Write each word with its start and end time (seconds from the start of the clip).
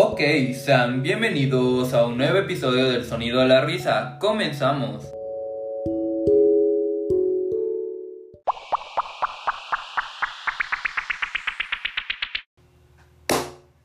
Ok, 0.00 0.20
sean 0.54 1.02
bienvenidos 1.02 1.92
a 1.92 2.06
un 2.06 2.18
nuevo 2.18 2.38
episodio 2.38 2.88
del 2.88 3.04
Sonido 3.04 3.40
de 3.40 3.48
la 3.48 3.64
Risa. 3.64 4.16
Comenzamos. 4.20 5.04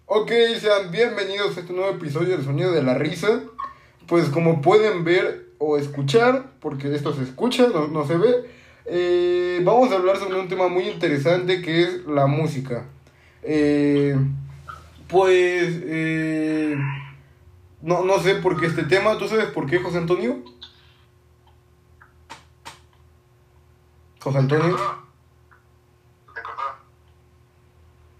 Ok, 0.05 0.31
sean 0.59 0.91
bienvenidos 0.91 1.57
a 1.57 1.61
este 1.61 1.73
nuevo 1.73 1.89
episodio 1.89 2.37
del 2.37 2.45
Sonido 2.45 2.71
de 2.71 2.83
la 2.83 2.93
Risa. 2.93 3.41
Pues 4.05 4.29
como 4.29 4.61
pueden 4.61 5.03
ver 5.03 5.47
o 5.57 5.79
escuchar, 5.79 6.51
porque 6.59 6.93
esto 6.93 7.15
se 7.15 7.23
escucha, 7.23 7.69
no, 7.73 7.87
no 7.87 8.05
se 8.05 8.17
ve, 8.17 8.35
eh, 8.85 9.61
vamos 9.63 9.91
a 9.91 9.95
hablar 9.95 10.17
sobre 10.17 10.39
un 10.39 10.47
tema 10.47 10.67
muy 10.67 10.83
interesante 10.89 11.63
que 11.63 11.81
es 11.81 12.05
la 12.05 12.27
música. 12.27 12.85
Eh, 13.41 14.15
pues 15.13 15.79
eh, 15.85 16.75
no, 17.83 18.03
no 18.03 18.19
sé 18.19 18.35
por 18.35 18.59
qué 18.59 18.65
este 18.65 18.83
tema, 18.83 19.15
¿tú 19.19 19.27
sabes 19.27 19.45
por 19.45 19.67
qué, 19.67 19.77
José 19.77 19.99
Antonio? 19.99 20.43
José 24.19 24.39
Antonio. 24.39 24.75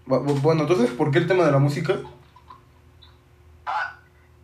Bueno, 0.06 0.62
entonces, 0.62 0.90
¿por 0.90 1.10
qué 1.10 1.18
el 1.18 1.26
tema 1.26 1.44
de 1.44 1.50
la 1.50 1.58
música? 1.58 1.98
Ah, 3.66 3.98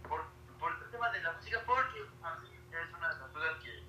por, 0.08 0.22
por 0.58 0.72
el 0.72 0.90
tema 0.90 1.08
de 1.12 1.22
la 1.22 1.32
música, 1.34 1.62
porque 1.64 2.00
a 2.22 2.34
mí 2.40 2.48
es 2.72 2.88
una 2.96 3.08
de 3.10 3.14
las 3.14 3.30
cosas 3.30 3.62
que 3.62 3.84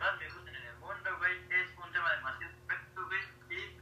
más 0.00 0.18
me 0.18 0.26
gustan 0.26 0.56
en 0.56 0.62
el 0.66 0.76
mundo, 0.80 1.18
güey. 1.18 1.32
Es 1.50 1.70
un 1.78 1.92
tema 1.92 2.10
demasiado 2.16 2.52
perfecto, 2.66 3.00
güey. 3.06 3.20
Y, 3.50 3.78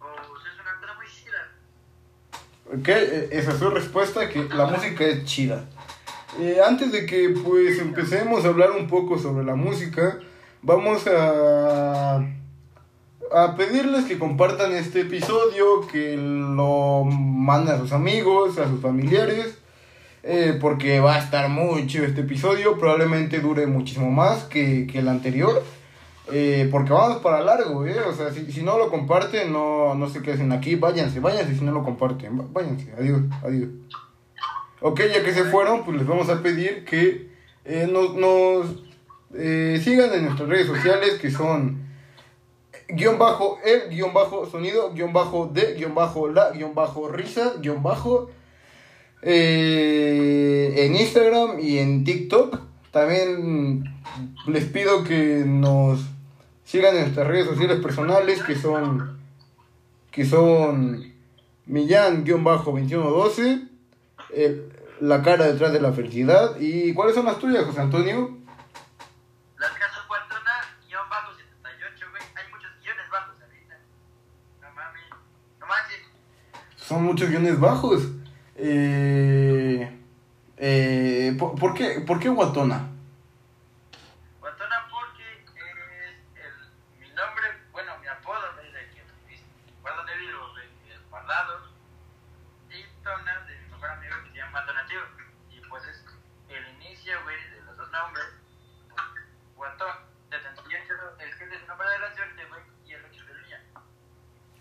pues, 0.00 0.46
es 0.52 0.60
una 0.60 0.74
cosa 0.80 0.94
muy 0.94 1.06
chida. 1.06 1.52
Ok, 2.68 2.88
eh, 2.88 3.28
esa 3.30 3.52
es 3.52 3.58
su 3.58 3.70
respuesta, 3.70 4.28
que 4.28 4.42
la 4.54 4.66
música 4.66 5.04
es 5.04 5.24
chida. 5.24 5.66
Eh, 6.40 6.58
antes 6.66 6.90
de 6.90 7.06
que 7.06 7.30
pues 7.30 7.78
empecemos 7.78 8.44
a 8.44 8.48
hablar 8.48 8.72
un 8.72 8.88
poco 8.88 9.18
sobre 9.18 9.44
la 9.44 9.54
música, 9.54 10.18
vamos 10.62 11.06
a, 11.06 12.16
a 13.32 13.56
pedirles 13.56 14.06
que 14.06 14.18
compartan 14.18 14.72
este 14.72 15.02
episodio, 15.02 15.86
que 15.86 16.16
lo 16.16 17.04
manden 17.04 17.76
a 17.76 17.78
sus 17.78 17.92
amigos, 17.92 18.58
a 18.58 18.68
sus 18.68 18.80
familiares, 18.80 19.58
eh, 20.24 20.58
porque 20.60 20.98
va 20.98 21.14
a 21.14 21.18
estar 21.20 21.48
muy 21.48 21.86
chido 21.86 22.04
este 22.04 22.22
episodio, 22.22 22.78
probablemente 22.78 23.38
dure 23.38 23.68
muchísimo 23.68 24.10
más 24.10 24.42
que, 24.42 24.88
que 24.88 24.98
el 24.98 25.08
anterior. 25.08 25.62
Eh, 26.32 26.68
porque 26.72 26.92
vamos 26.92 27.18
para 27.18 27.40
largo, 27.40 27.86
¿eh? 27.86 28.00
O 28.00 28.12
sea, 28.12 28.32
si, 28.32 28.50
si 28.50 28.62
no 28.62 28.78
lo 28.78 28.90
comparten, 28.90 29.52
no, 29.52 29.94
no 29.94 30.08
se 30.08 30.22
queden 30.22 30.52
aquí. 30.52 30.74
Váyanse, 30.74 31.20
váyanse 31.20 31.54
si 31.54 31.64
no 31.64 31.72
lo 31.72 31.84
comparten. 31.84 32.52
Váyanse, 32.52 32.92
adiós, 32.98 33.22
adiós. 33.42 33.68
Ok, 34.80 35.00
ya 35.12 35.22
que 35.22 35.32
se 35.32 35.44
fueron, 35.44 35.84
pues 35.84 35.96
les 35.96 36.06
vamos 36.06 36.28
a 36.28 36.42
pedir 36.42 36.84
que 36.84 37.30
eh, 37.64 37.88
nos, 37.90 38.14
nos 38.14 38.82
sigan 39.82 40.12
en 40.14 40.24
nuestras 40.24 40.48
redes 40.48 40.66
sociales 40.66 41.18
que 41.20 41.30
son 41.30 41.84
guion 42.88 43.18
bajo 43.18 43.58
el, 43.64 43.90
guion 43.90 44.14
bajo 44.14 44.46
sonido, 44.46 44.92
guion 44.92 45.12
bajo 45.12 45.46
de, 45.46 45.74
guion 45.74 45.94
bajo 45.94 46.28
la, 46.28 46.50
guion 46.50 46.74
bajo 46.74 47.08
risa, 47.08 47.54
guion 47.60 47.82
bajo 47.82 48.30
en 49.22 50.94
Instagram 50.96 51.60
y 51.60 51.78
en 51.78 52.04
TikTok. 52.04 52.60
También 52.90 53.84
les 54.46 54.64
pido 54.64 55.04
que 55.04 55.42
nos 55.44 56.00
sigan 56.66 56.94
en 56.96 57.02
nuestras 57.02 57.26
redes 57.26 57.46
sociales 57.46 57.80
personales 57.80 58.42
que 58.42 58.54
son 58.56 59.18
que 60.10 60.24
son 60.26 61.14
Millán-2112 61.66 63.68
el- 64.34 64.72
la 65.00 65.22
cara 65.22 65.44
detrás 65.46 65.72
de 65.72 65.80
la 65.80 65.92
felicidad 65.92 66.56
y 66.58 66.92
¿cuáles 66.94 67.14
son 67.14 67.26
las 67.26 67.38
tuyas 67.38 67.64
José 67.64 67.80
Antonio? 67.82 68.36
Las 69.58 69.70
casas 69.72 70.06
Guantona, 70.08 70.52
guion 70.88 71.08
bajo 71.10 71.32
78, 71.34 72.06
güey. 72.10 72.22
Hay 72.34 72.50
muchos 72.52 72.70
guiones 72.82 73.10
bajos 73.10 73.34
ahorita. 73.42 73.78
No 74.62 74.70
mames. 74.74 75.02
No 75.60 75.66
manches. 75.66 76.00
son 76.76 77.02
muchos 77.04 77.28
guiones 77.28 77.60
bajos 77.60 78.08
eh, 78.58 79.98
eh, 80.56 81.36
¿por, 81.38 81.54
por 81.58 81.74
qué, 81.74 82.00
¿por 82.06 82.18
qué 82.18 82.30
Guatona? 82.30 82.88
Guantona 84.40 84.88
porque 84.90 85.44
es 85.44 86.16
el, 86.40 86.52
mi 87.00 87.08
nombre, 87.10 87.44
bueno, 87.72 87.92
mi 88.00 88.06
apodo 88.06 88.40
es 88.64 88.72
de 88.72 88.80
que 88.94 89.02
guardo 89.82 90.04
de 90.06 90.16
virus, 90.16 90.40
guardado. 91.10 91.66
Y 92.70 92.82
Tona, 93.04 93.40
de 93.46 93.58
mi 93.60 93.68
mejor 93.68 93.90
amigo 93.90 94.14
que 94.24 94.30
se 94.30 94.36
llama 94.38 94.62
Donativo. 94.62 95.02
Y 95.52 95.60
pues 95.68 95.84
es 95.84 96.02
el 96.48 96.64
inicio, 96.76 97.12
güey, 97.24 97.36
de 97.50 97.60
los 97.66 97.76
dos 97.76 97.90
nombres. 97.92 98.24
Guatón, 99.54 99.96
78, 100.30 100.94
el 101.20 101.36
que 101.38 101.44
es 101.44 101.52
el 101.60 101.66
nombre 101.68 101.88
de 101.90 101.98
la 101.98 102.14
suerte, 102.14 102.42
güey, 102.48 102.62
y 102.88 102.92
el 102.94 103.04
8 103.04 103.22
del 103.26 103.44
día. 103.46 103.60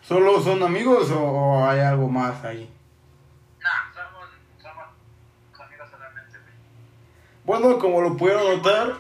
¿Solo 0.08 0.40
son 0.42 0.62
amigos 0.64 1.10
o, 1.12 1.20
o 1.24 1.66
hay 1.68 1.80
algo 1.80 2.08
más 2.08 2.44
ahí? 2.44 2.70
Nah, 3.62 3.94
somos, 3.94 4.30
somos 4.62 4.86
amigos 5.68 5.90
solamente. 5.90 6.38
Bueno, 7.44 7.80
como 7.80 8.02
lo 8.02 8.16
pudieron 8.18 8.44
notar, 8.58 8.94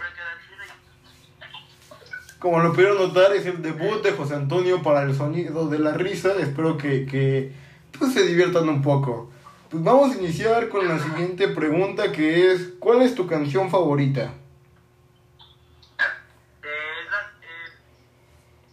Como 2.40 2.60
lo 2.60 2.74
pudieron 2.74 2.98
notar, 2.98 3.34
es 3.34 3.46
el 3.48 3.62
debut 3.64 4.04
de 4.04 4.12
José 4.12 4.36
Antonio 4.36 4.84
para 4.84 5.02
el 5.04 5.16
sonido 5.16 5.68
de 5.68 5.80
la 5.80 5.94
risa. 5.94 6.34
Espero 6.40 6.78
que, 6.78 7.06
que 7.08 7.52
pues, 7.98 8.14
se 8.14 8.24
diviertan 8.26 8.70
un 8.70 8.82
poco. 8.84 9.32
Pues 9.70 9.84
vamos 9.84 10.12
a 10.16 10.20
iniciar 10.20 10.70
con 10.70 10.88
la 10.88 11.00
siguiente 11.00 11.48
pregunta 11.48 12.12
que 12.12 12.52
es, 12.52 12.74
¿cuál 12.80 13.02
es 13.02 13.16
tu 13.16 13.26
canción 13.26 13.72
favorita? 13.72 14.26
Eh, 16.62 16.68
es 16.68 17.12
la- 17.12 17.32
eh, 17.42 17.72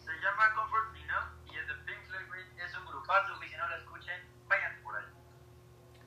se 0.04 0.12
llama 0.20 0.52
Comfort 0.54 0.92
Me, 0.92 1.06
¿no? 1.06 1.52
Y 1.52 1.56
es 1.56 1.66
de 1.66 1.74
Pink 1.86 1.98
Floyd, 2.08 2.26
güey. 2.28 2.40
Es 2.62 2.76
un 2.76 2.84
grupazo, 2.86 3.36
güey. 3.38 3.48
Si 3.48 3.56
no 3.56 3.68
la 3.70 3.76
escuchan, 3.78 4.20
vayan 4.48 4.72
por 4.84 4.96
ahí. 4.96 5.04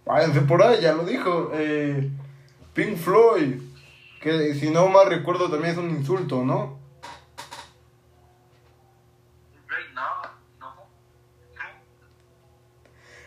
Váyanse 0.06 0.42
por 0.42 0.62
ahí, 0.64 0.82
ya 0.82 0.94
lo 0.94 1.04
dijo. 1.04 1.52
eh, 1.54 2.10
Pink 2.74 2.98
Floyd, 2.98 3.56
que 4.22 4.54
si 4.54 4.70
no 4.70 4.88
mal 4.90 5.10
recuerdo 5.10 5.50
también 5.50 5.72
es 5.74 5.78
un 5.78 5.90
insulto, 5.90 6.44
¿no? 6.44 6.78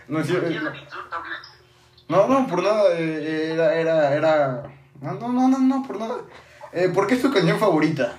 No, 0.09 0.19
no. 2.27 2.29
No, 2.29 2.47
por 2.47 2.63
nada, 2.63 2.85
eh, 2.99 3.53
era, 3.53 3.75
era, 3.75 4.15
era... 4.15 4.63
No, 5.01 5.15
no, 5.15 5.29
no, 5.29 5.49
no, 5.49 5.59
no, 5.59 5.87
por 5.87 5.99
nada. 5.99 6.17
Eh, 6.73 6.89
¿Por 6.89 7.07
qué 7.07 7.15
es 7.15 7.23
tu 7.23 7.33
canción 7.33 7.59
favorita? 7.59 8.17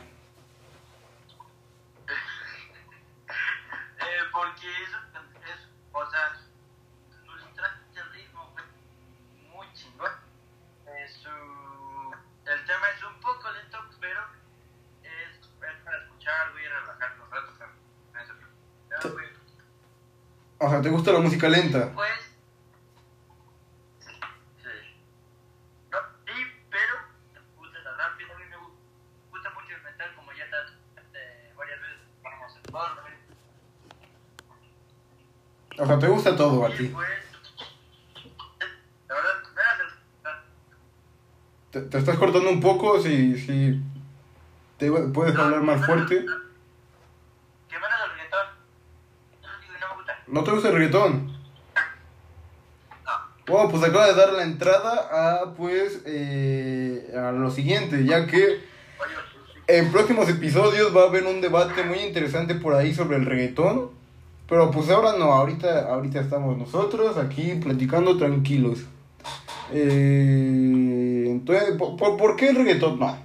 O 20.60 20.70
sea, 20.70 20.82
¿te 20.82 20.90
gusta 20.90 21.12
la 21.14 21.20
música 21.20 21.48
lenta? 21.48 21.92
Pues. 21.94 22.10
Sí. 24.62 24.70
No, 25.92 25.98
sí, 26.26 26.34
pero 26.70 26.96
me 27.34 27.40
gusta 27.58 27.80
la 27.84 27.92
rápida, 27.96 28.34
a 28.36 28.38
mí 28.38 28.44
me 28.50 28.58
gu- 28.58 28.74
gusta 29.32 29.50
mucho 29.52 29.76
el 29.76 29.82
metal, 29.84 30.14
como 30.16 30.32
ya 30.34 30.46
te, 30.46 31.02
te- 31.14 31.54
varias 31.56 31.80
veces 31.82 31.98
el. 32.24 33.14
O 35.82 35.86
sea, 35.86 35.98
¿te 36.00 36.08
gusta 36.08 36.36
todo 36.36 36.66
a 36.66 36.70
ti? 36.76 36.88
pues. 36.88 37.08
La 39.08 39.16
verdad, 39.16 39.32
me 39.56 39.62
hace. 39.62 39.84
Te, 41.72 41.82
te 41.82 41.98
estás 42.00 42.18
cortando 42.18 42.50
un 42.50 42.60
poco, 42.60 43.00
si, 43.00 43.38
si 43.40 43.82
te 44.78 44.92
puedes 44.92 45.36
hablar 45.38 45.62
más 45.62 45.86
fuerte 45.86 46.26
van 47.80 47.92
al 47.94 48.10
reggaetón. 48.12 48.48
Yo 49.42 49.74
digo 49.74 49.78
que 49.78 49.86
no 50.32 50.42
me 50.42 50.42
gusta. 50.42 50.42
¿No 50.42 50.44
te 50.44 50.52
gusta 50.52 50.68
el 50.70 50.76
reggaetón? 50.76 51.28
No. 53.06 53.12
Bueno, 53.48 53.70
pues 53.70 53.84
acaba 53.84 54.08
de 54.08 54.16
dar 54.16 54.34
la 54.34 54.44
entrada 54.44 55.42
a, 55.42 55.54
pues, 55.54 56.02
eh, 56.06 57.14
a 57.18 57.32
lo 57.32 57.50
siguiente, 57.52 58.06
ya 58.06 58.28
que 58.28 58.60
en 59.68 59.92
próximos 59.92 60.30
episodios 60.30 60.96
va 60.96 61.04
a 61.04 61.08
haber 61.08 61.26
un 61.26 61.42
debate 61.42 61.84
muy 61.84 62.00
interesante 62.00 62.56
por 62.56 62.74
ahí 62.74 62.94
sobre 62.94 63.18
el 63.18 63.26
reggaetón. 63.26 63.92
Pero 64.48 64.72
pues 64.72 64.90
ahora 64.90 65.14
no, 65.18 65.26
ahorita, 65.26 65.94
ahorita 65.94 66.22
estamos 66.22 66.58
nosotros 66.58 67.18
aquí 67.18 67.54
platicando 67.64 68.18
tranquilos. 68.18 68.80
Eh, 69.72 71.26
entonces, 71.28 71.76
¿por, 71.78 71.96
por, 71.98 72.18
por 72.18 72.36
qué 72.36 72.50
el 72.50 72.56
reggaetón 72.56 73.00
no? 73.00 73.12
O 73.12 73.18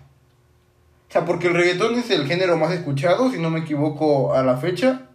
sea, 1.08 1.24
porque 1.24 1.46
el 1.46 1.54
reggaetón 1.54 1.94
es 1.94 2.10
el 2.10 2.26
género 2.26 2.58
más 2.58 2.72
escuchado, 2.72 3.30
si 3.30 3.38
no 3.40 3.48
me 3.48 3.60
equivoco, 3.60 4.34
a 4.34 4.42
la 4.42 4.58
fecha. 4.58 5.08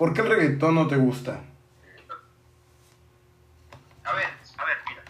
¿Por 0.00 0.14
qué 0.14 0.22
el 0.22 0.28
reggaetón 0.30 0.76
no 0.76 0.88
te 0.88 0.96
gusta? 0.96 1.44
A 4.02 4.12
ver, 4.14 4.28
a 4.56 4.64
ver, 4.64 4.78
mira. 4.88 5.04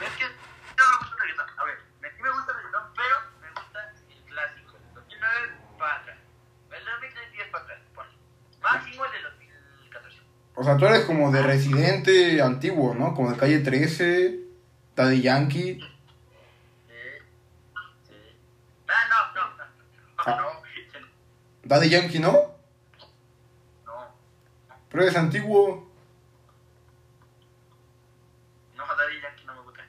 Es 0.00 0.16
que 0.16 0.24
no 0.24 0.84
me 0.88 0.96
gusta 0.96 1.12
el 1.12 1.20
reggaetón. 1.20 1.46
A 1.58 1.64
ver, 1.64 1.76
a 1.76 2.16
sí 2.16 2.22
me 2.22 2.30
gusta 2.30 2.52
el 2.52 2.56
reggaetón, 2.56 2.82
pero 2.96 3.16
me 3.42 3.48
gusta 3.50 3.92
el 4.08 4.24
clásico. 4.24 4.78
2009 4.94 5.48
para 5.78 5.94
atrás. 5.96 6.18
El 6.70 6.84
2010 6.86 7.48
para 7.50 7.64
atrás. 7.64 7.80
Máximo 8.62 9.04
el 9.04 9.12
de 9.12 9.22
2014. 9.24 10.16
O 10.54 10.64
sea, 10.64 10.76
tú 10.78 10.86
eres 10.86 11.04
como 11.04 11.30
de 11.30 11.42
residente 11.42 12.40
antiguo, 12.40 12.94
¿no? 12.94 13.12
Como 13.12 13.30
de 13.30 13.36
calle 13.36 13.58
13, 13.58 14.40
Daddy 14.96 15.20
Yankee. 15.20 15.80
Ah, 18.88 19.04
no, 19.10 19.34
no, 19.34 19.54
no, 19.54 19.64
no. 19.66 19.74
Ah. 20.16 20.62
Daddy 21.62 21.90
Yankee, 21.90 22.20
¿no? 22.20 22.57
Pero 24.98 25.10
eres 25.10 25.16
antiguo. 25.20 25.86
no, 28.76 28.82
Daddy 28.84 29.20
Yankee 29.22 29.44
no 29.46 29.54
me 29.54 29.60
gusta. 29.60 29.84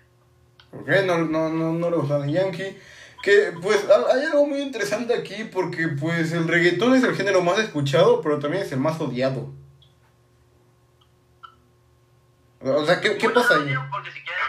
¿Por 0.69 0.85
qué 0.85 1.01
no, 1.01 1.17
no, 1.17 1.49
no, 1.49 1.73
no 1.73 1.89
le 1.89 1.95
gusta 1.97 2.19
Daddy 2.19 2.33
Yankee? 2.33 2.77
Que 3.23 3.51
pues 3.59 3.89
ha- 3.89 4.13
hay 4.15 4.25
algo 4.25 4.45
muy 4.45 4.61
interesante 4.61 5.15
aquí 5.15 5.45
porque 5.45 5.87
pues 5.87 6.31
el 6.31 6.47
reggaetón 6.47 6.93
es 6.93 7.03
el 7.03 7.15
género 7.15 7.41
más 7.41 7.57
escuchado, 7.57 8.21
pero 8.21 8.37
también 8.37 8.61
es 8.61 8.71
el 8.71 8.79
más 8.81 9.01
odiado. 9.01 9.51
O 12.61 12.85
sea, 12.85 13.01
¿qué, 13.01 13.17
qué 13.17 13.29
Bueno, 13.29 13.41
pasa 13.41 13.55
ahí? 13.55 13.73
Porque 13.89 14.11
si 14.11 14.21
quieres, 14.21 14.43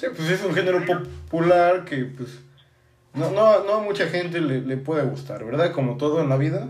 Sí, 0.00 0.06
pues 0.16 0.30
es 0.30 0.42
un 0.42 0.54
género 0.54 0.82
popular 0.86 1.84
que 1.84 2.04
pues 2.04 2.40
no, 3.12 3.30
no, 3.30 3.64
no 3.64 3.74
a 3.74 3.80
mucha 3.80 4.06
gente 4.08 4.40
le, 4.40 4.62
le 4.62 4.76
puede 4.78 5.02
gustar, 5.04 5.44
¿verdad? 5.44 5.72
Como 5.72 5.98
todo 5.98 6.22
en 6.22 6.30
la 6.30 6.36
vida. 6.38 6.68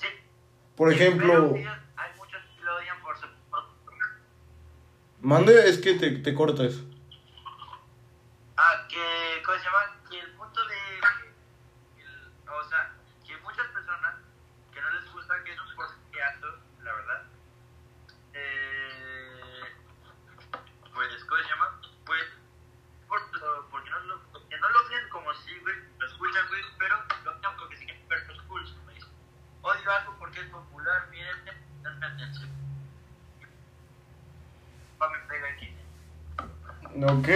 Sí. 0.00 0.08
Por 0.74 0.92
ejemplo, 0.92 1.54
hay 1.54 2.10
muchos 2.16 2.40
que 2.56 2.64
lo 2.64 2.76
odian 2.76 3.00
por 3.02 3.16
su. 3.18 3.26
mande 5.20 5.68
es 5.68 5.78
que 5.78 5.94
te, 5.94 6.10
te 6.10 6.34
cortas. 6.34 6.74
Ah, 8.56 8.86
que, 8.88 9.42
¿cómo 9.44 9.58
se 9.58 9.64
llama? 9.64 10.00
Que 10.10 10.18
el 10.18 10.30
punto 10.32 10.60
de. 10.66 10.74
el- 12.02 12.50
o 12.50 12.68
sea, 12.68 12.92
que 13.24 13.36
muchas 13.44 13.66
personas 13.68 14.14
que 14.74 14.80
no 14.80 14.90
les 14.90 15.12
gusta, 15.12 15.34
que 15.44 15.52
es 15.52 15.60
un 15.60 15.76
porcentaje 15.76 16.22
alto, 16.24 16.46
la 16.82 16.92
verdad. 16.94 17.22
Eh, 18.34 19.60
pues, 20.94 21.24
¿cómo 21.24 21.42
se 21.42 21.48
llama? 21.48 21.80
Pues, 22.04 22.22
por, 23.08 23.20
lo- 23.40 23.68
porque 23.70 23.90
no 23.90 23.98
lo, 24.00 24.20
porque 24.32 24.56
no 24.58 24.68
lo 24.68 24.88
ven 24.88 25.08
como 25.10 25.32
si, 25.34 25.58
güey, 25.60 25.74
lo 25.98 26.06
escuchan, 26.06 26.46
güey, 26.48 26.62
pero 26.78 26.96
lo 27.24 27.30
odian 27.36 27.56
porque 27.58 27.76
se 27.78 27.84
quieren 27.84 28.08
ver 28.08 28.26
los 28.28 28.42
cool, 28.42 28.62
como 28.76 28.90
dicen. 28.90 29.08
Odio 29.62 29.90
algo 29.92 30.16
porque 30.18 30.40
es 30.40 30.46
popular, 30.48 31.08
miren, 31.10 31.36
denme 31.82 32.06
atención. 32.06 32.48
Pa, 34.98 35.08
me 35.10 35.18
pega 35.28 35.48
aquí. 35.48 35.74
Ok, 37.04 37.28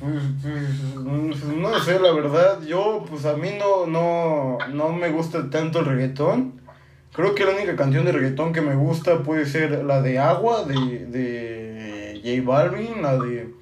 pues, 0.00 0.22
pues, 0.42 1.44
no 1.44 1.78
sé, 1.78 2.00
la 2.00 2.12
verdad, 2.12 2.60
yo, 2.62 3.04
pues 3.08 3.24
a 3.24 3.36
mí 3.36 3.50
no, 3.56 3.86
no, 3.86 4.58
no 4.72 4.92
me 4.92 5.10
gusta 5.10 5.48
tanto 5.48 5.78
el 5.78 5.84
reggaetón. 5.84 6.60
Creo 7.12 7.34
que 7.34 7.44
la 7.44 7.52
única 7.52 7.76
canción 7.76 8.04
de 8.04 8.10
reggaetón 8.10 8.52
que 8.52 8.62
me 8.62 8.74
gusta 8.74 9.22
puede 9.22 9.46
ser 9.46 9.84
la 9.84 10.02
de 10.02 10.18
Agua, 10.18 10.64
de, 10.64 11.06
de 11.06 12.20
J 12.24 12.42
Balvin, 12.44 13.00
la 13.00 13.16
de 13.16 13.54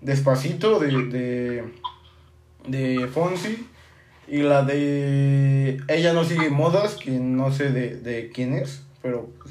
Despacito, 0.00 0.78
de, 0.78 0.88
de, 0.88 1.64
de 2.66 3.06
Fonsi, 3.08 3.66
y 4.28 4.38
la 4.38 4.62
de 4.62 5.78
Ella 5.88 6.14
no 6.14 6.24
sigue 6.24 6.48
modas, 6.48 6.94
que 6.94 7.10
no 7.10 7.52
sé 7.52 7.70
de, 7.70 7.96
de 7.96 8.30
quién 8.30 8.54
es, 8.54 8.82
pero 9.02 9.28
pues, 9.42 9.50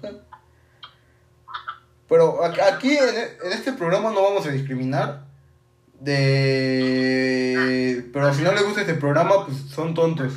sé. 0.00 0.08
Pero 2.14 2.44
aquí 2.44 2.96
en, 2.96 3.08
e- 3.16 3.38
en 3.44 3.52
este 3.52 3.72
programa 3.72 4.12
no 4.12 4.22
vamos 4.22 4.46
a 4.46 4.50
discriminar. 4.50 5.24
De... 6.84 8.08
Pero 8.12 8.32
si 8.32 8.42
no 8.42 8.52
les 8.52 8.62
gusta 8.64 8.82
este 8.82 8.94
programa, 8.94 9.44
pues 9.44 9.58
son 9.68 9.94
tontos. 9.94 10.32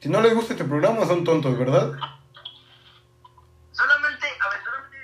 Si 0.00 0.10
no 0.10 0.20
les 0.20 0.34
gusta 0.34 0.52
este 0.52 0.64
programa, 0.66 1.06
son 1.06 1.24
tontos, 1.24 1.56
¿verdad? 1.58 1.92
Solamente, 3.72 4.26
a 4.26 4.48
ver, 4.50 4.60
solamente 4.62 4.98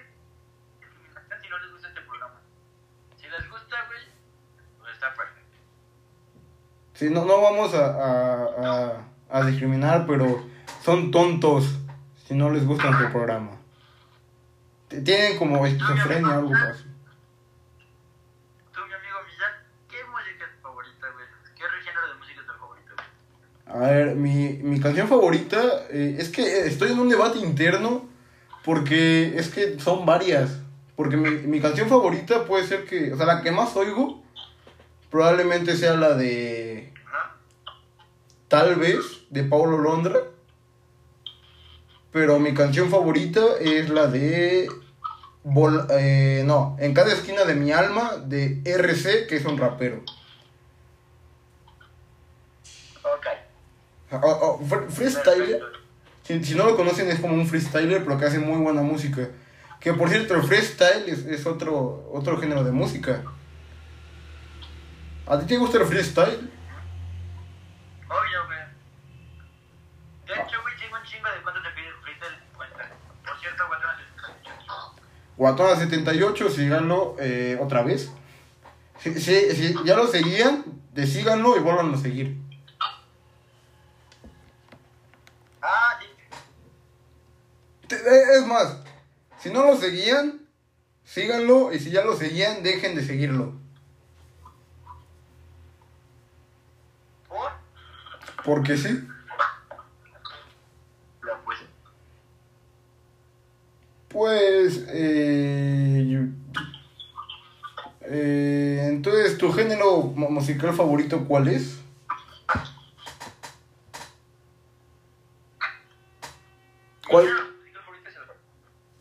si 1.43 1.49
no 1.49 1.59
les 1.61 1.73
gusta 1.73 1.89
este 1.89 2.01
programa. 2.03 2.35
Si 3.17 3.27
les 3.27 3.49
gusta, 3.51 3.77
güey, 3.89 4.01
pues 4.81 4.93
está 4.93 5.15
perfecto. 5.15 5.57
Si 6.93 7.09
no, 7.09 7.25
no 7.25 7.41
vamos 7.41 7.73
a, 7.73 7.87
a, 7.87 8.45
a, 8.67 9.39
a 9.41 9.47
discriminar, 9.47 10.07
pero 10.07 10.45
son 10.85 11.11
tontos 11.11 11.75
si 12.27 12.35
no 12.35 12.51
les 12.51 12.67
gusta 12.67 12.91
nuestro 12.91 13.11
programa. 13.13 13.53
Tienen 14.89 15.37
como 15.39 15.67
esquizofrenia 15.67 16.39
o 16.39 16.41
algo 16.41 16.55
así. 16.55 16.85
Tú, 18.73 18.81
mi 18.87 18.95
amigo 18.95 19.19
Millán, 19.27 19.53
¿qué 19.89 19.97
música 20.11 20.45
es 20.45 20.57
tu 20.57 20.63
favorita, 20.63 21.07
güey? 21.13 21.27
¿Qué 21.55 21.63
género 21.85 22.09
de 22.09 22.15
música 22.15 22.41
es 22.41 22.47
tu 22.47 22.53
favorito, 22.53 22.95
güey? 22.95 23.85
A 23.85 23.91
ver, 23.91 24.15
mi, 24.15 24.49
mi 24.63 24.81
canción 24.81 25.09
favorita, 25.09 25.59
eh, 25.91 26.17
es 26.19 26.29
que 26.29 26.67
estoy 26.67 26.93
en 26.93 27.01
un 27.01 27.09
debate 27.09 27.39
interno 27.39 28.09
porque 28.65 29.39
es 29.39 29.49
que 29.49 29.79
son 29.81 30.07
varias. 30.07 30.61
Porque 30.95 31.17
mi, 31.17 31.31
mi 31.31 31.61
canción 31.61 31.89
favorita 31.89 32.45
puede 32.45 32.67
ser 32.67 32.85
que, 32.85 33.13
o 33.13 33.17
sea, 33.17 33.27
la 33.27 33.43
que 33.43 33.51
más 33.51 33.77
oigo 33.77 34.23
probablemente 35.11 35.77
sea 35.77 35.95
la 35.95 36.15
de. 36.15 36.93
Tal 38.49 38.77
vez 38.77 39.25
de 39.31 39.45
Paulo 39.45 39.79
Londra. 39.79 40.21
Pero 42.17 42.39
mi 42.39 42.55
canción 42.55 42.89
favorita 42.89 43.43
es 43.61 43.91
la 43.91 44.07
de... 44.07 44.71
Vol- 45.45 45.87
eh, 45.91 46.45
no, 46.47 46.75
en 46.81 46.95
cada 46.95 47.13
esquina 47.13 47.45
de 47.45 47.55
mi 47.55 47.73
alma 47.73 48.17
de 48.17 48.63
RC, 48.65 49.27
que 49.27 49.37
es 49.37 49.45
un 49.45 49.59
rapero. 49.59 50.03
Ok. 53.03 53.27
Fre- 54.67 54.89
freestyler. 54.89 55.61
Si, 56.23 56.43
si 56.43 56.55
no 56.55 56.65
lo 56.65 56.75
conocen 56.75 57.11
es 57.11 57.21
como 57.21 57.35
un 57.35 57.47
freestyler, 57.47 58.03
pero 58.03 58.19
que 58.19 58.25
hace 58.25 58.39
muy 58.39 58.63
buena 58.63 58.81
música. 58.81 59.29
Que 59.79 59.93
por 59.93 60.09
cierto, 60.09 60.35
el 60.37 60.43
freestyle 60.43 61.05
es, 61.07 61.27
es 61.27 61.45
otro, 61.45 62.09
otro 62.15 62.41
género 62.41 62.65
de 62.65 62.73
música. 62.73 63.23
¿A 65.27 65.39
ti 65.39 65.45
te 65.45 65.59
gusta 65.59 65.77
el 65.77 65.85
freestyle? 65.85 66.51
Obvio, 68.09 68.47
güey. 68.47 68.59
De 70.27 70.33
hecho, 70.33 70.63
güey, 70.63 70.75
tengo 70.81 70.97
un 70.97 71.03
chingo 71.05 71.29
de 71.29 71.43
cuánto 71.43 71.63
te 71.63 71.69
pide 71.71 71.89
el 71.89 71.95
freestyle. 72.03 72.37
Cuenta. 72.57 72.89
Por 73.25 73.39
cierto, 73.39 73.63
Guatona 75.37 75.77
78, 75.77 76.51
síganlo 76.51 77.17
eh, 77.19 77.59
otra 77.61 77.83
vez. 77.83 78.11
Si, 79.01 79.15
si- 79.21 79.55
si 79.55 79.75
ya 79.85 79.97
lo 79.97 80.07
seguían, 80.07 80.65
de 80.95 81.07
síganlo 81.07 81.57
y 81.57 81.61
vuelvan 81.61 81.93
a 81.95 81.99
seguir. 81.99 82.39
Ah, 85.61 85.99
eh, 87.91 88.23
Es 88.39 88.47
más, 88.47 88.79
si 89.41 89.51
no 89.51 89.65
lo 89.65 89.77
seguían, 89.77 90.41
síganlo 91.05 91.73
y 91.73 91.79
si 91.81 91.91
ya 91.91 92.03
lo 92.05 92.17
seguían, 92.17 92.63
dejen 92.63 92.95
de 92.95 93.05
seguirlo. 93.05 93.53
¿Por? 97.29 97.51
Porque 98.45 98.77
sí. 98.79 99.07
La 101.23 101.39
pues. 101.45 101.59
Pues, 104.17 104.83
eh, 104.89 106.27
eh, 108.01 108.87
entonces, 108.89 109.37
¿tu 109.37 109.53
género 109.53 110.05
mu- 110.05 110.31
musical 110.31 110.73
favorito 110.73 111.23
cuál 111.29 111.49
es? 111.49 111.79
¿Cuál? 117.11 117.27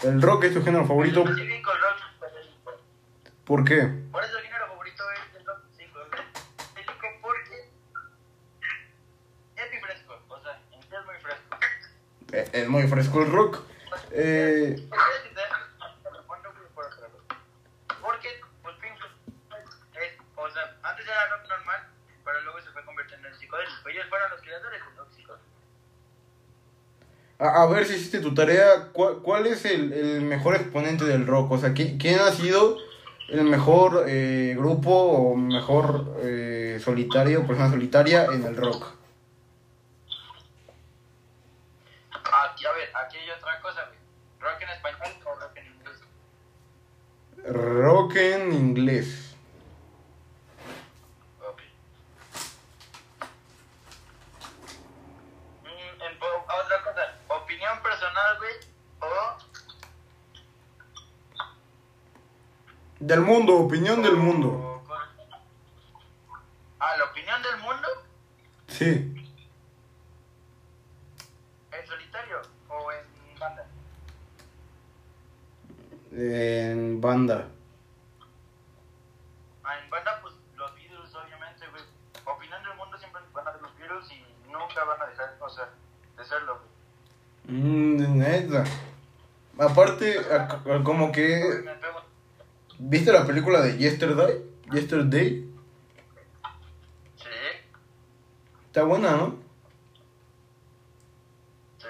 El 0.03 0.21
rock 0.21 0.43
es 0.43 0.53
tu 0.53 0.63
género 0.65 0.85
favorito. 0.85 1.23
Rock. 1.25 1.37
¿Por 3.45 3.63
qué? 3.63 3.83
Por 4.11 4.21
eso 4.21 4.37
el 4.37 4.43
género 4.43 4.67
favorito 4.67 5.03
es 5.13 5.39
el 5.39 5.45
rock. 5.45 5.61
Pacífico 5.63 5.99
porque 7.21 7.71
es 9.55 9.71
muy 9.71 9.79
fresco. 9.79 10.19
O 10.27 10.41
sea, 10.41 10.59
es 10.71 11.05
muy 11.05 11.15
fresco. 11.21 11.57
Es 12.53 12.67
muy 12.69 12.87
fresco 12.89 13.21
el 13.23 13.31
rock. 13.31 13.63
Eh, 14.11 14.75
Porque, 18.01 18.29
pues, 18.61 18.75
Pink 18.77 18.93
Floyd 18.97 19.63
es, 19.95 20.13
o 20.35 20.49
sea, 20.49 20.77
antes 20.83 21.05
era 21.05 21.27
rock 21.35 21.49
normal, 21.49 21.87
pero 22.23 22.41
luego 22.43 22.61
se 22.61 22.69
fue 22.71 22.85
convirtiendo 22.85 23.27
en 23.27 23.35
psicodélico. 23.35 23.89
Ellos 23.89 24.05
fueron 24.09 24.29
los 24.31 24.41
creadores 24.41 24.81
del 24.85 24.95
rock 24.97 25.11
psicodélico. 25.11 25.51
Si 27.85 27.95
hiciste 27.95 28.19
tu 28.19 28.33
tarea. 28.33 28.89
¿Cuál, 28.93 29.17
cuál 29.21 29.47
es 29.47 29.65
el, 29.65 29.93
el 29.93 30.21
mejor 30.21 30.55
exponente 30.55 31.05
del 31.05 31.25
rock? 31.27 31.51
O 31.51 31.57
sea, 31.57 31.69
¿qui- 31.73 31.97
¿quién 31.99 32.19
ha 32.19 32.31
sido 32.31 32.77
el 33.29 33.43
mejor 33.43 34.05
eh, 34.07 34.53
grupo 34.57 34.91
o 34.93 35.35
mejor 35.35 36.15
eh, 36.21 36.79
solitario, 36.83 37.45
persona 37.47 37.69
solitaria 37.69 38.25
en 38.25 38.43
el 38.45 38.55
rock? 38.55 38.93
Aquí, 42.51 42.65
a 42.65 42.71
ver, 42.73 42.89
aquí 42.95 43.17
hay 43.17 43.29
otra 43.31 43.59
cosa, 43.61 43.85
güey. 43.85 43.99
¿Rock 44.39 44.61
en 44.61 44.69
español 44.69 45.11
o 45.25 45.35
rock 45.39 45.57
en 45.57 45.65
inglés? 45.67 45.99
Rock 47.47 48.15
en 48.17 48.53
inglés. 48.53 49.35
Ok. 51.41 51.61
Mm, 55.63 56.01
en 56.01 56.19
po- 56.19 56.45
otra 56.63 56.83
cosa, 56.83 57.01
opinión 57.41 57.81
personal, 57.81 58.37
güey, 58.37 58.53
o... 59.01 59.37
Del 62.99 63.21
mundo, 63.21 63.57
opinión 63.57 64.01
del 64.01 64.15
mundo. 64.15 64.49
o 64.49 64.83
con- 64.87 64.97
Ah, 66.79 66.97
la 66.97 67.05
opinión 67.05 67.41
del 67.41 67.57
mundo, 67.61 67.87
Sí. 68.67 69.11
en 71.71 71.87
solitario 71.87 72.41
o 72.69 72.91
en 72.91 73.39
banda. 73.39 73.65
En 76.17 77.01
banda. 77.01 77.47
Ah, 79.63 79.79
en 79.83 79.89
banda, 79.89 80.19
pues 80.21 80.33
los 80.55 80.73
Beatles, 80.75 81.13
obviamente, 81.13 81.65
güey. 81.69 81.83
Opinión 82.25 82.63
del 82.63 82.77
mundo 82.77 82.97
siempre 82.97 83.21
van 83.33 83.47
a 83.47 83.51
ser 83.51 83.61
los 83.61 83.77
Beatles 83.77 84.11
y 84.11 84.51
nunca 84.51 84.83
van 84.85 85.01
a 85.01 85.07
dejar, 85.07 85.35
o 85.41 85.49
sea, 85.49 85.69
de 86.17 86.23
serlo, 86.23 86.59
güey. 86.59 87.57
Mm, 87.57 88.17
neta. 88.17 88.63
Aparte, 89.59 90.17
como 90.83 91.11
que... 91.11 91.65
¿Viste 92.77 93.11
la 93.11 93.25
película 93.25 93.61
de 93.61 93.77
Yesterday? 93.77 94.43
Yesterday. 94.71 95.49
Sí, 97.15 97.29
Está 98.67 98.83
buena, 98.83 99.11
¿no? 99.11 99.37
sí. 101.77 101.87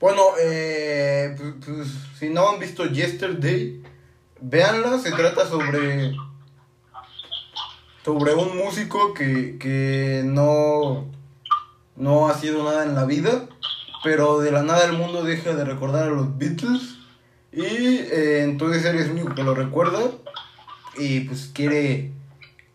Bueno, 0.00 0.22
eh, 0.42 1.36
pues, 1.36 1.54
pues, 1.62 1.88
si 2.18 2.30
no 2.30 2.48
han 2.48 2.58
visto 2.58 2.86
Yesterday, 2.86 3.82
véanla, 4.40 4.98
se 4.98 5.12
trata 5.12 5.46
sobre 5.46 6.16
sobre 8.02 8.32
un 8.32 8.56
músico 8.56 9.12
que, 9.12 9.58
que 9.58 10.22
no 10.24 11.06
no 11.96 12.28
ha 12.28 12.34
sido 12.38 12.64
nada 12.64 12.84
en 12.86 12.94
la 12.94 13.04
vida, 13.04 13.46
pero 14.02 14.40
de 14.40 14.50
la 14.50 14.62
nada 14.62 14.86
el 14.86 14.94
mundo 14.96 15.22
deja 15.22 15.54
de 15.54 15.66
recordar 15.66 16.04
a 16.04 16.10
los 16.10 16.38
Beatles 16.38 16.96
y 17.52 17.60
eh, 17.60 18.42
entonces 18.42 18.86
él 18.86 18.96
es 18.96 19.10
único 19.10 19.34
que 19.34 19.42
lo 19.42 19.54
recuerda 19.54 20.00
y 20.96 21.20
pues 21.20 21.50
quiere 21.52 22.12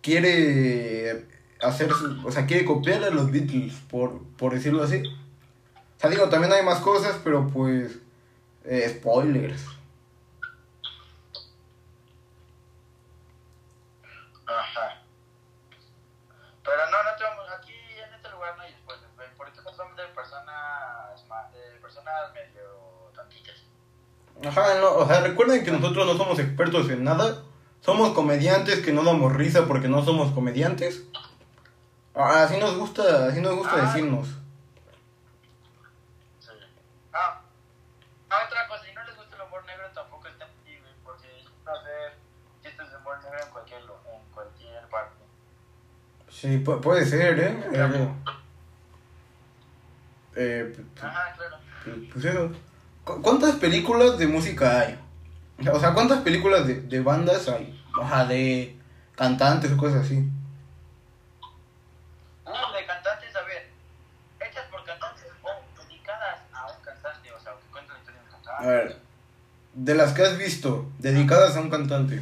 quiere 0.03 1.25
hacer 1.59 1.89
o 2.23 2.31
sea, 2.31 2.45
quiere 2.45 2.65
copiar 2.65 3.03
a 3.03 3.09
los 3.09 3.31
Beatles 3.31 3.73
por 3.89 4.21
por 4.37 4.53
decirlo 4.53 4.83
así. 4.83 5.01
O 5.97 5.99
sea, 5.99 6.09
digo, 6.09 6.29
también 6.29 6.51
hay 6.53 6.63
más 6.63 6.79
cosas, 6.79 7.19
pero 7.23 7.47
pues. 7.47 7.97
eh, 8.65 8.89
spoilers. 8.99 9.63
Ajá. 14.47 15.01
Pero 16.63 16.77
no, 16.91 17.03
no 17.03 17.17
tenemos, 17.17 17.45
aquí 17.59 17.73
en 17.73 18.13
este 18.13 18.29
lugar 18.29 18.55
no 18.57 18.63
hay 18.63 18.73
spoilers, 18.73 19.15
güey, 19.15 19.27
porque 19.37 19.61
no 19.61 19.73
son 19.73 19.95
de 19.95 20.03
personas, 20.09 21.23
de 21.53 21.79
personas 21.79 22.33
medio 22.33 23.11
tontitas. 23.15 23.55
Ajá, 24.45 24.79
no, 24.79 24.93
o 24.97 25.07
sea, 25.07 25.21
recuerden 25.21 25.63
que 25.63 25.71
nosotros 25.71 26.05
no 26.05 26.17
somos 26.17 26.39
expertos 26.39 26.89
en 26.89 27.03
nada. 27.03 27.43
Somos 27.81 28.13
comediantes 28.13 28.79
que 28.83 28.91
no 28.91 29.03
damos 29.03 29.31
risa 29.33 29.67
porque 29.67 29.87
no 29.87 30.03
somos 30.03 30.31
comediantes. 30.33 31.03
Ah, 32.15 32.43
Así 32.43 32.57
nos 32.57 32.75
gusta, 32.77 33.27
así 33.27 33.41
nos 33.41 33.55
gusta 33.55 33.73
Ah. 33.75 33.81
decirnos. 33.85 34.27
Sí. 36.39 36.49
Ah, 37.13 37.41
ah, 38.29 38.39
otra 38.47 38.67
cosa, 38.67 38.83
si 38.85 38.93
no 38.93 39.03
les 39.03 39.15
gusta 39.15 39.35
el 39.35 39.41
humor 39.43 39.63
negro 39.65 39.87
tampoco 39.93 40.27
está 40.27 40.45
aquí, 40.45 40.77
güey, 40.79 40.93
porque 41.03 41.27
va 41.67 41.73
a 41.73 41.75
hacer 41.79 42.17
chistes 42.63 42.89
de 42.89 42.97
humor 42.97 43.21
negro 43.23 43.39
en 43.45 43.49
cualquier, 43.51 43.83
lo- 43.83 44.01
en 44.11 44.25
cualquier 44.33 44.87
parte. 44.89 45.15
Sí, 46.45 46.63
pu- 46.63 46.79
puede 46.79 47.03
ser, 47.07 47.39
¿eh? 47.39 47.57
Eh, 47.73 48.11
eh, 50.35 50.75
Ajá, 51.01 51.33
claro. 51.35 51.57
pues 52.13 52.23
eso. 52.25 52.51
¿Cu- 53.03 53.19
¿Cuántas 53.23 53.55
películas 53.55 54.19
de 54.19 54.27
música 54.27 54.79
hay? 54.81 54.99
O 55.71 55.79
sea, 55.79 55.93
¿cuántas 55.95 56.19
películas 56.19 56.67
de, 56.67 56.81
de 56.81 57.01
bandas 57.01 57.47
hay? 57.47 57.81
Ajá, 57.99 58.25
de 58.25 58.77
cantantes 59.15 59.71
o 59.71 59.77
cosas 59.77 60.05
así. 60.05 60.17
Uh, 62.45 62.73
de 62.75 62.85
cantantes, 62.85 63.35
a 63.35 63.41
ver, 63.43 63.71
hechas 64.41 64.65
por 64.69 64.83
cantantes 64.85 65.25
o 65.41 65.81
dedicadas 65.87 66.41
a 66.53 66.65
un 66.67 66.83
cantante, 66.83 67.31
o 67.31 67.39
sea, 67.39 67.53
que 67.53 67.71
cuentan 67.71 67.95
la 67.95 67.99
historia 68.01 68.21
de 68.21 68.27
un 68.27 68.35
A 68.35 68.37
cantante. 68.43 68.67
ver, 68.67 68.99
de 69.73 69.95
las 69.95 70.13
que 70.13 70.21
has 70.21 70.37
visto, 70.37 70.91
dedicadas 70.99 71.55
a 71.57 71.61
un 71.61 71.71
cantante. 71.71 72.21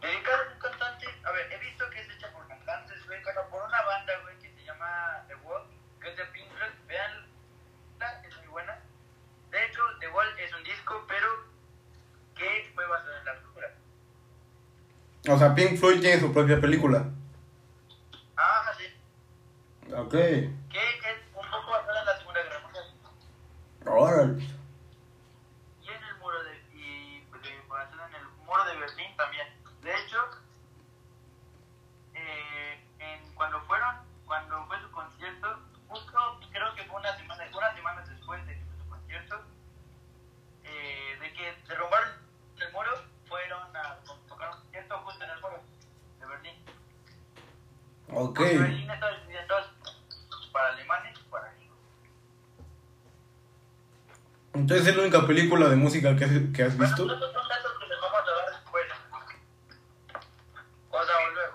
Dedicadas 0.00 0.40
a 0.48 0.52
un 0.54 0.58
cantante, 0.60 1.06
a 1.24 1.30
ver, 1.32 1.52
he 1.52 1.58
visto 1.58 1.84
que 1.90 2.00
es 2.00 2.08
hecha 2.10 2.30
por 2.32 2.46
cantantes, 2.48 3.06
güey, 3.06 3.22
bueno, 3.22 3.40
por 3.50 3.62
una 3.66 3.82
banda, 3.82 4.12
güey, 4.22 4.36
que 4.38 4.50
se 4.52 4.64
llama 4.64 5.22
The 5.28 5.34
Wall, 5.36 5.62
que 6.00 6.10
es 6.10 6.16
de 6.16 6.24
Pink 6.26 6.46
Floyd, 6.48 6.72
vean, 6.88 7.12
es 8.28 8.36
muy 8.38 8.48
buena. 8.48 8.78
De 9.50 9.64
hecho, 9.66 9.80
The 10.00 10.08
Wall 10.08 10.26
es 10.38 10.52
un 10.54 10.64
disco, 10.64 11.04
pero 11.08 11.26
que 12.36 12.70
fue 12.74 12.84
basado 12.86 13.16
en 13.16 13.24
la 13.24 13.32
película. 13.34 13.66
O 15.30 15.38
sea, 15.38 15.43
Pink 15.54 15.78
Floyd 15.78 16.00
tiene 16.00 16.20
su 16.20 16.32
propia 16.32 16.60
película. 16.60 17.04
Ah, 18.36 18.72
sí, 18.78 18.84
Ok. 19.94 20.10
que 20.10 20.48
es 20.78 21.18
un 21.34 21.50
poco 21.50 21.70
basada 21.70 22.00
en 22.00 22.06
la 22.06 22.18
Segunda 22.18 22.42
Guerra 22.42 22.60
Mundial. 22.60 22.84
Órale. 23.86 24.42
Y 25.82 25.88
en 25.88 26.02
el 26.04 26.16
muro 26.18 26.42
de, 26.44 26.56
y 26.74 27.20
de, 27.20 27.68
basada 27.68 28.08
en 28.08 28.14
el 28.16 28.24
muro 28.44 28.64
de 28.64 28.76
Berlín 28.76 29.16
también. 29.16 29.46
De 29.82 29.90
hecho, 29.94 30.18
eh, 32.14 32.80
en, 32.98 33.34
cuando 33.34 33.60
fueron, 33.62 33.96
cuando 34.26 34.66
fue 34.66 34.80
su 34.80 34.90
concierto, 34.90 35.58
justo 35.88 36.40
creo 36.50 36.74
que 36.74 36.84
fue 36.84 37.00
una 37.00 37.16
semana, 37.16 37.44
unas 37.56 37.74
semanas 37.74 38.08
después 38.08 38.44
de 38.46 38.54
que 38.54 38.64
fue 38.64 38.78
su 38.82 38.88
concierto, 38.88 39.42
eh, 40.64 41.18
de 41.20 41.32
que 41.34 41.54
derrumbaron 41.68 42.08
el 42.58 42.72
muro, 42.72 42.90
fueron 43.28 43.76
a 43.76 43.98
tocar 44.28 44.50
un 44.50 44.60
concierto 44.62 44.98
justo 45.04 45.24
en 45.24 45.30
el 45.30 45.40
muro 45.40 45.60
de 46.20 46.26
Berlín. 46.26 46.54
Ok. 48.10 48.36
Porque 48.38 48.58
Berlín 48.58 48.90
está 48.90 49.10
dividida 49.18 49.42
en 49.42 49.48
dos, 49.48 49.66
para 50.52 50.68
alemanes 50.68 51.18
y 51.18 51.22
para 51.30 51.52
gringos. 51.52 51.78
Entonces 54.76 54.88
es 54.88 54.96
la 54.96 55.02
única 55.02 55.26
película 55.26 55.68
de 55.68 55.76
música 55.76 56.16
que 56.16 56.24
has, 56.24 56.30
que 56.52 56.62
has 56.64 56.76
Bueno, 56.76 56.94
visto. 56.96 57.08
son 57.08 57.18
datos 57.48 57.72
que 57.78 57.86
les 57.86 58.00
vamos 58.00 58.18
a 58.18 58.30
dar 58.30 58.50
después. 58.62 58.84
O 60.90 61.04
sea, 61.04 61.14
o 61.16 61.34
luego. 61.34 61.54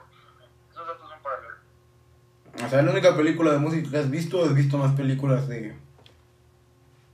Esos 0.72 0.88
datos 0.88 1.10
son 1.10 1.22
para 1.22 1.36
luego. 1.42 2.66
O 2.66 2.70
sea, 2.70 2.82
la 2.82 2.92
única 2.92 3.16
película 3.18 3.52
de 3.52 3.58
música 3.60 3.90
que 3.90 3.98
has 3.98 4.10
visto, 4.10 4.44
has 4.44 4.54
visto 4.54 4.78
más 4.78 4.94
películas 4.96 5.48
de. 5.48 5.76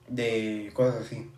de 0.08 0.72
cosas 0.74 1.02
así. 1.02 1.32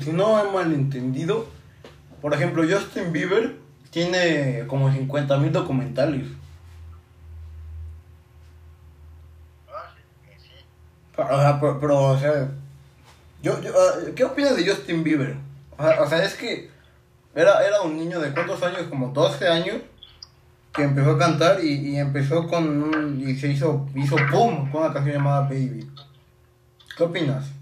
Si 0.00 0.12
no 0.12 0.38
he 0.38 0.50
malentendido, 0.52 1.46
por 2.20 2.34
ejemplo, 2.34 2.64
Justin 2.68 3.12
Bieber 3.12 3.56
tiene 3.90 4.64
como 4.66 4.92
50 4.92 5.36
mil 5.38 5.52
documentales. 5.52 6.26
Ah, 11.18 11.58
sí, 11.60 11.66
pero, 11.80 12.02
o 12.02 12.18
sea, 12.18 12.48
yo, 13.42 13.60
yo, 13.62 13.72
ah, 13.74 14.10
¿qué 14.14 14.24
opinas 14.24 14.56
de 14.56 14.68
Justin 14.68 15.02
Bieber? 15.02 15.36
O 15.78 16.06
sea, 16.08 16.24
es 16.24 16.34
que 16.34 16.70
era, 17.34 17.66
era 17.66 17.82
un 17.82 17.96
niño 17.96 18.20
de 18.20 18.32
cuántos 18.32 18.62
años, 18.62 18.82
como 18.88 19.08
12 19.08 19.48
años, 19.48 19.76
que 20.72 20.82
empezó 20.82 21.12
a 21.12 21.18
cantar 21.18 21.64
y, 21.64 21.90
y 21.90 21.96
empezó 21.96 22.46
con 22.46 22.82
un, 22.82 23.24
y 23.26 23.34
se 23.36 23.48
hizo, 23.48 23.88
hizo 23.94 24.16
boom 24.30 24.70
con 24.70 24.82
una 24.82 24.92
canción 24.92 25.16
llamada 25.16 25.42
Baby. 25.42 25.90
¿Qué 26.96 27.04
opinas? 27.04 27.55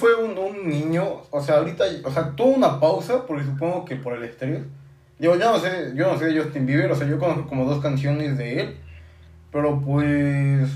Fue 0.00 0.14
un, 0.14 0.36
un 0.38 0.66
niño, 0.66 1.22
o 1.30 1.42
sea, 1.42 1.58
ahorita, 1.58 1.84
o 2.04 2.10
sea, 2.10 2.30
tuvo 2.34 2.48
una 2.48 2.80
pausa, 2.80 3.26
porque 3.26 3.44
supongo 3.44 3.84
que 3.84 3.96
por 3.96 4.14
el 4.14 4.24
estrés. 4.24 4.64
Yo, 5.18 5.36
no 5.36 5.58
sé, 5.58 5.92
yo 5.94 6.10
no 6.10 6.18
sé 6.18 6.34
Justin 6.34 6.64
Bieber, 6.64 6.90
o 6.90 6.96
sea, 6.96 7.06
yo 7.06 7.18
conozco 7.18 7.46
como 7.46 7.66
dos 7.66 7.82
canciones 7.82 8.38
de 8.38 8.60
él, 8.60 8.80
pero 9.52 9.78
pues, 9.78 10.70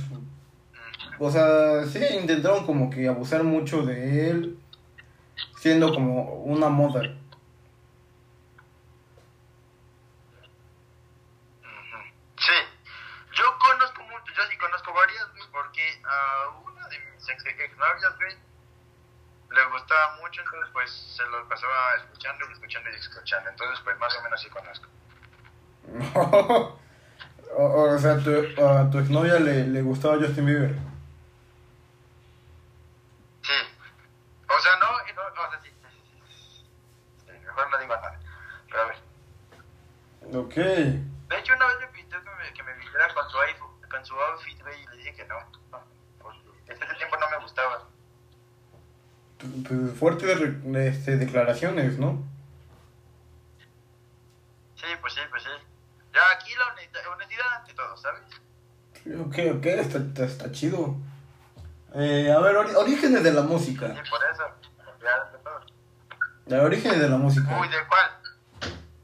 o 1.18 1.30
sea, 1.30 1.86
sí, 1.86 2.04
intentaron 2.20 2.66
como 2.66 2.90
que 2.90 3.08
abusar 3.08 3.42
mucho 3.42 3.82
de 3.86 4.28
él, 4.28 4.58
siendo 5.56 5.94
como 5.94 6.24
una 6.44 6.68
moda. 6.68 7.00
Ujú. 7.00 7.16
Sí, 12.36 12.58
yo 13.32 13.44
conozco 13.58 14.02
mucho, 14.02 14.34
yo 14.36 14.42
sí 14.50 14.58
conozco 14.58 14.92
varias, 14.92 15.26
güey, 15.32 15.44
porque 15.50 16.02
a 16.04 16.50
una 16.70 16.86
de 16.88 16.98
mis 16.98 17.26
ex 17.30 17.46
exnovias, 17.46 18.16
güey, 18.18 18.44
le 19.54 19.64
gustaba 19.94 20.16
mucho, 20.20 20.40
entonces 20.40 20.70
pues 20.72 20.90
se 20.90 21.22
lo 21.26 21.48
pasaba 21.48 21.94
escuchando 21.96 22.44
y 22.48 22.52
escuchando 22.52 22.90
y 22.90 22.94
escuchando, 22.94 23.50
entonces 23.50 23.80
pues 23.84 23.98
más 23.98 24.16
o 24.16 24.22
menos 24.22 24.40
sí 24.42 24.50
conozco. 24.50 24.88
o, 27.56 27.82
o 27.82 27.98
sea, 27.98 28.18
tu, 28.18 28.30
a 28.62 28.90
tu 28.90 28.98
exnovia 28.98 29.38
le, 29.38 29.66
le 29.66 29.82
gustaba 29.82 30.16
Justin 30.16 30.46
Bieber. 30.46 30.74
Sí, 33.42 33.52
o 34.48 34.60
sea, 34.60 34.76
no, 34.80 34.90
o 34.90 35.50
sea, 35.50 35.60
sí, 35.62 35.70
mejor 37.44 37.70
no 37.70 37.78
digo 37.78 37.94
nada, 37.94 38.18
pero 38.68 38.82
a 38.82 38.86
ver. 38.86 38.96
Ok. 40.34 40.54
De 40.54 41.38
hecho, 41.38 41.54
una 41.54 41.66
vez 41.66 41.80
me 41.80 41.86
pidió 41.88 42.22
que 42.22 42.30
me, 42.30 42.52
que 42.52 42.62
me 42.62 42.72
vistiera 42.74 43.14
con 43.14 43.28
su, 43.30 43.38
iPhone, 43.38 43.70
con 43.90 44.04
su 44.04 44.14
outfit, 44.14 44.58
y 44.58 44.86
le 44.88 44.96
dije 44.96 45.14
que 45.14 45.24
no, 45.26 45.36
porque 46.18 46.40
ese 46.66 46.94
tiempo 46.96 47.16
no 47.18 47.30
me 47.30 47.38
gustaba. 47.38 47.93
Pues 49.68 49.92
fuertes 49.98 50.38
este, 50.76 51.16
declaraciones, 51.16 51.98
¿no? 51.98 52.22
Sí, 54.76 54.86
pues 55.00 55.12
sí, 55.14 55.20
pues 55.30 55.42
sí. 55.42 55.48
Ya 56.12 56.20
aquí 56.36 56.52
la 56.56 56.66
honestidad, 56.72 57.12
honestidad 57.12 57.46
ante 57.58 57.74
todo, 57.74 57.96
¿sabes? 57.96 58.22
Ok, 59.20 59.56
ok, 59.58 59.66
está, 59.66 59.98
está, 59.98 60.24
está 60.24 60.52
chido. 60.52 60.96
Eh, 61.94 62.32
a 62.32 62.38
ver, 62.40 62.56
ori- 62.56 62.74
orígenes 62.76 63.22
de 63.22 63.32
la 63.32 63.42
Sí, 63.42 63.46
música. 63.48 63.86
por 63.88 64.20
eso. 64.32 64.44
De 66.46 66.60
orígenes 66.60 67.00
de 67.00 67.08
la 67.08 67.16
música. 67.16 67.58
Uy, 67.58 67.68
¿de 67.68 67.76
cuál? 67.88 68.10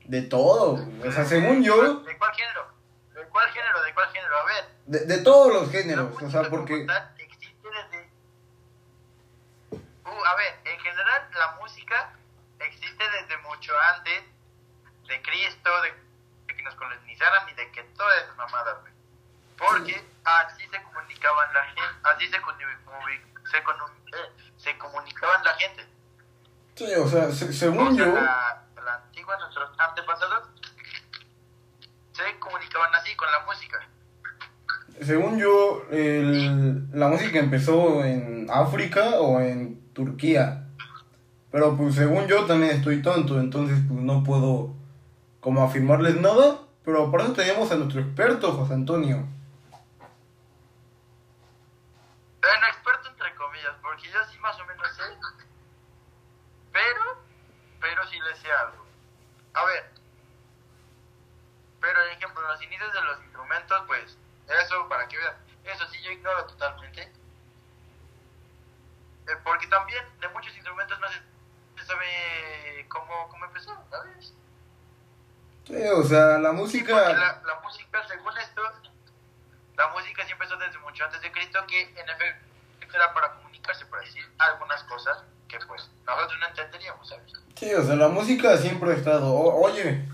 De 0.05 0.23
todo. 0.23 0.75
O 1.07 1.13
sea, 1.13 1.25
según 1.25 1.63
yo, 1.63 2.01
¿De 2.01 2.19
cuál 2.19 2.33
género? 2.35 2.67
¿De 3.15 3.25
cuál 3.29 3.49
género? 3.51 3.83
¿De 3.83 3.95
cuál 3.95 4.09
género? 4.09 4.35
A 4.37 4.45
ver. 4.45 4.65
de, 4.87 4.99
de 5.17 5.19
todos 5.23 5.53
los 5.53 5.71
géneros. 5.71 6.23
O 6.23 6.31
sea, 6.31 6.43
porque 6.51 6.85
tal 6.85 7.15
existe 7.19 7.57
desde... 7.63 8.11
Uh, 9.71 10.10
a 10.27 10.35
ver, 10.37 10.61
en 10.65 10.79
general 10.81 11.29
la 11.39 11.53
música 11.61 12.13
existe 12.59 13.05
desde 13.11 13.37
mucho 13.39 13.73
antes 13.95 14.25
de 15.09 15.23
Cristo, 15.23 15.71
de, 15.83 15.93
de 16.47 16.57
que 16.57 16.63
nos 16.63 16.75
colonizaran 16.75 17.49
y 17.49 17.55
de 17.55 17.71
que 17.73 17.83
todas 17.97 18.23
esas 18.23 18.37
mamadas, 18.37 18.81
güey. 18.81 18.93
Porque 19.59 20.05
así 20.25 20.63
se 20.69 20.83
comunicaban 20.83 21.53
la 21.53 21.65
gente, 21.65 21.83
así 22.05 22.25
se, 22.29 22.39
se, 23.51 23.59
eh, 23.59 24.33
se 24.57 24.79
comunicaban 24.79 25.45
la 25.45 25.55
gente. 25.55 25.87
Sí, 26.77 26.95
o 26.95 27.07
sea, 27.09 27.31
se- 27.31 27.53
según 27.53 27.89
O 27.89 27.95
sea, 27.95 28.07
yo... 28.07 28.15
la, 28.15 28.63
la 28.83 28.95
antigua, 28.95 29.37
nuestros 29.39 29.71
antepasados, 29.79 30.49
se 32.13 32.39
comunicaban 32.39 32.95
así 32.95 33.15
con 33.17 33.31
la 33.31 33.41
música. 33.41 33.89
Según 35.03 35.39
yo, 35.39 35.85
el- 35.91 36.91
la 36.99 37.09
música 37.09 37.39
empezó 37.39 38.05
en 38.05 38.49
África 38.51 39.21
o 39.21 39.41
en 39.41 39.90
Turquía. 39.93 40.67
Pero 41.51 41.77
pues 41.77 41.95
según 41.97 42.27
yo 42.27 42.45
también 42.47 42.77
estoy 42.77 43.03
tonto, 43.03 43.41
entonces 43.41 43.79
pues 43.89 44.01
no 44.01 44.23
puedo 44.23 44.75
como 45.41 45.63
afirmarles 45.63 46.21
nada. 46.21 46.61
Pero 46.85 47.11
por 47.11 47.21
eso 47.21 47.33
tenemos 47.33 47.71
a 47.71 47.77
nuestro 47.77 48.01
experto, 48.01 48.53
José 48.53 48.75
Antonio. 48.75 49.27
Bueno, 52.41 52.67
experto 52.69 53.09
entre 53.11 53.35
comillas, 53.35 53.75
porque 53.83 54.09
yo 54.11 54.19
sí 54.31 54.39
más 54.39 54.59
o 54.59 54.67
menos 54.67 54.87
sé. 54.97 55.03
Pero, 56.73 57.23
pero 57.81 58.07
sí 58.09 58.17
le 58.19 58.37
sé 58.37 58.51
algo. 58.51 58.87
A 59.55 59.65
ver. 59.67 59.91
Pero, 61.81 62.01
ejemplo, 62.07 62.43
los 62.47 62.63
inicios 62.63 62.93
de 62.93 63.01
los 63.03 63.23
instrumentos, 63.23 63.83
pues, 63.87 64.19
eso, 64.65 64.89
para 64.89 65.09
que 65.09 65.17
vean, 65.17 65.35
eso 65.65 65.87
sí 65.89 65.99
yo 66.03 66.13
ignoro 66.13 66.47
totalmente. 66.47 67.13
Eh, 69.31 69.37
porque 69.45 69.67
también 69.69 70.05
de 70.21 70.29
muchos 70.31 70.53
instrumentos 70.55 70.99
no 71.01 71.07
se, 71.09 71.85
sabe 71.87 72.87
cómo, 72.89 73.29
cómo 73.29 73.45
empezó, 73.47 73.73
¿sabes? 73.91 74.35
Sí, 75.67 75.77
o 75.95 76.03
sea, 76.03 76.39
la 76.39 76.53
música... 76.53 76.95
la, 77.13 77.43
la 77.47 77.61
música, 77.63 78.07
según 78.09 78.37
esto, 78.39 78.63
la 79.77 79.89
música 79.89 80.25
sí 80.27 80.33
empezó 80.33 80.57
desde 80.57 80.79
mucho 80.81 81.05
antes 81.05 81.21
de 81.21 81.31
Cristo, 81.33 81.59
que 81.69 81.83
en 81.83 82.09
efecto 82.09 82.47
era 82.95 83.15
para 83.15 83.35
comunicarse, 83.35 83.87
para 83.87 84.03
decir 84.03 84.25
algunas 84.39 84.83
cosas 84.85 85.23
que 85.49 85.59
pues 85.67 85.89
nosotros 86.07 86.39
no 86.41 86.47
entenderíamos, 86.49 87.09
¿sabes? 87.09 87.33
Sí, 87.55 87.73
o 87.75 87.83
sea, 87.85 87.95
la 87.97 88.09
música 88.09 88.57
siempre 88.57 88.91
ha 88.93 88.97
estado... 88.97 89.33
o- 89.33 89.63
oye, 89.65 90.09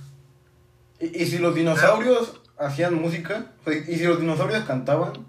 ¿y, 1.01 1.23
y 1.23 1.27
si 1.27 1.39
los 1.39 1.55
dinosaurios 1.55 2.41
hacían 2.59 2.95
música? 2.95 3.47
¿Y 3.67 3.97
si 3.97 4.05
los 4.05 4.21
dinosaurios 4.21 4.65
cantaban? 4.65 5.27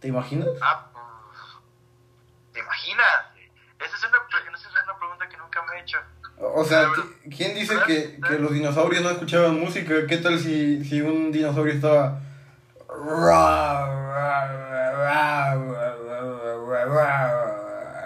¿Te 0.00 0.08
imaginas? 0.08 0.48
Ah, 0.60 0.90
pues, 0.92 1.38
¿te 2.52 2.60
imaginas? 2.60 3.26
Esa 3.78 3.96
es, 3.96 4.04
una, 4.04 4.18
pre- 4.28 4.52
esa 4.54 4.68
es 4.68 4.84
una 4.84 4.98
pregunta 4.98 5.28
que 5.28 5.36
nunca 5.38 5.62
me 5.62 5.73
he 5.73 5.73
hecho. 5.84 5.98
O 6.40 6.60
o 6.60 6.64
sea, 6.64 6.88
¿qui- 6.88 7.36
¿quién 7.36 7.54
dice 7.54 7.76
que, 7.86 8.18
que 8.26 8.38
los 8.38 8.52
dinosaurios 8.52 9.02
no 9.02 9.10
escuchaban 9.10 9.58
música? 9.58 9.94
¿Qué 10.08 10.16
tal 10.18 10.38
si, 10.38 10.84
si 10.84 11.00
un 11.00 11.30
dinosaurio 11.30 11.72
estaba... 11.74 12.18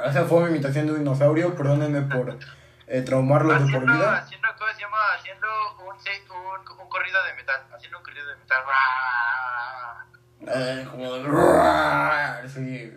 Esa 0.06 0.24
fue 0.24 0.44
mi 0.44 0.50
imitación 0.50 0.86
de 0.86 0.92
un 0.92 0.98
dinosaurio, 1.00 1.54
perdónenme 1.54 2.02
por 2.02 2.36
eh, 2.86 3.02
traumarlos 3.02 3.66
de 3.66 3.72
por 3.72 3.82
vida. 3.82 4.16
haciendo, 4.18 4.48
¿cómo 4.58 4.72
se 4.72 4.80
llama? 4.80 4.96
Haciendo 5.18 5.46
un, 5.80 5.94
un, 5.96 6.80
un 6.80 6.88
corrido 6.88 7.18
de 7.24 7.34
metal, 7.34 7.60
haciendo 7.74 7.98
un 7.98 8.04
corrido 8.04 8.26
de 8.28 8.36
metal. 8.36 8.62
Eh, 10.46 10.88
como 10.90 11.14
de... 11.14 12.48
Sí. 12.48 12.92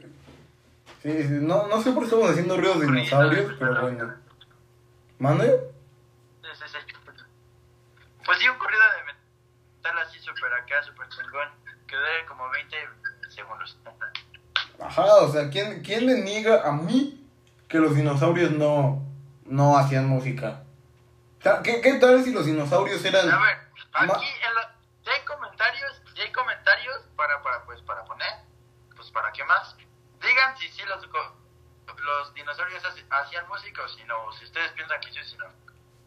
Sí, 1.01 1.23
sí, 1.23 1.37
no, 1.41 1.67
no 1.67 1.81
sé 1.81 1.91
por 1.91 2.03
qué 2.03 2.05
estamos 2.05 2.29
haciendo 2.29 2.55
ruidos 2.57 2.79
de 2.79 2.85
dinosaurios, 2.85 3.53
pero 3.59 3.81
bueno. 3.81 4.13
¿Mande? 5.21 5.71
Sí, 6.41 6.49
sí, 6.55 6.65
sí. 6.67 6.95
Pues 8.25 8.39
sí, 8.39 8.49
un 8.49 8.57
corrido 8.57 8.81
de 8.97 9.03
metal 9.13 9.99
así 9.99 10.19
súper 10.19 10.51
acá, 10.53 10.81
súper 10.83 11.07
chingón. 11.09 11.49
Que 11.87 11.95
dure 11.95 12.25
como 12.27 12.49
20 12.49 12.75
segundos. 13.29 13.77
Ajá, 14.83 15.05
o 15.17 15.31
sea, 15.31 15.49
¿quién, 15.51 15.83
¿quién 15.83 16.07
me 16.07 16.15
niega 16.21 16.67
a 16.67 16.71
mí 16.71 17.23
que 17.69 17.77
los 17.77 17.95
dinosaurios 17.95 18.49
no, 18.51 19.05
no 19.45 19.77
hacían 19.77 20.07
música? 20.07 20.63
¿qué, 21.63 21.81
¿Qué 21.81 21.93
tal 21.99 22.23
si 22.23 22.31
los 22.33 22.45
dinosaurios 22.47 23.03
eran... 23.05 23.29
A 23.29 23.39
ver, 23.41 23.57
aquí 23.93 24.27
en 24.47 24.55
la, 24.55 24.75
ya 25.03 25.11
hay 25.11 25.21
comentarios, 25.25 26.01
ya 26.15 26.23
hay 26.23 26.31
comentarios 26.31 26.97
para, 27.15 27.41
para, 27.43 27.63
pues, 27.65 27.79
para 27.83 28.03
poner, 28.05 28.33
pues, 28.95 29.11
para 29.11 29.31
qué 29.33 29.43
más. 29.45 29.75
Digan 30.19 30.57
si 30.57 30.67
sí 30.69 30.81
los, 30.87 31.05
co- 31.07 31.35
los 31.95 32.33
si 34.37 34.45
ustedes 34.45 34.71
piensan 34.71 34.99
que. 34.99 35.11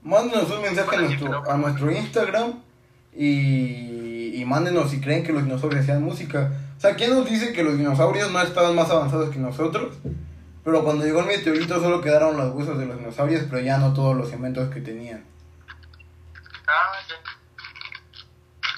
Mándenos 0.03 0.51
un 0.51 0.63
mensaje 0.63 0.97
a 0.97 1.01
nuestro, 1.01 1.51
a 1.51 1.57
nuestro 1.57 1.91
Instagram 1.91 2.63
y, 3.15 4.35
y 4.35 4.45
mándenos 4.45 4.91
si 4.91 5.01
creen 5.01 5.25
que 5.25 5.33
los 5.33 5.45
dinosaurios 5.45 5.83
hacían 5.83 6.03
música. 6.03 6.53
O 6.77 6.81
sea, 6.81 6.95
¿quién 6.95 7.15
nos 7.15 7.25
dice 7.29 7.55
que 7.55 7.63
los 7.63 7.79
dinosaurios 7.79 8.31
no 8.31 8.43
estaban 8.43 8.75
más 8.75 8.91
avanzados 8.91 9.31
que 9.31 9.39
nosotros? 9.39 9.97
Pero 10.63 10.85
cuando 10.85 11.05
llegó 11.05 11.21
el 11.21 11.27
meteorito 11.27 11.81
solo 11.81 12.03
quedaron 12.03 12.37
los 12.37 12.55
huesos 12.55 12.79
de 12.79 12.87
los 12.87 12.99
dinosaurios, 12.99 13.45
pero 13.49 13.63
ya 13.63 13.79
no 13.79 13.95
todos 13.95 14.15
los 14.15 14.31
inventos 14.33 14.73
que 14.73 14.81
tenían. 14.81 15.25
Ah, 16.67 16.93
sí. 17.07 17.15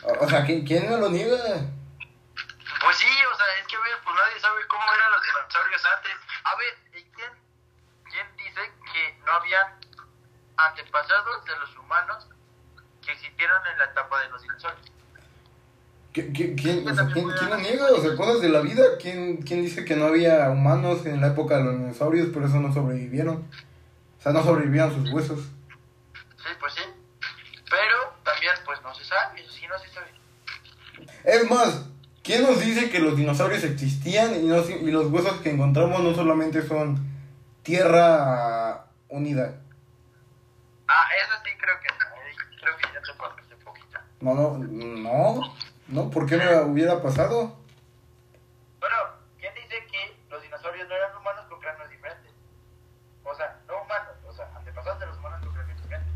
O, 0.04 0.24
o 0.24 0.28
sea, 0.28 0.44
¿quién, 0.44 0.64
¿quién 0.64 0.88
me 0.88 0.96
lo 0.96 1.08
niega? 1.08 1.36
Pues 1.36 2.96
sí, 2.98 3.06
o 3.06 3.36
sea, 3.36 3.46
es 3.60 3.66
que 3.66 3.76
a 3.76 3.80
ver, 3.80 3.98
pues 4.04 4.14
nadie 4.14 4.40
sabe 4.40 4.60
cómo 4.68 4.84
eran 4.94 5.10
los 5.10 5.22
dinosaurios 5.22 5.82
antes. 5.96 6.12
A 6.44 6.54
ver, 6.56 7.00
¿y 7.00 7.02
quién, 7.10 7.46
serían 9.26 9.66
antepasados 10.56 11.44
de 11.44 11.58
los 11.58 11.76
humanos 11.78 12.28
que 13.04 13.12
existieron 13.12 13.56
en 13.72 13.78
la 13.78 13.84
etapa 13.84 14.20
de 14.22 14.28
los 14.30 14.42
dinosaurios. 14.42 14.92
¿Qui- 16.14 16.32
qui- 16.32 16.56
¿Quién, 16.60 16.88
o 16.88 16.94
sea, 16.94 17.06
¿quién, 17.12 17.28
quién 17.30 17.50
lo 17.50 17.56
niega? 17.58 17.86
O 17.92 18.00
sea, 18.00 18.16
cosas 18.16 18.40
de 18.40 18.48
la 18.48 18.60
vida. 18.60 18.82
¿Quién, 19.00 19.36
¿Quién 19.42 19.62
dice 19.62 19.84
que 19.84 19.96
no 19.96 20.06
había 20.06 20.48
humanos 20.48 21.04
en 21.04 21.20
la 21.20 21.28
época 21.28 21.58
de 21.58 21.64
los 21.64 21.78
dinosaurios, 21.78 22.28
por 22.28 22.42
eso 22.44 22.58
no 22.58 22.72
sobrevivieron? 22.72 23.36
O 24.18 24.22
sea, 24.22 24.32
no 24.32 24.42
sobrevivieron 24.42 24.94
sus 24.94 25.12
huesos. 25.12 25.40
Sí, 26.38 26.48
pues 26.58 26.72
sí. 26.72 26.82
Pero 27.68 28.14
también, 28.24 28.54
pues 28.64 28.80
no 28.82 28.94
se 28.94 29.04
sabe, 29.04 29.40
eso 29.42 29.52
sí 29.52 29.66
no 29.68 29.78
se 29.78 29.88
sabe. 29.90 30.10
Es 31.24 31.50
más, 31.50 31.84
¿quién 32.22 32.42
nos 32.44 32.60
dice 32.60 32.88
que 32.88 33.00
los 33.00 33.16
dinosaurios 33.16 33.62
existían 33.64 34.34
y, 34.36 34.46
no, 34.46 34.58
y 34.66 34.90
los 34.90 35.06
huesos 35.08 35.40
que 35.42 35.50
encontramos 35.50 36.00
no 36.02 36.14
solamente 36.14 36.66
son 36.66 37.06
tierra 37.62 38.85
unida? 39.16 39.60
Ah, 40.88 41.04
eso 41.22 41.32
sí 41.44 41.50
creo 41.58 41.76
que 41.80 41.88
no. 41.88 42.04
eh, 42.22 42.58
Creo 42.60 42.76
que 42.76 42.82
ya 42.94 43.00
te 43.02 43.18
pasaste 43.18 43.54
un 43.54 43.60
poquito. 43.62 43.98
No, 44.20 44.34
no, 44.34 44.58
no, 44.58 45.54
no, 45.88 46.10
¿por 46.10 46.26
qué 46.26 46.36
me 46.36 46.56
hubiera 46.62 47.02
pasado? 47.02 47.56
Bueno, 48.80 48.96
¿quién 49.38 49.54
dice 49.54 49.84
que 49.90 50.16
los 50.30 50.42
dinosaurios 50.42 50.88
no 50.88 50.94
eran 50.94 51.16
humanos 51.16 51.44
con 51.48 51.60
cráneos 51.60 51.90
diferentes? 51.90 52.32
O 53.24 53.34
sea, 53.34 53.58
no 53.66 53.82
humanos, 53.82 54.14
o 54.28 54.32
sea, 54.32 54.48
antepasados 54.56 55.00
de 55.00 55.06
los 55.06 55.18
humanos 55.18 55.40
con 55.44 55.52
cráneos 55.54 55.82
diferentes. 55.82 56.12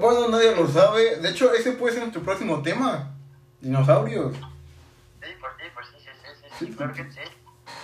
Bueno, 0.00 0.28
nadie 0.28 0.56
lo 0.56 0.66
sabe. 0.68 1.16
De 1.16 1.28
hecho, 1.30 1.52
ese 1.52 1.72
puede 1.72 1.92
ser 1.94 2.02
nuestro 2.02 2.22
próximo 2.22 2.62
tema. 2.62 3.10
Dinosaurios. 3.60 4.34
Sí, 4.34 5.30
pues 5.40 5.52
sí, 5.58 5.64
pues 5.74 5.86
sí, 5.88 5.96
sí, 5.98 6.10
sí, 6.22 6.48
sí, 6.58 6.66
sí, 6.66 6.76
claro 6.76 6.92
que 6.92 7.10
sí. 7.10 7.20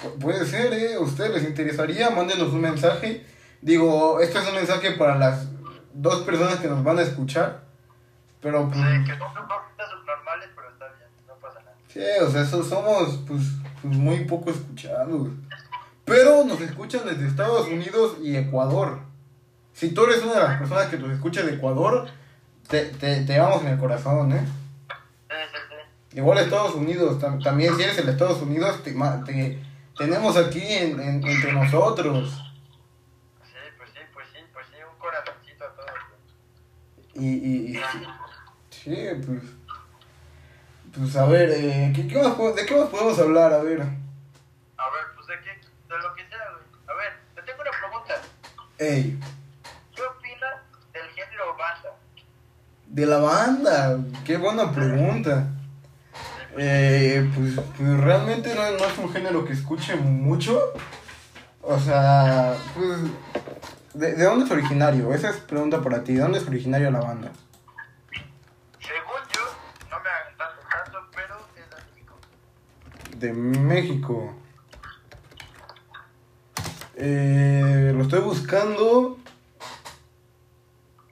Pu- 0.03 0.19
Puede 0.21 0.45
ser, 0.47 0.73
¿eh? 0.75 0.95
¿A 0.95 1.01
ustedes 1.01 1.31
les 1.35 1.45
interesaría? 1.45 2.11
Mándenos 2.11 2.49
un 2.53 2.61
mensaje. 2.61 3.25
Digo, 3.63 4.21
este 4.21 4.39
es 4.39 4.49
un 4.49 4.55
mensaje 4.55 4.93
para 4.93 5.17
las 5.19 5.47
dos 5.93 6.23
personas 6.23 6.57
que 6.61 6.69
nos 6.69 6.83
van 6.83 6.99
a 6.99 7.03
escuchar. 7.03 7.63
Pero, 8.41 8.67
pues, 8.69 8.79
Sí, 8.79 9.05
que 9.05 9.19
son 9.19 9.29
subnormales, 9.35 10.49
pero 10.55 10.71
está 10.71 10.87
bien, 10.87 11.09
no 11.27 11.35
pasa 11.35 11.61
nada. 11.61 11.77
sí, 11.89 12.01
o 12.23 12.31
sea, 12.31 12.45
so- 12.47 12.63
somos, 12.65 13.19
pues, 13.29 13.43
pues, 13.83 13.95
muy 13.97 14.25
poco 14.25 14.51
escuchados. 14.51 15.29
Pero 16.07 16.45
nos 16.45 16.61
escuchan 16.63 17.03
desde 17.05 17.27
Estados 17.27 17.69
Unidos 17.69 18.17
y 18.23 18.37
Ecuador. 18.37 19.01
Si 19.75 19.91
tú 19.93 20.05
eres 20.05 20.23
una 20.23 20.35
de 20.35 20.41
las 20.41 20.59
personas 20.59 20.87
que 20.89 20.99
nos 20.99 21.11
escucha 21.13 21.43
de 21.43 21.55
Ecuador, 21.55 22.09
te, 22.69 22.87
te, 22.87 23.25
te 23.25 23.33
llevamos 23.35 23.61
en 23.63 23.69
el 23.69 23.79
corazón, 23.79 24.33
¿eh? 24.33 24.41
Sí, 24.41 25.37
sí, 25.53 25.59
sí. 26.11 26.17
Igual 26.19 26.39
Estados 26.39 26.75
Unidos, 26.75 27.21
tam- 27.23 27.43
también 27.43 27.77
si 27.77 27.83
eres 27.83 27.99
el 27.99 28.09
Estados 28.09 28.41
Unidos, 28.43 28.83
te, 28.83 28.93
te- 28.93 29.63
tenemos 29.97 30.37
aquí 30.37 30.61
en- 30.63 30.99
en- 31.01 31.25
entre 31.27 31.53
nosotros. 31.53 32.31
Sí, 33.45 33.53
pues 33.77 33.91
sí, 33.91 33.99
pues 34.13 34.27
sí, 34.33 34.39
pues 34.53 34.67
sí, 34.69 34.75
un 34.91 34.99
corazoncito 34.99 35.65
a 35.65 35.69
todos. 35.75 35.89
Y, 37.21 37.27
y, 37.29 37.77
y 37.77 37.81
sí, 38.71 38.97
pues, 39.27 39.43
pues 40.97 41.17
a 41.17 41.27
ver, 41.27 41.51
eh, 41.51 41.93
¿qué, 41.95 42.09
qué 42.09 42.17
más, 42.23 42.37
¿de 42.57 42.65
qué 42.67 42.75
más 42.77 42.89
podemos 42.89 43.19
hablar? 43.19 43.53
A 43.53 43.59
ver, 43.63 43.81
A 43.83 43.85
ver, 43.85 45.05
pues 45.15 45.27
de 45.27 45.35
qué, 45.45 45.51
de 45.51 46.03
lo 46.03 46.15
que 46.15 46.27
sea, 46.29 46.39
güey. 46.53 46.65
A 46.89 46.95
ver, 46.95 47.13
te 47.35 47.43
tengo 47.43 47.61
una 47.61 47.71
pregunta. 47.79 48.23
ey, 48.79 49.19
¿Qué 49.95 50.03
opinas 50.03 50.55
del 50.95 51.09
género 51.11 51.57
banda? 51.59 51.97
de 52.87 53.07
la 53.07 53.19
banda, 53.19 53.99
qué 54.25 54.37
buena 54.39 54.73
pregunta. 54.73 55.47
Eh, 56.57 57.31
pues, 57.37 57.55
pues 57.77 58.01
realmente 58.01 58.53
no, 58.55 58.63
no 58.79 58.85
es 58.85 58.99
un 58.99 59.13
género 59.13 59.45
que 59.45 59.53
escuche 59.53 59.95
mucho. 59.97 60.73
O 61.63 61.79
sea, 61.79 62.57
pues, 62.75 62.99
¿de, 63.95 64.15
de 64.15 64.25
dónde 64.25 64.45
es 64.45 64.51
originario? 64.51 65.13
Esa 65.15 65.31
es 65.31 65.37
pregunta 65.37 65.83
para 65.83 66.05
ti, 66.05 66.15
¿de 66.15 66.21
dónde 66.21 66.39
es 66.39 66.47
originario 66.47 66.91
la 66.91 67.01
banda? 67.01 67.31
Según 68.81 69.21
yo, 69.35 69.43
no 69.91 70.01
me 70.01 70.09
hagan 70.09 70.37
tanto 70.37 70.63
caso, 70.69 70.99
pero 71.15 71.37
es 71.57 71.71
de 71.71 71.75
México. 71.93 72.15
De 73.17 73.33
México. 73.61 74.35
Eh, 76.97 77.93
lo 77.95 78.03
estoy 78.03 78.21
buscando. 78.21 79.19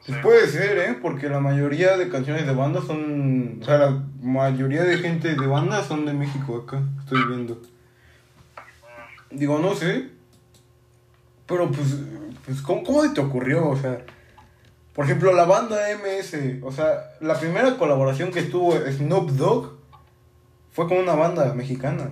Pues 0.07 0.19
puede 0.23 0.47
ser, 0.49 0.79
¿eh? 0.79 0.99
Porque 1.01 1.29
la 1.29 1.41
mayoría 1.41 1.97
de 1.99 2.09
canciones 2.09 2.47
de 2.47 2.55
banda 2.55 2.81
son... 2.81 3.59
O 3.61 3.65
sea, 3.65 3.77
la 3.79 4.03
mayoría 4.23 4.83
de 4.83 4.97
gente 4.99 5.35
de 5.35 5.47
banda 5.47 5.83
son 5.83 6.07
de 6.07 6.15
México 6.15 6.65
acá. 6.67 6.83
Estoy 7.01 7.25
viendo. 7.27 7.61
Digo, 9.31 9.59
no 9.59 9.75
sé. 9.75 10.11
Pero 11.47 11.71
pues... 11.71 11.95
pues 12.49 12.63
¿cómo, 12.63 12.83
¿Cómo 12.83 13.13
te 13.13 13.21
ocurrió? 13.21 13.69
O 13.69 13.77
sea... 13.77 14.05
Por 14.99 15.05
ejemplo, 15.05 15.33
la 15.33 15.45
banda 15.45 15.77
MS. 15.97 16.61
O 16.65 16.73
sea, 16.73 17.13
la 17.21 17.39
primera 17.39 17.77
colaboración 17.77 18.33
que 18.33 18.43
tuvo 18.43 18.75
Snoop 18.75 19.31
Dogg 19.31 19.79
fue 20.73 20.89
con 20.89 20.97
una 20.99 21.15
banda 21.15 21.55
mexicana. 21.55 22.11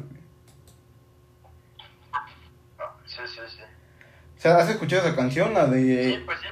Sí, 3.06 3.22
sí, 3.26 3.40
sí. 3.48 3.62
O 4.36 4.40
sea, 4.40 4.58
¿has 4.58 4.68
escuchado 4.70 5.04
esa 5.04 5.16
canción? 5.16 5.52
La 5.52 5.66
Sí, 5.66 5.72
de... 5.72 6.22
pues 6.24 6.38
sí. 6.38 6.46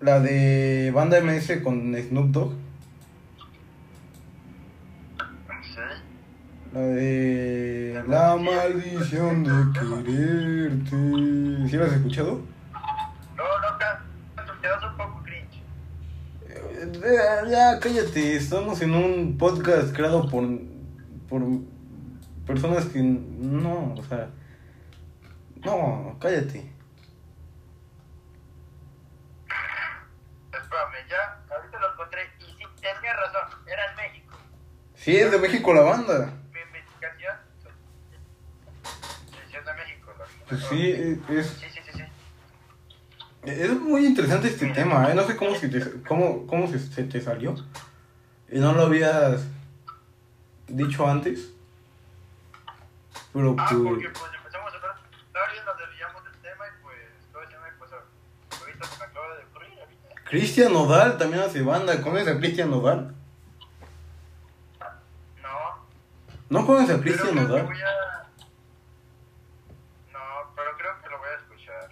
La 0.00 0.18
de 0.18 0.90
banda 0.92 1.20
MS 1.20 1.62
con 1.62 1.94
Snoop 1.94 2.30
Dogg. 2.30 2.52
Sí. 5.62 5.80
La 6.72 6.80
de... 6.80 8.04
La 8.08 8.36
maldición 8.36 9.42
de 9.44 9.78
quererte. 9.78 11.68
¿Sí 11.68 11.76
la 11.76 11.86
has 11.86 11.92
escuchado? 11.92 12.42
No, 13.36 13.44
no, 13.44 13.78
ca- 13.78 14.02
te 14.60 14.68
das 14.68 14.84
un 14.84 14.96
poco 14.96 15.22
cringe. 15.22 15.62
Eh, 16.46 17.48
Ya, 17.50 17.78
cállate. 17.80 18.36
Estamos 18.36 18.80
en 18.82 18.94
un 18.94 19.38
podcast 19.38 19.94
creado 19.94 20.28
por... 20.28 20.44
Por 21.28 21.42
personas 22.46 22.84
que... 22.86 23.00
No, 23.02 23.94
o 23.94 24.02
sea... 24.04 24.28
No, 25.64 26.16
cállate. 26.20 26.70
Espérame, 30.52 31.08
ya, 31.08 31.54
ahorita 31.54 31.78
lo 31.80 31.92
encontré. 31.92 32.20
Y 32.40 32.44
sí, 32.44 32.64
tenía 32.80 33.14
razón, 33.14 33.58
era 33.66 33.90
en 33.90 33.96
México. 33.96 34.36
Sí, 34.94 35.16
es 35.16 35.30
de 35.30 35.38
México 35.38 35.74
la 35.74 35.82
banda. 35.82 36.32
Mi 36.52 36.60
investigación. 36.60 37.36
Sí, 39.30 39.38
sí, 39.50 39.56
es 39.56 39.64
de 39.64 39.74
México. 39.74 40.12
lo- 40.16 40.37
Pues 40.48 40.64
sí, 40.64 40.90
es... 41.28 41.46
Sí, 41.46 41.66
sí, 41.72 41.80
sí, 41.92 41.98
sí. 41.98 42.04
Es 43.42 43.70
muy 43.80 44.06
interesante 44.06 44.48
este 44.48 44.68
tema, 44.70 45.10
¿eh? 45.10 45.14
No 45.14 45.24
sé 45.24 45.36
cómo, 45.36 45.54
se 45.54 45.68
te, 45.68 46.02
cómo, 46.02 46.46
cómo 46.46 46.66
se, 46.68 46.78
se 46.78 47.04
te 47.04 47.20
salió. 47.20 47.54
Y 48.50 48.58
no 48.58 48.72
lo 48.72 48.82
habías 48.84 49.42
dicho 50.66 51.06
antes. 51.08 51.50
Pero 53.32 53.54
Ah, 53.58 53.66
pues... 53.70 53.82
porque 53.82 54.08
pues 54.08 54.32
empezamos 54.36 54.72
a 54.72 54.76
hablar. 54.76 54.96
Ahora 55.34 55.64
nos 55.66 55.78
desviamos 55.78 56.24
del 56.24 56.34
tema 56.42 56.64
y 56.66 56.82
pues 56.82 56.96
todo 57.32 57.42
ese 57.42 57.52
tema 57.52 57.66
pues 57.78 57.90
ahorita 58.60 58.84
se 58.86 58.98
me 58.98 59.04
acaba 59.04 59.36
de 59.36 59.44
ocurrir 59.44 59.78
ahorita. 59.80 60.22
Cristian 60.24 60.72
Nodal 60.72 61.18
también 61.18 61.42
hace 61.42 61.62
banda. 61.62 62.00
¿Conoces 62.02 62.28
a 62.28 62.38
Cristian 62.38 62.70
Nodal? 62.70 63.14
No. 65.42 65.86
¿No 66.50 66.66
conoces 66.66 66.96
a 66.96 67.00
Cristian 67.00 67.34
Nodal? 67.34 67.66
voy 67.66 67.76
a... 67.80 68.28
No, 70.12 70.52
pero 70.56 70.76
creo 70.76 71.02
que 71.02 71.08
lo 71.10 71.18
voy 71.18 71.28
a 71.28 71.36
escuchar. 71.36 71.90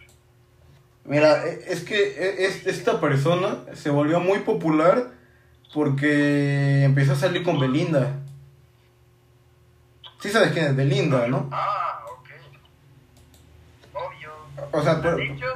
Mira, 1.07 1.47
e- 1.47 1.65
es 1.69 1.83
que 1.85 1.97
e- 1.97 2.47
es- 2.47 2.67
esta 2.67 3.01
persona 3.01 3.59
se 3.75 3.91
volvió 3.91 4.19
muy 4.21 4.41
popular 4.41 5.13
porque 5.73 6.83
empezó 6.85 7.13
a 7.13 7.17
salir 7.17 7.43
con 7.45 7.61
Belinda. 7.61 8.13
Sí 10.21 10.31
sabes 10.31 10.53
quién 10.53 10.67
es 10.67 10.77
Belinda, 10.77 11.29
¿no? 11.29 11.49
Ah, 11.53 12.05
ok. 12.11 12.29
Obvio. 13.95 14.33
O 14.73 14.83
sea, 14.83 15.01
pero- 15.01 15.17
De 15.17 15.25
hecho, 15.27 15.47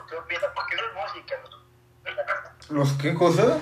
¿qué 0.08 0.16
opinas? 0.16 0.44
Porque 0.54 0.74
eso 0.74 0.84
es 0.84 0.94
música, 1.14 1.34
¿no? 1.42 2.74
¿Los 2.76 2.92
qué 2.94 3.14
cosa? 3.14 3.58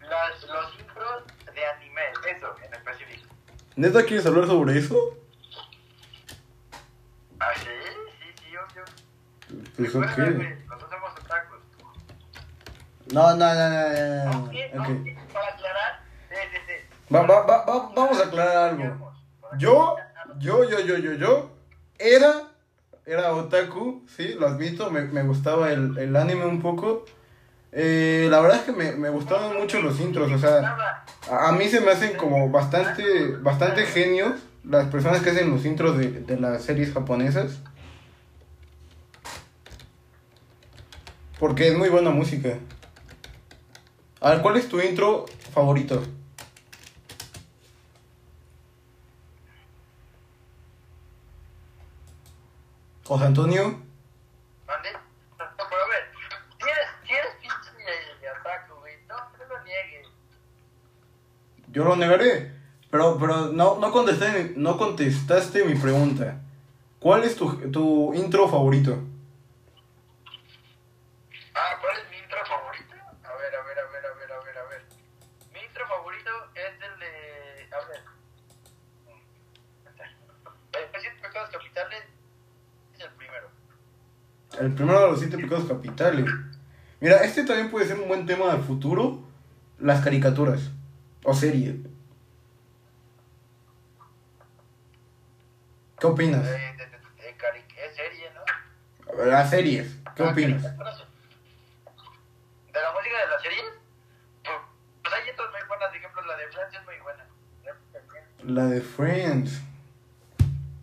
Las, 0.00 0.42
los 0.44 0.78
intros 0.80 1.22
de 1.54 1.66
anime, 1.66 2.02
eso, 2.36 2.54
en 2.64 2.74
específico. 2.74 3.34
¿Neta 3.76 4.04
quieres 4.04 4.26
hablar 4.26 4.46
sobre 4.46 4.78
eso? 4.78 4.96
¿Ah, 7.40 7.50
sí? 7.56 7.64
Sí, 8.20 8.32
sí, 8.42 8.56
obvio. 8.56 8.84
Pues 9.76 9.92
Recuerda, 9.92 10.12
ok. 10.12 10.36
güey, 10.36 10.56
Nosotros 10.66 10.90
somos 10.90 11.12
otakus. 11.20 11.62
No, 13.16 13.34
no, 13.34 13.54
no, 13.54 13.54
no, 13.54 13.88
no, 13.88 14.24
no, 14.24 14.30
Aunque, 14.32 14.70
no. 14.74 14.82
ok. 14.82 14.88
aunque, 14.88 15.16
para 15.32 15.48
aclarar, 15.48 16.00
sí, 16.28 16.36
sí, 16.52 16.58
sí. 16.66 17.14
Va, 17.14 17.22
va, 17.22 17.46
va, 17.46 17.64
va- 17.64 17.92
vamos 17.96 18.20
a 18.20 18.26
aclarar 18.26 18.56
algo. 18.68 19.12
Yo, 19.58 19.96
yo, 20.38 20.68
yo, 20.68 20.80
yo, 20.80 20.98
yo, 20.98 21.12
yo, 21.14 21.50
era, 21.98 22.42
era 23.06 23.32
otaku, 23.32 24.04
sí, 24.14 24.34
lo 24.38 24.46
admito, 24.48 24.90
me, 24.90 25.00
me 25.02 25.22
gustaba 25.22 25.72
el, 25.72 25.96
el 25.96 26.14
anime 26.14 26.44
un 26.44 26.60
poco. 26.60 27.06
Eh, 27.72 28.28
la 28.30 28.40
verdad 28.40 28.58
es 28.58 28.64
que 28.64 28.72
me, 28.72 28.92
me 28.92 29.08
gustaban 29.08 29.56
mucho 29.56 29.80
los 29.80 29.98
intros, 29.98 30.30
o 30.30 30.38
sea, 30.38 30.76
a, 31.30 31.48
a 31.48 31.52
mí 31.52 31.68
se 31.68 31.80
me 31.80 31.92
hacen 31.92 32.18
como 32.18 32.50
bastante, 32.50 33.28
bastante 33.40 33.84
genios 33.86 34.34
las 34.62 34.88
personas 34.88 35.22
que 35.22 35.30
hacen 35.30 35.48
los 35.50 35.64
intros 35.64 35.96
de, 35.96 36.08
de 36.10 36.38
las 36.38 36.62
series 36.64 36.92
japonesas. 36.92 37.60
Porque 41.38 41.68
es 41.68 41.76
muy 41.78 41.88
buena 41.88 42.10
música. 42.10 42.58
A 44.26 44.30
ver, 44.30 44.42
¿cuál 44.42 44.56
es 44.56 44.68
tu 44.68 44.80
intro 44.80 45.24
favorito? 45.54 46.02
José 53.04 53.24
Antonio. 53.24 53.62
¿Mande? 54.66 54.92
No, 54.94 54.98
pero 55.38 55.80
a 55.80 55.88
ver, 55.88 56.10
si 56.58 56.64
eres, 56.64 56.88
si 57.06 57.12
eres 57.12 57.36
pinche 57.40 58.30
otaku, 58.40 58.80
güey, 58.80 58.94
no, 59.06 59.14
no 59.14 59.44
lo 59.44 59.62
niegues. 59.62 60.08
Yo 61.68 61.84
lo 61.84 61.94
negaré. 61.94 62.50
Pero, 62.90 63.18
pero 63.20 63.52
no, 63.52 63.78
no, 63.78 63.92
contesté, 63.92 64.54
no 64.56 64.76
contestaste 64.76 65.64
mi 65.64 65.76
pregunta. 65.76 66.40
¿Cuál 66.98 67.22
es 67.22 67.36
tu, 67.36 67.70
tu 67.70 68.12
intro 68.12 68.48
favorito? 68.48 68.98
Ah, 71.54 71.78
¿cuál 71.80 71.96
es 71.98 72.10
mi 72.10 72.16
intro 72.16 72.44
favorito? 72.44 72.96
A 73.36 73.38
ver, 73.38 73.54
a 73.54 73.62
ver, 73.62 73.78
a 73.78 73.86
ver, 73.90 74.06
a 74.06 74.14
ver, 74.14 74.32
a 74.32 74.38
ver, 74.40 74.58
a 74.58 74.64
ver. 74.64 74.84
Mi 75.52 75.60
intro 75.60 75.86
favorito 75.88 76.30
es 76.54 76.72
el 76.80 76.98
de. 77.00 77.68
A 77.74 77.88
ver. 77.88 78.02
El 80.72 81.00
siete 81.00 81.18
pecados 81.20 81.50
capitales 81.50 82.04
es 82.94 83.00
el 83.00 83.10
primero. 83.12 83.50
El 84.60 84.72
primero 84.74 85.00
de 85.02 85.06
los 85.10 85.18
siete 85.20 85.36
pecados 85.38 85.66
capitales. 85.66 86.24
Mira, 87.00 87.16
este 87.18 87.44
también 87.44 87.70
puede 87.70 87.86
ser 87.86 88.00
un 88.00 88.08
buen 88.08 88.24
tema 88.26 88.52
del 88.52 88.62
futuro. 88.62 89.22
Las 89.78 90.02
caricaturas. 90.02 90.70
O 91.24 91.34
series. 91.34 91.76
¿Qué 95.98 96.06
opinas? 96.06 96.42
De, 96.44 96.50
de, 96.50 96.58
de, 96.58 96.66
de 96.76 97.94
serie, 97.94 98.30
¿no? 98.34 99.24
Las 99.26 99.50
series. 99.50 99.96
¿Qué 100.14 100.22
Ah, 100.22 100.30
opinas? 100.30 100.62
¿De 100.62 100.68
la 100.68 100.76
música 102.92 103.18
de 103.18 103.28
la 103.30 103.40
serie? 103.42 103.62
Pues, 104.44 104.56
pues 105.02 105.14
hay 105.14 105.30
otras 105.30 105.48
muy 105.50 105.60
buenas, 105.68 105.88
por 105.88 105.96
ejemplo, 105.96 106.22
la 106.26 106.36
de 106.36 106.48
Friends 106.48 106.74
es 106.74 106.84
muy 106.84 106.94
buena. 107.02 107.24
La 108.44 108.66
de 108.66 108.80
Friends. 108.80 109.60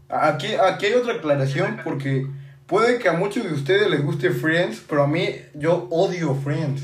Aquí, 0.09 0.53
aquí 0.55 0.85
hay 0.87 0.93
otra 0.93 1.13
aclaración 1.15 1.81
porque 1.83 2.27
puede 2.67 2.99
que 2.99 3.09
a 3.09 3.13
muchos 3.13 3.43
de 3.43 3.53
ustedes 3.53 3.89
les 3.89 4.03
guste 4.03 4.29
Friends, 4.31 4.81
pero 4.87 5.03
a 5.03 5.07
mí 5.07 5.35
yo 5.53 5.87
odio 5.89 6.35
Friends. 6.35 6.83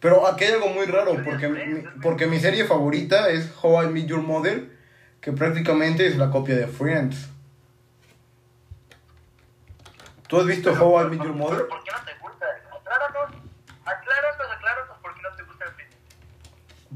Pero 0.00 0.26
aquí 0.26 0.44
hay 0.44 0.52
algo 0.52 0.68
muy 0.68 0.84
raro 0.86 1.16
porque 1.24 1.48
mi, 1.48 1.82
porque 2.02 2.26
mi 2.26 2.38
serie 2.38 2.64
favorita 2.66 3.30
es 3.30 3.50
How 3.62 3.84
I 3.84 3.86
Met 3.88 4.06
Your 4.06 4.20
Mother, 4.22 4.68
que 5.20 5.32
prácticamente 5.32 6.06
es 6.06 6.16
la 6.16 6.30
copia 6.30 6.56
de 6.56 6.66
Friends. 6.66 7.28
¿Tú 10.28 10.38
has 10.40 10.46
visto 10.46 10.72
How 10.72 11.06
I 11.06 11.10
Met 11.10 11.22
Your 11.22 11.34
Mother? 11.34 11.66
¿Por 11.68 11.82
qué 11.84 11.90
no 11.90 12.04
te 12.04 12.12
gusta? 12.20 12.46
Acláranos, 12.76 13.36
acláranos, 13.84 14.46
acláranos 14.56 14.98
por 15.00 15.14
qué 15.14 15.20
no 15.22 15.36
te 15.36 15.42
gusta 15.44 15.64
el 15.66 15.70
fin. 15.72 15.86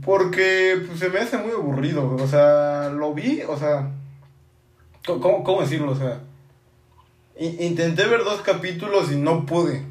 Porque 0.05 0.83
pues, 0.87 0.99
se 0.99 1.09
me 1.09 1.19
hace 1.21 1.38
muy 1.38 1.53
aburrido. 1.53 2.14
O 2.17 2.27
sea, 2.27 2.91
lo 2.91 3.14
vi, 3.14 3.43
o 3.43 3.57
sea. 3.57 3.91
¿Cómo, 5.07 5.21
cómo- 5.21 5.45
cómo 5.45 5.61
decirlo? 5.62 5.93
O 5.93 5.97
sea. 5.97 6.21
Intenté 7.38 8.05
ver 8.07 8.24
dos 8.24 8.40
capítulos 8.42 9.12
y 9.12 9.16
no 9.16 9.46
pude. 9.46 9.85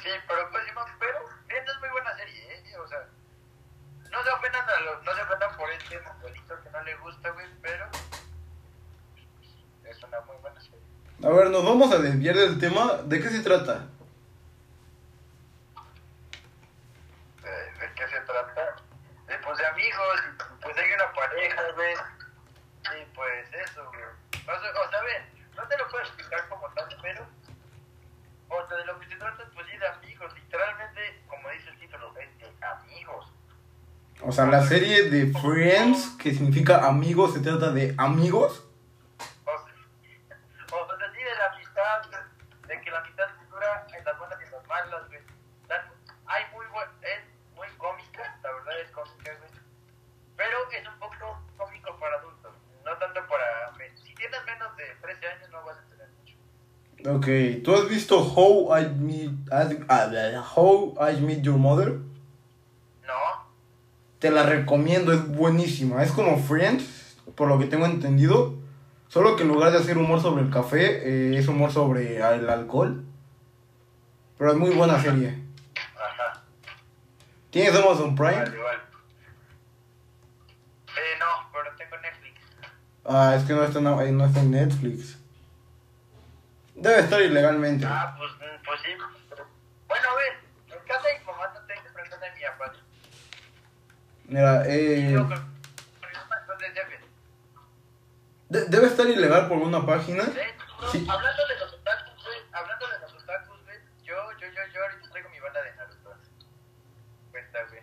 Sí, 0.00 0.10
pero 0.28 0.50
pues 0.50 0.64
pero 1.00 1.18
Friends 1.46 1.70
es 1.70 1.80
muy 1.80 1.88
buena 1.90 2.16
serie, 2.16 2.54
¿eh? 2.54 2.76
O 2.78 2.86
sea, 2.86 3.08
no 4.12 4.22
se 4.22 4.30
ofendan 4.30 4.68
a 4.68 4.80
los, 4.80 5.02
no 5.04 5.14
se 5.14 5.22
ofendan 5.22 5.56
por 5.56 5.70
este 5.72 6.00
modelito 6.00 6.62
que 6.62 6.70
no 6.70 6.82
le 6.84 6.94
gusta, 6.96 7.30
güey, 7.30 7.46
pero 7.60 7.86
es 9.84 10.02
una 10.04 10.20
muy 10.20 10.36
buena 10.36 10.60
serie. 10.60 10.82
A 11.24 11.28
ver, 11.30 11.50
nos 11.50 11.64
vamos 11.64 11.92
a 11.92 11.98
desviar 11.98 12.36
del 12.36 12.58
tema. 12.58 12.94
¿De 13.04 13.20
qué 13.20 13.28
se 13.28 13.42
trata? 13.42 13.86
Eh, 17.44 17.72
¿De 17.80 17.92
qué 17.94 18.08
se 18.08 18.20
trata? 18.20 18.76
Eh, 19.28 19.38
pues 19.44 19.58
de 19.58 19.66
amigos, 19.66 20.22
y, 20.26 20.62
pues 20.62 20.76
hay 20.76 20.92
una 20.92 21.12
pareja, 21.12 21.62
güey. 21.74 21.94
Y 23.00 23.04
pues 23.14 23.46
eso, 23.54 23.86
güey. 23.86 24.02
O 24.02 24.60
sea, 24.60 24.70
o 24.84 24.90
sea, 24.90 24.98
a 24.98 25.02
ver, 25.02 25.22
no 25.56 25.68
te 25.68 25.78
lo 25.78 25.88
puedo 25.88 26.02
explicar 26.02 26.48
como 26.48 26.68
tal, 26.74 26.88
pero. 27.00 27.26
O 28.48 28.68
sea, 28.68 28.76
de 28.76 28.84
lo 28.84 28.98
que 28.98 29.06
se 29.06 29.16
trata, 29.16 29.48
pues 29.54 29.66
sí, 29.70 29.76
de 29.76 29.86
amigos. 29.86 30.34
Literalmente, 30.34 31.22
como 31.28 31.48
dice 31.50 31.70
el 31.70 31.78
título, 31.78 32.12
es 32.18 32.38
de 32.38 32.66
amigos. 32.66 33.32
O 34.32 34.34
sea, 34.34 34.46
la 34.46 34.62
serie 34.66 35.10
de 35.10 35.30
Friends, 35.38 36.16
que 36.16 36.32
significa 36.32 36.86
amigos, 36.88 37.34
se 37.34 37.40
trata 37.40 37.70
de 37.70 37.94
amigos. 37.98 38.64
O 39.44 39.52
sea, 39.52 39.52
o 39.52 40.86
sea, 40.88 41.12
sí, 41.12 41.18
de 41.22 41.34
la 41.36 41.52
amistad, 41.52 42.00
de 42.66 42.80
que 42.80 42.90
la 42.90 43.00
amistad 43.00 43.24
dura 43.50 43.86
en 43.92 44.02
las 44.06 44.18
buenas 44.18 44.38
y 44.40 44.44
en 44.46 44.52
las 44.52 44.66
malas, 44.66 45.06
güey. 45.08 45.20
Tan- 45.68 45.84
Hay 46.24 46.44
muy 46.54 46.64
buen, 46.72 46.88
es 47.02 47.20
muy 47.54 47.66
cómica, 47.76 48.40
la 48.42 48.52
verdad 48.54 48.80
es 48.82 48.90
cómica, 48.92 49.32
güey. 49.36 49.50
Pero 50.38 50.56
es 50.80 50.88
un 50.88 50.98
poco 50.98 51.42
cómico 51.58 51.94
para 52.00 52.16
adultos, 52.16 52.52
no 52.86 52.96
tanto 52.96 53.20
para... 53.28 53.76
Si 54.02 54.14
tienes 54.14 54.40
menos 54.46 54.74
de 54.78 54.84
13 55.02 55.26
años 55.28 55.50
no 55.50 55.62
vas 55.62 55.76
a 55.76 55.82
entender 55.82 56.08
mucho. 56.16 56.36
Ok, 57.18 57.62
¿tú 57.64 57.74
has 57.76 57.86
visto 57.86 58.16
How 58.18 58.78
I 58.78 58.88
Meet, 58.96 59.52
ah, 59.52 60.42
How 60.56 60.94
I 61.10 61.20
Met 61.20 61.42
Your 61.42 61.58
Mother? 61.58 61.98
Te 64.22 64.30
la 64.30 64.44
recomiendo, 64.44 65.12
es 65.12 65.26
buenísima. 65.26 66.00
Es 66.00 66.12
como 66.12 66.38
Friends, 66.38 67.16
por 67.34 67.48
lo 67.48 67.58
que 67.58 67.66
tengo 67.66 67.86
entendido. 67.86 68.54
Solo 69.08 69.34
que 69.34 69.42
en 69.42 69.48
lugar 69.48 69.72
de 69.72 69.78
hacer 69.78 69.98
humor 69.98 70.22
sobre 70.22 70.44
el 70.44 70.50
café, 70.50 71.32
eh, 71.34 71.36
es 71.36 71.48
humor 71.48 71.72
sobre 71.72 72.18
el 72.18 72.48
alcohol. 72.48 73.04
Pero 74.38 74.52
es 74.52 74.56
muy 74.56 74.70
buena 74.70 75.02
serie. 75.02 75.42
ajá, 75.96 76.44
¿Tienes 77.50 77.74
Amazon 77.74 78.14
Prime? 78.14 78.32
vale, 78.36 78.56
vale. 78.58 78.78
Eh, 80.86 81.18
no, 81.18 81.50
pero 81.52 81.74
tengo 81.76 81.96
Netflix. 81.98 82.40
Ah, 83.04 83.34
es 83.36 83.42
que 83.44 83.54
no 83.54 83.64
está, 83.64 83.80
en- 83.80 83.86
eh, 84.08 84.12
no 84.12 84.24
está 84.24 84.38
en 84.40 84.50
Netflix. 84.52 85.18
Debe 86.76 87.00
estar 87.00 87.20
ilegalmente. 87.20 87.84
Ah, 87.88 88.14
pues, 88.16 88.30
mm, 88.34 88.64
pues 88.64 88.80
sí. 88.82 88.90
Bueno, 89.88 90.08
a 90.10 90.14
ver, 90.14 90.78
en 90.78 90.86
casa 90.86 91.08
de 91.08 91.18
mi 91.18 91.24
mamá 91.26 91.48
no 91.52 91.60
tengo, 91.66 91.82
pero 91.92 92.04
en 92.04 92.10
casa 92.12 92.24
de 92.24 92.30
mi 92.36 92.40
papá. 92.46 92.72
Mira, 92.72 92.72
eh, 92.72 92.78
Yo 92.78 92.78
con- 92.78 92.78
con 92.78 92.80
mi 92.80 92.80
mamá, 92.80 94.06
entonces 94.06 94.11
ya 94.28 94.62
ves. 96.88 97.00
De- 98.48 98.66
debe 98.66 98.86
estar 98.86 99.06
ilegal 99.08 99.48
por 99.48 99.58
una 99.58 99.84
página. 99.84 100.24
Sí. 100.90 101.06
hablando 101.08 101.42
de 101.46 101.58
los 101.60 101.72
otakus, 101.74 102.24
güey, 102.24 102.38
hablando 102.52 102.86
de 102.88 102.98
los 103.00 103.14
otakus, 103.14 103.62
güey, 103.64 103.76
yo, 104.04 104.14
yo, 104.40 104.46
yo, 104.48 104.60
yo 104.74 104.82
ahorita 104.82 105.10
traigo 105.10 105.28
mi 105.30 105.38
banda 105.40 105.62
de 105.62 105.74
Naruto. 105.76 106.14
Cuenta, 107.30 107.58
güey. 107.70 107.82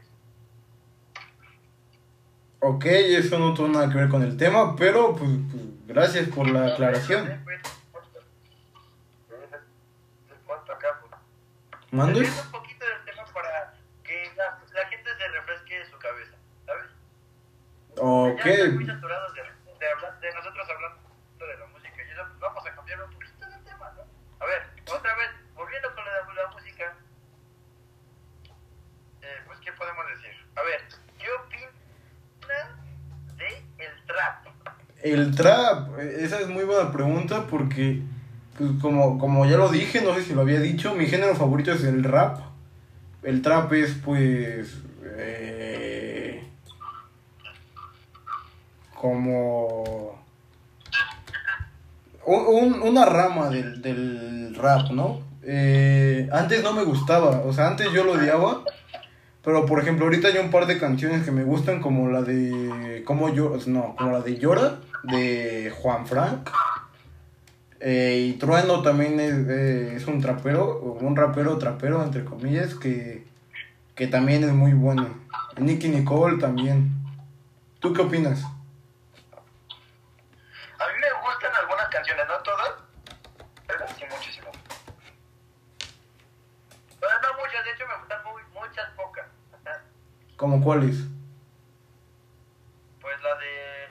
Ok, 2.62 2.86
eso 2.86 3.40
no 3.40 3.54
tuvo 3.54 3.70
nada 3.70 3.90
que 3.90 3.96
ver 3.98 4.10
con 4.10 4.22
el 4.22 4.36
tema, 4.38 4.76
pero 4.76 5.16
pues, 5.16 5.30
pues, 5.52 5.64
gracias 5.88 6.28
por 6.30 6.48
la 6.50 6.74
aclaración. 6.74 7.42
¿Cuánto 10.46 10.74
acá, 10.74 10.88
güey? 11.00 11.12
¿Mandes? 11.92 12.18
Desviando 12.24 12.44
un 12.44 12.52
poquito 12.52 12.86
del 12.86 13.06
tema 13.06 13.24
para 13.34 13.74
que 14.04 14.32
la, 14.36 14.60
la 14.74 14.88
gente 14.90 15.10
se 15.18 15.28
refresque 15.30 15.86
su 15.90 15.98
cabeza, 16.00 16.36
¿sabes? 16.66 16.88
Ok. 18.00 18.46
Ya 18.46 18.52
están 18.52 18.76
muy 18.76 18.86
saturados 18.86 19.34
de, 19.34 19.42
de, 19.42 19.92
hablar- 19.92 20.20
de 20.20 20.34
nosotros 20.34 20.68
hablando 20.70 21.00
de 21.40 21.58
la 21.58 21.66
música 21.68 21.96
y 21.98 22.12
eso, 22.12 22.22
pues 22.28 22.40
vamos 22.40 22.66
a 22.66 22.76
cambiar 22.76 23.04
un 23.04 23.12
poquito 23.12 23.46
de 23.50 23.58
tema, 23.70 23.92
¿no? 23.96 24.02
A 24.40 24.46
ver, 24.46 24.62
otra 24.86 25.16
vez, 25.16 25.30
volviendo 25.56 25.88
con 25.96 26.04
la, 26.06 26.44
la 26.44 26.52
música, 26.52 26.96
eh, 29.22 29.38
pues, 29.48 29.60
¿qué 29.60 29.72
podemos 29.74 30.06
decir? 30.16 30.32
A 30.56 30.62
ver, 30.64 30.82
¿qué 31.18 31.26
opinas 31.32 31.74
de 33.38 33.86
el 33.86 34.06
trap? 34.06 34.46
El 35.02 35.36
trap, 35.36 36.00
esa 36.00 36.40
es 36.42 36.48
muy 36.50 36.64
buena 36.66 36.92
pregunta 36.92 37.48
porque, 37.48 38.02
pues 38.58 38.72
como, 38.82 39.18
como 39.18 39.46
ya 39.46 39.58
lo 39.58 39.70
dije, 39.70 40.02
no 40.02 40.14
sé 40.14 40.24
si 40.24 40.34
lo 40.34 40.42
había 40.42 40.60
dicho, 40.60 40.94
mi 40.96 41.08
género 41.08 41.36
favorito 41.36 41.72
es 41.72 41.84
el 41.84 42.04
rap. 42.04 42.40
El 43.24 43.42
trap 43.42 43.72
es 43.74 43.94
pues... 44.04 44.82
como... 49.00 50.20
un- 52.26 52.46
un- 52.48 52.82
una 52.82 53.06
rama 53.06 53.50
del, 53.50 53.82
del 53.82 54.56
rap, 54.56 54.90
¿no? 54.92 55.22
Eh, 55.44 56.30
antes 56.32 56.62
no 56.64 56.74
me 56.74 56.84
gustaba, 56.84 57.42
o 57.46 57.54
sea, 57.54 57.68
antes 57.68 57.92
yo 57.94 58.04
lo 58.04 58.12
odiaba, 58.14 58.64
pero 59.44 59.66
por 59.66 59.80
ejemplo 59.80 60.06
ahorita 60.06 60.28
hay 60.28 60.38
un 60.38 60.52
par 60.52 60.66
de 60.68 60.78
canciones 60.78 61.24
que 61.24 61.32
me 61.32 61.44
gustan 61.44 61.82
como 61.82 62.10
la 62.10 62.22
de... 62.22 63.04
Como 63.06 63.30
yo, 63.34 63.58
no, 63.68 63.96
como 63.96 64.12
la 64.12 64.20
de 64.20 64.38
Llora, 64.38 64.80
de 65.04 65.74
Juan 65.82 66.06
Frank. 66.06 66.50
Eh, 67.80 68.26
y 68.28 68.34
Trueno 68.34 68.82
también 68.82 69.18
es, 69.22 69.34
eh, 69.48 69.96
es 69.96 70.06
un 70.08 70.22
trapero, 70.22 70.80
un 70.82 71.16
rapero 71.16 71.58
trapero, 71.58 72.04
entre 72.04 72.26
comillas, 72.26 72.76
que, 72.76 73.26
que 73.96 74.08
también 74.08 74.44
es 74.44 74.52
muy 74.52 74.74
bueno. 74.74 75.08
Nicky 75.58 75.88
Nicole 75.88 76.38
también. 76.40 76.92
¿Tú 77.80 77.94
qué 77.94 78.02
opinas? 78.02 78.44
A 78.44 78.48
mí 80.88 80.94
me 81.00 81.12
gustan 81.26 81.52
algunas 81.62 81.88
canciones, 81.88 82.26
no 82.28 82.38
todas, 82.44 82.72
pero 83.66 83.86
sí 83.98 84.04
muchísimo. 84.14 84.48
Pero 87.00 87.12
no 87.22 87.30
muchas, 87.40 87.64
de 87.64 87.72
hecho 87.72 87.86
me 87.88 87.98
gustan 88.00 88.20
muy, 88.26 88.42
muchas 88.54 88.90
pocas. 88.98 89.26
¿Como 90.40 90.64
cuáles? 90.64 90.96
Pues 93.02 93.22
la 93.22 93.36
de 93.36 93.84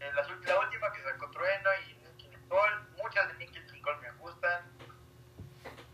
eh, 0.00 0.12
la, 0.14 0.58
última 0.58 0.90
que 0.90 1.02
sacó 1.02 1.30
Trueno 1.30 1.70
y 1.86 1.94
Nicky 2.02 2.28
Nicole, 2.28 2.72
muchas 3.02 3.28
de 3.28 3.34
Nicky 3.34 3.60
Nicole 3.70 3.98
me 4.00 4.10
gustan. 4.12 4.62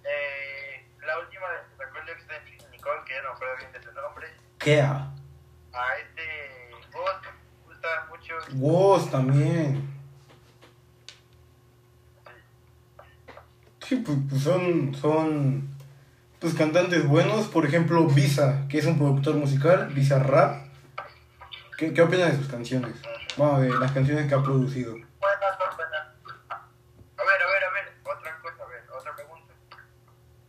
Eh, 0.05 0.87
la 1.05 1.18
última 1.18 1.44
de 1.48 1.68
que 1.68 1.76
sacó 1.76 1.98
el 1.98 2.09
ex 2.09 2.29
de 2.29 2.40
Nicky 2.44 2.66
Nicole, 2.70 3.00
que 3.05 3.14
ya 3.14 3.22
no 3.22 3.31
acuerdo 3.31 3.57
bien 3.57 3.72
de 3.72 3.83
su 3.83 3.90
nombre, 3.90 4.29
Kea. 4.61 5.11
a 5.72 5.96
este 5.96 6.70
Ghost 6.92 7.24
me 7.24 7.66
gusta 7.66 8.07
mucho. 8.11 8.35
Woz 8.59 9.11
también. 9.11 9.92
Sí, 13.81 13.96
pues, 13.96 14.18
pues 14.29 14.42
son, 14.44 14.94
son 14.94 15.69
pues, 16.40 16.55
cantantes 16.55 17.07
buenos. 17.07 17.46
Por 17.48 17.66
ejemplo, 17.66 18.07
Visa, 18.07 18.66
que 18.68 18.79
es 18.79 18.87
un 18.87 18.98
productor 18.98 19.35
musical, 19.37 19.88
Visa 19.94 20.18
Rap. 20.18 20.66
¿Qué, 21.76 21.92
qué 21.94 22.03
opinas 22.03 22.33
de 22.33 22.38
sus 22.38 22.48
canciones? 22.48 22.94
Bueno, 23.37 23.61
de 23.61 23.70
las 23.79 23.92
canciones 23.92 24.26
que 24.29 24.35
ha 24.35 24.42
producido. 24.42 24.92
Buenas, 24.92 25.57
son 25.59 25.76
buenas. 25.76 26.07
A 26.50 27.22
ver, 27.22 27.42
a 27.42 27.46
ver, 27.46 27.64
a 27.64 27.72
ver, 27.72 27.94
otra 28.05 28.38
cosa, 28.42 28.62
a 28.64 28.66
ver, 28.68 28.83
otra 28.98 29.14
pregunta. 29.14 29.55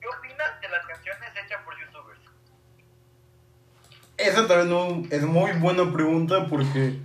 ¿Qué 0.02 0.08
opinas 0.08 0.62
de 0.62 0.70
las 0.70 0.86
canciones 0.86 1.30
hechas 1.46 1.62
por 1.64 1.74
youtubers? 1.80 2.20
Esa 4.18 4.48
también 4.48 4.70
no- 4.70 5.04
es 5.10 5.24
muy 5.24 5.52
buena 5.54 5.92
pregunta 5.92 6.48
porque 6.50 7.00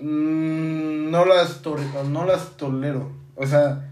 mm, 0.00 1.10
no, 1.10 1.24
las 1.24 1.62
no 1.64 2.24
las 2.24 2.56
tolero. 2.56 3.12
O 3.36 3.46
sea, 3.46 3.90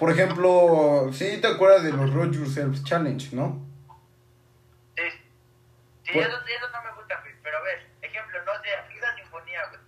por 0.00 0.10
ejemplo, 0.10 1.10
sí 1.12 1.38
te 1.40 1.46
acuerdas 1.46 1.84
de 1.84 1.92
los 1.92 2.12
Road 2.12 2.32
Yourself 2.32 2.82
Challenge, 2.82 3.36
¿no? 3.36 3.60
Sí, 4.96 5.02
sí, 6.04 6.10
Pues- 6.14 6.26
esos, 6.26 6.40
esos 6.48 6.72
no 6.72 6.82
me 6.82 6.96
gustan, 6.96 7.18
güey, 7.22 7.34
pero 7.42 7.58
a 7.58 7.62
ver, 7.62 7.86
ejemplo, 8.02 8.38
no 8.44 8.52
sé, 8.62 8.94
Vida 8.94 9.14
Sinfonía, 9.16 9.60
güey. 9.68 9.80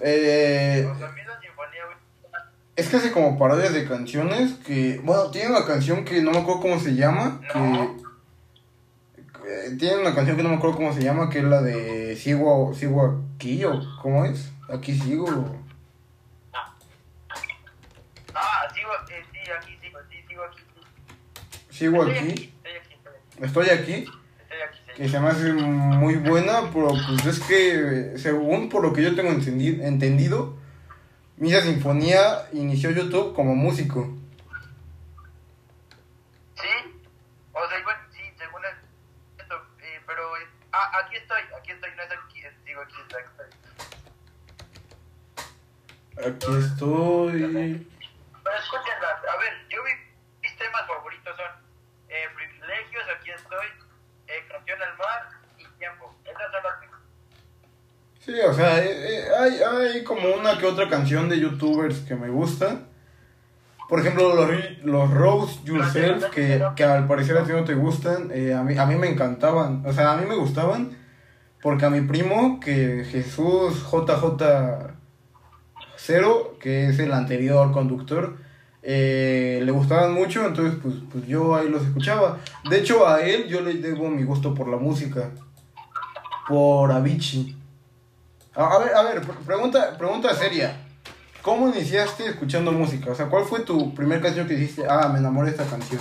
Eh, 0.00 0.88
O 0.90 0.96
sea, 0.96 1.08
Sinfonía, 1.08 1.84
güey. 1.86 1.96
es 2.76 2.88
que 2.88 2.96
hace 2.96 3.12
como 3.12 3.36
parodias 3.38 3.72
de 3.74 3.88
canciones 3.88 4.54
que, 4.64 5.00
bueno, 5.02 5.30
tiene 5.32 5.50
una 5.50 5.66
canción 5.66 6.04
que 6.04 6.22
no 6.22 6.30
me 6.30 6.38
acuerdo 6.38 6.60
cómo 6.62 6.78
se 6.78 6.94
llama, 6.94 7.40
que... 7.52 7.58
eh, 9.48 9.76
Tiene 9.78 9.96
una 10.02 10.14
canción 10.14 10.36
que 10.36 10.42
no 10.44 10.50
me 10.50 10.56
acuerdo 10.56 10.76
cómo 10.76 10.92
se 10.92 11.02
llama, 11.02 11.28
que 11.28 11.38
es 11.40 11.44
la 11.44 11.60
de 11.60 12.14
Sigo, 12.16 12.72
sigo 12.74 13.24
aquí, 13.34 13.64
o 13.64 13.80
¿cómo 14.00 14.24
es? 14.24 14.52
Aquí 14.72 14.94
sigo. 14.96 15.26
Ah, 18.40 18.68
sigo, 18.72 18.90
eh, 19.10 19.24
sí, 19.32 19.50
aquí 19.50 19.76
sigo, 19.82 19.98
sí, 20.08 20.16
sigo 20.28 20.42
aquí. 20.44 20.60
Sí. 21.67 21.67
Sigo 21.78 22.04
Estoy 22.06 22.18
aquí. 22.18 22.54
Estoy 22.64 22.76
aquí, 22.76 22.94
estoy 23.40 23.70
aquí, 23.70 23.92
Estoy 24.02 24.60
aquí. 24.62 24.78
aquí, 24.90 24.92
que 24.96 25.08
se 25.08 25.20
me 25.20 25.28
hace 25.28 25.52
muy 25.52 26.16
buena, 26.16 26.70
pero 26.72 26.88
pues 26.88 27.24
es 27.26 27.38
que 27.40 28.18
según 28.18 28.68
por 28.68 28.82
lo 28.82 28.92
que 28.92 29.02
yo 29.02 29.14
tengo 29.14 29.30
entendi- 29.30 29.80
entendido, 29.82 30.56
Misa 31.36 31.62
Sinfonía 31.62 32.48
inició 32.52 32.90
YouTube 32.90 33.32
como 33.34 33.54
músico. 33.54 34.12
¿Sí? 36.56 36.68
O 37.52 37.68
sea, 37.68 37.78
igual, 37.78 37.96
sí, 38.10 38.22
según 38.36 38.62
esto, 39.38 39.54
eh, 39.82 40.00
pero, 40.04 40.36
eh, 40.36 40.46
ah, 40.72 40.90
aquí 41.04 41.14
estoy, 41.14 41.42
aquí 41.56 41.70
estoy, 41.70 41.90
no 41.96 42.02
es 42.02 42.10
aquí, 42.10 42.42
sigo 42.66 42.80
aquí, 42.80 42.94
estoy, 43.02 43.22
estoy. 43.22 43.46
Aquí 46.18 46.58
estoy. 46.58 47.86
Pero 48.42 48.56
escúchenla, 48.58 49.10
a 49.32 49.36
ver, 49.38 49.52
yo 49.70 49.84
vi, 49.84 49.92
mis 50.42 50.56
temas 50.56 50.84
favoritos 50.88 51.36
son 51.36 51.68
eh, 52.08 52.24
Privilegios, 52.34 53.04
aquí 53.16 53.30
estoy, 53.30 53.66
eh, 54.26 54.44
Canción 54.50 54.82
al 54.82 54.96
Mar 54.96 55.28
y 55.58 55.64
Tiempo. 55.78 56.14
Esas 56.24 56.50
son 56.50 56.62
las 56.64 56.80
mejores. 56.80 57.04
Sí, 58.28 58.34
o 58.46 58.52
sea, 58.52 58.84
eh, 58.84 58.90
eh, 58.90 59.24
hay, 59.40 59.54
hay 59.62 60.04
como 60.04 60.28
una 60.38 60.58
que 60.58 60.66
otra 60.66 60.86
canción 60.90 61.30
de 61.30 61.40
youtubers 61.40 62.00
que 62.00 62.14
me 62.14 62.28
gustan. 62.28 62.86
Por 63.88 64.00
ejemplo, 64.00 64.34
los, 64.34 64.50
los 64.84 65.10
Rose 65.10 65.60
Yourself, 65.64 66.26
que, 66.26 66.62
que 66.76 66.84
al 66.84 67.06
parecer 67.06 67.38
a 67.38 67.44
ti 67.44 67.52
no 67.52 67.64
te 67.64 67.72
gustan, 67.72 68.30
eh, 68.30 68.52
a, 68.52 68.62
mí, 68.62 68.76
a 68.76 68.84
mí 68.84 68.96
me 68.96 69.08
encantaban. 69.08 69.82
O 69.86 69.94
sea, 69.94 70.12
a 70.12 70.18
mí 70.18 70.26
me 70.28 70.34
gustaban 70.34 70.90
porque 71.62 71.86
a 71.86 71.90
mi 71.90 72.02
primo, 72.02 72.60
que 72.60 73.06
Jesús 73.10 73.82
JJ0, 73.90 76.58
que 76.60 76.90
es 76.90 76.98
el 76.98 77.14
anterior 77.14 77.72
conductor, 77.72 78.36
eh, 78.82 79.62
le 79.64 79.72
gustaban 79.72 80.12
mucho, 80.12 80.46
entonces 80.46 80.78
pues, 80.82 80.96
pues 81.10 81.26
yo 81.26 81.56
ahí 81.56 81.70
los 81.70 81.82
escuchaba. 81.82 82.40
De 82.68 82.78
hecho, 82.78 83.08
a 83.08 83.22
él 83.22 83.48
yo 83.48 83.62
le 83.62 83.72
debo 83.72 84.10
mi 84.10 84.24
gusto 84.24 84.52
por 84.52 84.68
la 84.68 84.76
música, 84.76 85.30
por 86.46 86.92
Avicii. 86.92 87.57
A, 88.54 88.78
ver, 88.78 88.94
a 88.94 89.02
ver, 89.02 89.20
pre- 89.22 89.34
pregunta, 89.46 89.96
pregunta 89.96 90.34
seria. 90.34 90.84
¿Cómo 91.42 91.68
iniciaste 91.68 92.26
escuchando 92.26 92.72
música? 92.72 93.10
O 93.12 93.14
sea, 93.14 93.26
¿cuál 93.26 93.44
fue 93.44 93.60
tu 93.60 93.94
primer 93.94 94.20
canción 94.20 94.46
que 94.48 94.54
dijiste, 94.54 94.84
ah, 94.88 95.08
me 95.12 95.18
enamoré 95.20 95.50
de 95.52 95.56
esta 95.56 95.68
canción? 95.70 96.00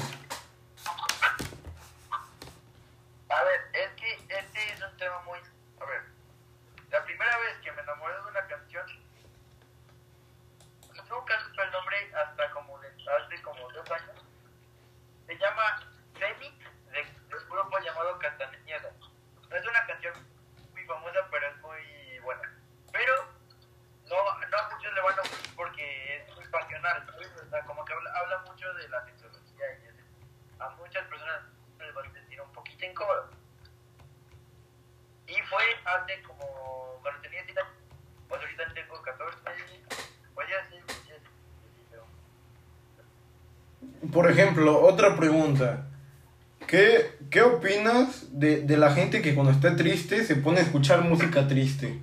muchas 30.88 31.06
personas 31.08 31.42
les 31.80 31.96
va 31.96 32.02
a 32.02 32.14
sentir 32.14 32.42
un 32.42 32.52
poquito 32.54 32.86
incómodo. 32.86 33.30
Y 35.28 35.34
fue 35.50 35.64
hace 35.84 36.22
como, 36.24 37.00
cuando 37.02 37.22
tenía 37.22 37.44
10 37.44 37.58
años, 37.58 37.70
pues 38.30 38.42
ahorita 38.42 38.74
tengo 38.74 39.02
14, 39.02 39.38
pues 40.34 40.48
ya 40.48 40.70
sí, 40.70 40.76
ya 41.08 41.16
sí. 41.20 41.28
Por 44.12 44.30
ejemplo, 44.32 44.82
otra 44.82 45.18
pregunta. 45.18 45.84
¿Qué, 46.66 47.18
qué 47.30 47.42
opinas 47.42 48.40
de, 48.40 48.62
de 48.62 48.78
la 48.78 48.92
gente 48.92 49.22
que 49.22 49.36
cuando 49.36 49.52
está 49.52 49.76
triste 49.76 50.24
se 50.24 50.36
pone 50.36 50.60
a 50.60 50.64
escuchar 50.64 51.02
música 51.02 51.48
triste? 51.48 52.00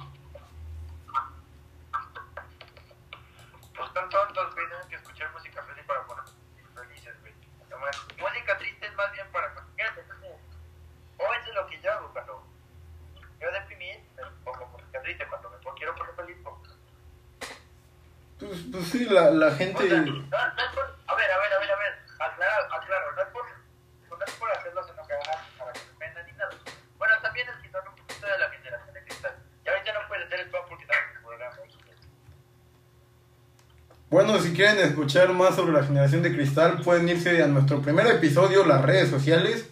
Escuchar 35.14 35.32
más 35.36 35.54
sobre 35.54 35.72
la 35.72 35.84
generación 35.84 36.22
de 36.22 36.34
cristal, 36.34 36.80
pueden 36.82 37.08
irse 37.08 37.40
a 37.42 37.46
nuestro 37.46 37.80
primer 37.80 38.06
episodio, 38.08 38.64
las 38.66 38.82
redes 38.82 39.08
sociales, 39.10 39.68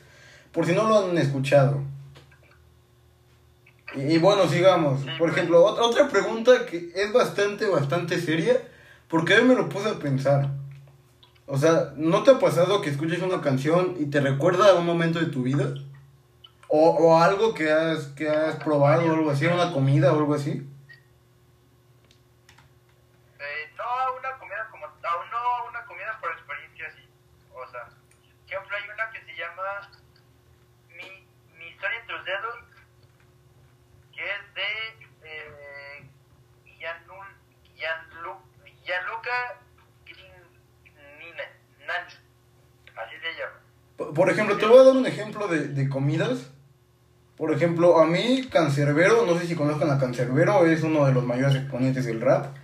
por 0.53 0.67
si 0.67 0.73
no 0.73 0.89
lo 0.89 1.05
han 1.11 1.19
escuchado. 1.19 1.81
Y, 3.95 4.03
y 4.03 4.19
bueno, 4.19 4.47
sigamos. 4.47 5.05
Por 5.19 5.31
ejemplo, 5.31 5.65
otra, 5.65 5.83
otra 5.85 6.09
pregunta 6.09 6.65
que 6.67 6.93
es 6.95 7.13
bastante, 7.13 7.67
bastante 7.67 8.21
seria, 8.21 8.57
porque 9.09 9.35
hoy 9.35 9.43
me 9.43 9.55
lo 9.57 9.69
puse 9.69 9.89
a 9.89 9.95
pensar. 9.99 10.49
O 11.47 11.59
sea, 11.59 11.93
¿no 11.97 12.23
te 12.23 12.31
ha 12.31 12.39
pasado 12.39 12.81
que 12.81 12.91
escuches 12.91 13.21
una 13.21 13.41
canción 13.41 13.97
y 13.99 14.07
te 14.07 14.21
recuerda 14.21 14.71
a 14.71 14.75
un 14.75 14.87
momento 14.87 15.19
de 15.19 15.27
tu 15.27 15.43
vida? 15.43 15.75
O, 16.69 16.91
o 16.91 17.19
algo 17.21 17.53
que 17.53 17.71
has, 17.73 18.07
que 18.15 18.29
has 18.31 18.55
probado 18.63 19.05
o 19.11 19.13
algo 19.15 19.31
así, 19.31 19.47
una 19.47 19.73
comida 19.73 20.13
o 20.13 20.19
algo 20.19 20.35
así. 20.35 20.67
Eh, 23.41 23.73
no 23.77 23.83
a 23.85 24.13
una 24.13 24.39
comida 24.39 24.69
como, 24.71 24.87
a, 24.87 24.91
no 25.31 25.37
a 25.37 25.69
una 25.69 25.85
comida 25.85 26.17
por 26.21 26.31
experiencia 26.33 26.87
así. 26.89 27.03
O 27.53 27.71
sea, 27.71 27.85
por 27.85 28.49
ejemplo, 28.49 28.77
hay 28.77 28.85
una 28.95 29.11
que 29.11 29.21
se 29.27 29.37
llama 29.37 29.91
Mi, 30.97 31.27
Mi 31.59 31.67
historia 31.69 31.99
entre 32.01 32.17
los 32.17 32.25
dedos, 32.25 32.55
que 34.15 34.23
es 34.25 34.55
de 34.55 34.69
eh, 35.29 36.07
Gianlu- 36.79 37.37
Gianlu- 37.77 38.41
Gianluca 38.87 39.61
Grin- 40.07 40.49
Nani. 41.87 42.15
Así 42.97 43.17
se 43.21 43.31
llama. 43.39 43.59
Por 44.15 44.31
ejemplo, 44.31 44.57
te 44.59 44.67
voy 44.67 44.79
a 44.79 44.85
dar 44.85 44.97
un 44.97 45.07
ejemplo 45.07 45.49
de, 45.49 45.69
de 45.69 45.89
comidas. 45.89 46.51
Por 47.37 47.53
ejemplo, 47.53 47.99
a 47.99 48.07
mí, 48.07 48.49
Cancerbero, 48.51 49.25
no 49.27 49.39
sé 49.39 49.47
si 49.47 49.55
conozcan 49.55 49.91
a 49.91 49.99
Cancerbero, 49.99 50.67
es 50.67 50.83
uno 50.83 51.07
de 51.07 51.13
los 51.13 51.25
mayores 51.25 51.57
exponentes 51.57 52.05
del 52.05 52.21
rap, 52.21 52.55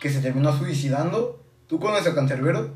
que 0.00 0.10
se 0.10 0.20
terminó 0.20 0.52
suicidando. 0.52 1.42
¿Tú 1.68 1.78
conoces 1.80 2.12
a 2.12 2.14
Cancerbero? 2.14 2.74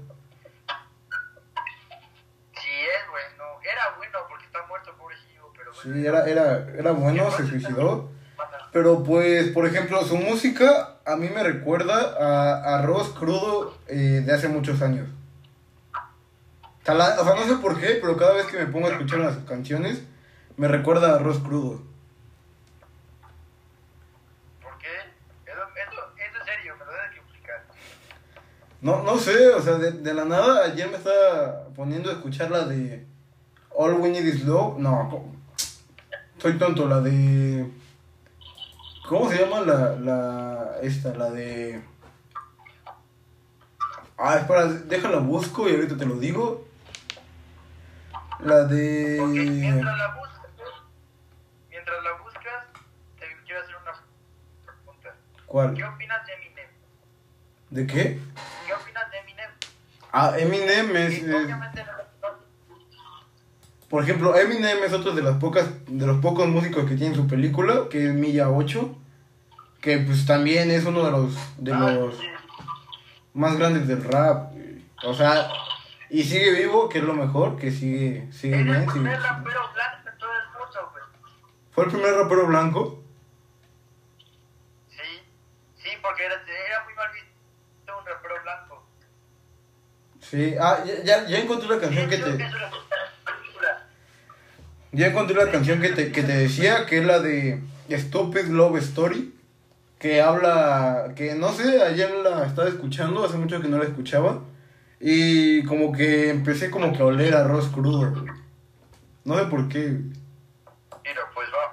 Sí, 2.54 2.68
es 2.68 3.10
bueno. 3.10 3.44
Era 3.62 3.96
bueno 3.96 4.18
porque 4.28 4.46
está 4.46 4.66
muerto, 4.66 4.92
pobrecillo, 4.96 5.52
pero 5.56 5.72
bueno. 5.74 5.94
Sí, 5.94 6.06
era, 6.06 6.24
era, 6.26 6.68
era 6.78 6.92
bueno, 6.92 7.30
se 7.32 7.46
suicidó. 7.46 8.10
Pero 8.72 9.02
pues, 9.02 9.48
por 9.48 9.66
ejemplo, 9.66 10.02
su 10.04 10.16
música 10.16 11.00
a 11.04 11.16
mí 11.16 11.28
me 11.28 11.42
recuerda 11.42 12.16
a 12.20 12.78
Arroz 12.78 13.10
Crudo 13.10 13.76
eh, 13.88 14.22
de 14.24 14.32
hace 14.32 14.48
muchos 14.48 14.80
años. 14.82 15.08
O 16.90 16.96
sea, 16.96 17.08
la- 17.16 17.20
o 17.20 17.24
sea, 17.24 17.34
no 17.36 17.44
sé 17.44 17.56
por 17.60 17.78
qué, 17.78 17.98
pero 18.00 18.16
cada 18.16 18.32
vez 18.34 18.46
que 18.46 18.58
me 18.58 18.66
pongo 18.66 18.88
a 18.88 18.90
escuchar 18.90 19.20
las 19.20 19.36
canciones, 19.38 20.02
me 20.56 20.66
recuerda 20.68 21.12
a 21.12 21.16
Arroz 21.16 21.38
Crudo. 21.38 21.82
¿Por 24.62 24.76
qué? 24.78 24.88
Eso, 25.46 25.60
es 26.16 26.44
serio, 26.44 26.74
me 26.78 26.84
lo 26.84 26.90
debes 26.92 27.10
que 27.12 27.20
explicar. 27.20 27.64
No, 28.80 29.02
no 29.02 29.18
sé, 29.18 29.48
o 29.50 29.62
sea, 29.62 29.74
de, 29.74 29.92
de 29.92 30.14
la 30.14 30.24
nada 30.24 30.64
ayer 30.64 30.88
me 30.88 30.96
estaba 30.96 31.68
poniendo 31.76 32.10
a 32.10 32.14
escuchar 32.14 32.50
la 32.50 32.64
de 32.64 33.06
All 33.70 33.94
We 33.94 34.08
Need 34.10 34.24
Is 34.24 34.44
Love. 34.44 34.78
No, 34.78 35.24
soy 36.38 36.58
tonto, 36.58 36.88
la 36.88 37.00
de... 37.00 37.70
¿Cómo 39.08 39.30
se 39.30 39.38
llama 39.38 39.60
la, 39.60 39.96
la, 39.96 40.76
esta, 40.82 41.14
la 41.14 41.30
de... 41.30 41.82
Ah, 44.16 44.36
espera, 44.36 44.66
déjala 44.66 45.18
busco 45.18 45.68
y 45.68 45.74
ahorita 45.74 45.96
te 45.96 46.06
lo 46.06 46.16
digo. 46.16 46.68
La 48.42 48.60
Porque 48.60 48.74
de... 48.74 49.20
mientras 49.50 49.98
la 49.98 50.14
buscas, 50.14 50.40
mientras 51.68 51.96
la 52.04 52.22
buscas, 52.22 52.66
te 53.18 53.26
quiero 53.44 53.60
hacer 53.60 53.74
una 53.76 53.92
pregunta. 54.64 55.14
¿Qué 55.36 55.42
¿Cuál? 55.46 55.68
opinas 55.94 56.26
de 56.26 56.32
Eminem? 56.34 56.68
¿De 57.70 57.86
qué? 57.86 58.20
¿Qué 58.66 58.72
opinas 58.74 59.10
de 59.10 59.18
Eminem? 59.18 59.50
Ah, 60.12 60.32
Eminem 60.38 60.96
es... 60.96 61.22
Es- 61.22 61.34
obviamente 61.44 61.84
no, 61.84 62.28
Por 63.88 64.02
ejemplo, 64.04 64.36
Eminem 64.36 64.84
es 64.84 64.92
otro 64.92 65.12
de 65.12 65.22
las 65.22 65.36
pocas, 65.36 65.66
de 65.86 66.06
los 66.06 66.20
pocos 66.20 66.48
músicos 66.48 66.88
que 66.88 66.96
tiene 66.96 67.14
su 67.14 67.26
película, 67.26 67.88
que 67.90 68.06
es 68.08 68.14
Milla 68.14 68.48
8, 68.48 68.96
que 69.82 69.98
pues 69.98 70.24
también 70.26 70.70
es 70.70 70.84
uno 70.86 71.04
de 71.04 71.10
los 71.10 71.34
de 71.58 71.72
Ah, 71.72 71.90
los 71.90 72.14
más 73.34 73.56
grandes 73.58 73.86
del 73.86 74.02
rap. 74.04 74.52
O 75.04 75.14
sea, 75.14 75.48
y 76.10 76.22
sigue 76.24 76.50
vivo, 76.52 76.88
que 76.88 76.98
es 76.98 77.04
lo 77.04 77.14
mejor, 77.14 77.56
que 77.56 77.70
sigue, 77.70 78.28
sigue 78.32 78.56
bien, 78.62 78.68
el 78.74 78.80
sigue- 78.82 78.92
primer 78.92 79.20
rapero 79.20 79.60
blanco 79.72 80.08
en 80.12 80.18
todo 80.18 80.30
el 80.32 80.46
mundo, 80.48 80.90
güey. 80.92 81.04
Fue 81.72 81.84
el 81.84 81.90
primer 81.90 82.14
rapero 82.14 82.46
blanco. 82.46 83.02
Sí, 84.88 85.22
sí, 85.76 85.90
porque 86.02 86.24
era, 86.24 86.34
era 86.34 86.84
muy 86.84 86.94
mal 86.94 87.08
visto 87.12 87.98
un 87.98 88.06
rapero 88.06 88.34
blanco. 88.42 88.86
Sí, 90.20 90.54
ah, 90.60 90.82
ya, 90.84 91.02
ya, 91.04 91.26
ya 91.28 91.38
encontré 91.38 91.68
la 91.68 91.80
canción 91.80 92.08
que 92.08 92.16
Creo 92.20 92.36
te, 92.36 92.44
ya 94.92 95.06
encontré 95.06 95.36
la 95.44 95.50
canción 95.50 95.80
que 95.80 95.90
te, 95.90 96.12
que 96.12 96.22
te 96.22 96.32
decía, 96.36 96.86
que 96.86 96.98
es 96.98 97.04
la 97.06 97.20
de 97.20 97.62
Stupid 97.90 98.46
Love 98.48 98.76
Story, 98.78 99.34
que 99.98 100.20
habla, 100.20 101.12
que 101.14 101.34
no 101.34 101.52
sé, 101.52 101.82
ayer 101.82 102.10
la 102.24 102.44
estaba 102.46 102.68
escuchando, 102.68 103.24
hace 103.24 103.36
mucho 103.36 103.60
que 103.60 103.68
no 103.68 103.78
la 103.78 103.84
escuchaba, 103.84 104.40
y 105.00 105.64
como 105.64 105.92
que 105.92 106.28
empecé 106.28 106.70
como 106.70 106.92
que 106.92 106.98
a 107.02 107.06
oler 107.06 107.34
arroz 107.34 107.68
crudo. 107.70 108.12
No 109.24 109.38
sé 109.38 109.46
por 109.46 109.66
qué. 109.68 109.88
Mira, 111.02 111.22
pues 111.34 111.48
va. 111.48 111.72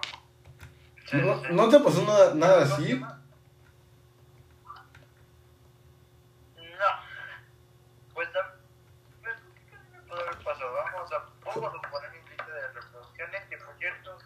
¿No. 1.11 1.49
¿no 1.51 1.69
te 1.69 1.79
pasó 1.79 2.03
nada, 2.03 2.33
nada 2.35 2.63
¿Cómo 2.63 2.67
se 2.67 2.73
así? 2.73 2.93
llama? 2.93 3.21
No. 6.55 6.89
Pues, 8.13 8.29
ah, 8.35 8.55
pues, 9.21 9.35
¿qué 9.69 9.77
me 9.93 10.01
pudo 10.03 10.21
haber 10.21 10.37
pasado? 10.43 10.73
Vamos 10.73 11.11
a, 11.11 11.29
vamos 11.45 11.73
a 11.75 11.89
poner 11.91 12.11
mi 12.11 12.29
lista 12.29 12.45
de 12.45 12.67
reproducciones, 12.73 13.43
que 13.49 13.57
por 13.57 13.77
cierto, 13.77 14.17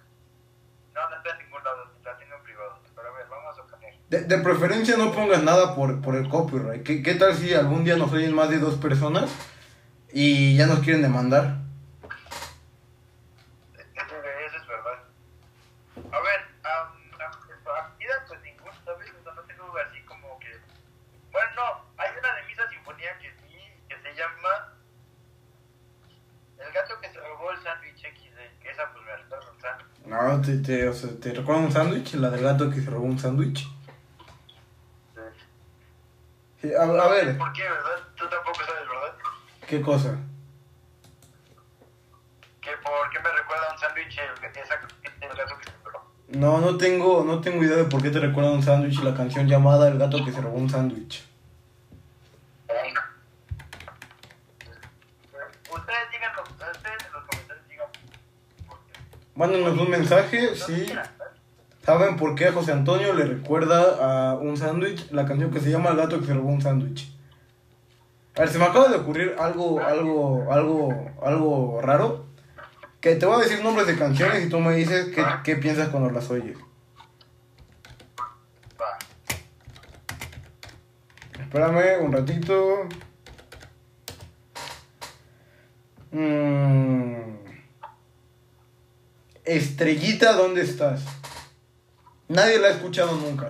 no, 0.94 1.10
no 1.10 1.16
está 1.16 1.30
en 1.32 1.46
ningún 1.46 1.64
lado, 1.64 1.92
la 2.04 2.18
tengo 2.18 2.36
en 2.36 2.44
privado. 2.44 2.80
Pero 2.96 3.08
a 3.08 3.18
ver, 3.18 3.28
vamos 3.28 3.58
a 3.58 3.64
poner. 3.66 4.01
De, 4.12 4.26
de 4.26 4.38
preferencia 4.40 4.98
no 4.98 5.14
pongas 5.14 5.42
nada 5.42 5.74
por, 5.74 6.02
por 6.02 6.18
el 6.18 6.28
copyright. 6.28 6.84
¿Qué, 6.84 7.02
¿Qué 7.02 7.16
tal 7.16 7.34
si 7.34 7.54
algún 7.54 7.86
día 7.86 7.96
nos 7.96 8.12
oyen 8.12 8.36
más 8.36 8.50
de 8.50 8.60
dos 8.60 8.76
personas 8.76 9.32
y 10.12 10.58
ya 10.58 10.68
nos 10.68 10.80
quieren 10.80 11.02
demandar? 11.02 11.60
Eso, 13.74 14.58
es 14.58 14.68
verdad. 14.68 15.00
A 15.96 16.20
ver, 16.20 16.42
um, 16.60 17.64
partida, 17.64 18.26
pues 18.28 18.42
ninguna, 18.42 18.74
¿sabes? 18.84 19.08
O 19.18 19.24
sea, 19.24 19.34
no 19.34 19.44
tengo 19.44 19.72
así 19.78 20.02
como 20.02 20.38
que. 20.40 20.60
Bueno, 21.32 21.48
no, 21.56 21.64
hay 21.96 22.10
una 22.20 22.36
de 22.36 22.48
Misa 22.48 22.70
Sinfonía 22.70 23.18
que 23.22 23.32
sí, 23.32 23.56
que 23.88 23.96
se 23.96 24.14
llama. 24.14 24.76
El 26.60 26.74
gato 26.74 27.00
que 27.00 27.08
se 27.08 27.18
robó 27.18 27.52
el 27.52 27.64
sándwich 27.64 27.96
XD, 27.96 28.60
que 28.62 28.72
esa 28.72 28.92
pues 28.92 29.06
me 29.06 29.16
recuerda 29.16 29.52
un 29.56 29.62
sándwich. 29.62 30.06
No, 30.06 30.42
te, 30.42 30.58
te, 30.58 30.90
o 30.90 30.94
sea, 30.94 31.10
¿te 31.18 31.34
recuerda 31.34 31.62
un 31.62 31.72
sándwich? 31.72 32.16
La 32.16 32.30
del 32.30 32.44
gato 32.44 32.70
que 32.70 32.82
se 32.82 32.90
robó 32.90 33.06
un 33.06 33.18
sándwich. 33.18 33.66
Sí, 36.62 36.72
a, 36.76 36.84
a 36.84 37.08
ver, 37.08 37.38
¿Por 37.38 37.54
qué, 37.54 37.64
verdad? 37.64 37.98
Tú 38.16 38.28
tampoco 38.30 38.60
sabes, 38.64 38.88
¿verdad? 38.88 39.16
¿qué 39.68 39.82
cosa? 39.82 40.16
Que 42.62 42.72
por 42.84 43.10
qué 43.10 43.20
me 43.20 43.32
recuerda 43.32 43.68
a 43.70 43.74
un 43.74 43.80
sándwich 43.80 44.20
el, 44.20 44.46
esa, 44.62 44.76
el 45.22 45.38
gato 45.38 45.58
que 45.58 45.64
se 45.66 45.72
robó. 45.84 46.12
No, 46.28 46.60
no 46.60 46.78
tengo, 46.78 47.24
no 47.24 47.42
tengo 47.42 47.64
idea 47.64 47.78
de 47.78 47.86
por 47.86 48.02
qué 48.04 48.12
te 48.12 48.20
recuerda 48.20 48.52
un 48.52 48.62
sándwich 48.62 49.02
la 49.02 49.16
canción 49.16 49.48
llamada 49.48 49.88
El 49.88 49.98
gato 49.98 50.24
que 50.24 50.32
se 50.32 50.40
robó 50.42 50.58
un 50.58 50.70
sándwich. 50.70 51.26
Ustedes 55.72 56.12
díganlo, 56.12 56.44
ustedes 56.44 57.06
en 57.06 57.14
los 57.14 57.24
comentarios 57.26 57.68
digan. 57.70 57.88
por 58.68 58.78
qué. 58.86 59.00
Mándanos 59.36 59.80
un 59.80 59.90
mensaje, 59.90 60.56
sí. 60.56 60.94
¿Saben 61.84 62.16
por 62.16 62.36
qué 62.36 62.48
a 62.48 62.54
José 62.54 62.72
Antonio 62.72 63.14
le 63.14 63.26
recuerda 63.26 64.32
a 64.32 64.36
un 64.36 64.56
sándwich 64.56 65.10
la 65.12 65.26
canción 65.26 65.50
que 65.52 65.60
se 65.60 65.72
llama 65.72 65.90
El 65.90 65.98
gato 65.98 66.20
que 66.20 66.28
se 66.28 66.34
robó 66.34 66.50
un 66.50 66.62
sándwich? 66.62 67.12
A 68.36 68.42
ver, 68.42 68.50
se 68.50 68.60
me 68.60 68.66
acaba 68.66 68.88
de 68.88 68.98
ocurrir 68.98 69.36
algo, 69.40 69.82
algo, 69.82 70.52
algo, 70.52 71.12
algo 71.24 71.82
raro. 71.82 72.26
Que 73.00 73.16
te 73.16 73.26
voy 73.26 73.42
a 73.42 73.44
decir 73.44 73.64
nombres 73.64 73.88
de 73.88 73.98
canciones 73.98 74.46
y 74.46 74.50
tú 74.50 74.60
me 74.60 74.76
dices 74.76 75.08
qué, 75.08 75.26
qué 75.44 75.56
piensas 75.56 75.90
cuando 75.90 76.12
las 76.12 76.30
oyes. 76.30 76.56
Espérame 81.40 82.06
un 82.06 82.12
ratito. 82.14 82.88
Mm. 86.12 87.22
Estrellita, 89.44 90.34
¿dónde 90.34 90.62
estás? 90.62 91.21
Nadie 92.32 92.60
la 92.60 92.68
ha 92.68 92.72
escuchado 92.72 93.12
nunca. 93.16 93.50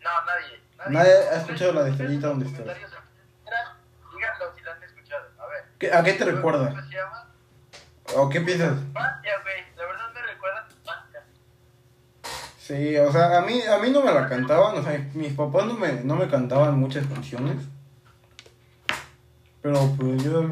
No, 0.00 0.10
nadie. 0.26 0.62
Nadie 0.90 1.12
ha 1.12 1.36
escuchado 1.40 1.72
la 1.72 1.82
de 1.84 1.90
Estrellita, 1.90 2.28
¿dónde 2.28 2.46
estás? 2.46 2.64
Díganlo 2.66 4.54
si 4.56 4.60
la 4.62 4.72
han 4.74 4.82
escuchado. 4.84 5.24
A 5.38 5.46
ver. 5.46 5.64
¿Qué- 5.78 5.92
¿A 5.92 6.04
qué 6.04 6.12
te 6.12 6.24
recuerda? 6.24 6.68
¿Cómo 6.70 6.82
se 6.82 6.94
llama? 6.94 7.30
¿O 8.16 8.28
qué 8.28 8.40
piensas? 8.42 8.92
Bastia, 8.92 9.32
güey. 9.42 9.64
La 9.76 9.86
verdad 9.86 10.12
me 10.14 10.22
recuerda 10.22 10.68
Bastia. 10.84 11.24
Sí, 12.58 12.96
o 12.96 13.10
sea, 13.10 13.38
a 13.38 13.40
mí, 13.42 13.60
a 13.62 13.78
mí 13.78 13.90
no 13.90 14.02
me 14.02 14.12
la 14.12 14.28
cantaban, 14.28 14.78
o 14.78 14.82
sea, 14.84 15.10
mis 15.14 15.32
papás 15.32 15.66
no 15.66 15.74
me, 15.74 15.92
no 15.94 16.14
me 16.14 16.28
cantaban 16.28 16.78
muchas 16.78 17.06
canciones. 17.08 17.56
Pero 19.62 19.80
pues 19.98 20.22
yo... 20.22 20.38
A 20.38 20.42
mí 20.42 20.48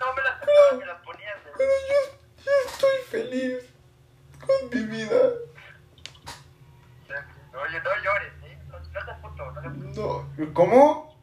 no 0.00 0.14
me 0.14 0.22
las 0.22 0.38
cantaban, 0.38 0.78
me 0.78 0.86
las 0.86 1.02
ponían. 1.02 1.36
Pero 1.58 1.70
yo, 1.90 2.44
yo 2.44 2.52
estoy 2.70 2.96
feliz 3.10 3.64
mi 4.72 4.82
vida. 4.84 5.16
Oye, 7.60 7.80
no 7.80 7.90
llores, 8.04 8.32
¿eh? 8.44 8.58
No, 8.68 8.78
no 8.78 8.84
seas 9.04 9.18
puto, 9.20 9.52
no 9.52 9.60
seas 9.60 9.74
puto. 9.74 10.30
No, 10.36 10.54
¿cómo? 10.54 11.18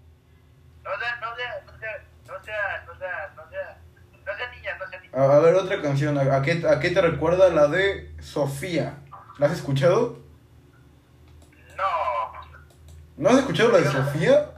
No 0.84 0.92
sea, 1.00 1.16
no 1.22 1.36
sea, 1.36 1.64
no 1.66 1.80
sea, 1.80 2.04
no 2.28 2.44
sea, 2.44 2.84
no 2.86 2.98
sea, 2.98 3.34
no 3.36 3.50
sea, 3.50 3.78
no 4.26 4.36
sea 4.36 4.52
niña, 4.52 4.78
no 4.78 4.88
sea 4.90 5.00
niña. 5.00 5.14
A, 5.18 5.38
a 5.38 5.40
ver, 5.40 5.56
otra 5.56 5.82
canción, 5.82 6.18
¿a, 6.18 6.36
a 6.36 6.42
qué, 6.42 6.64
¿a 6.68 6.80
qué 6.80 6.90
te 6.92 7.02
recuerda 7.02 7.50
la 7.50 7.68
de 7.68 8.14
Sofía? 8.22 8.98
¿La 9.38 9.48
has 9.48 9.54
escuchado? 9.54 10.20
No. 11.78 11.84
¿No 13.18 13.30
has 13.30 13.38
escuchado 13.38 13.72
la 13.72 13.78
de 13.80 13.86
Sofía? 13.86 14.52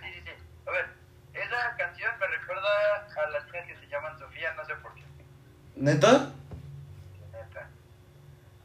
Sí, 0.00 0.08
sí, 0.14 0.22
sí. 0.24 0.32
A 0.66 0.70
ver, 0.70 0.86
esa 1.34 1.76
canción 1.76 2.10
me 2.18 2.26
recuerda 2.26 2.68
a 3.16 3.30
las 3.30 3.44
niñas 3.46 3.66
que 3.66 3.76
se 3.76 3.86
llaman 3.88 4.18
Sofía, 4.18 4.54
no 4.54 4.64
sé 4.64 4.74
por 4.76 4.94
qué. 4.94 5.04
¿Neta? 5.76 6.12
Neta. 6.12 6.32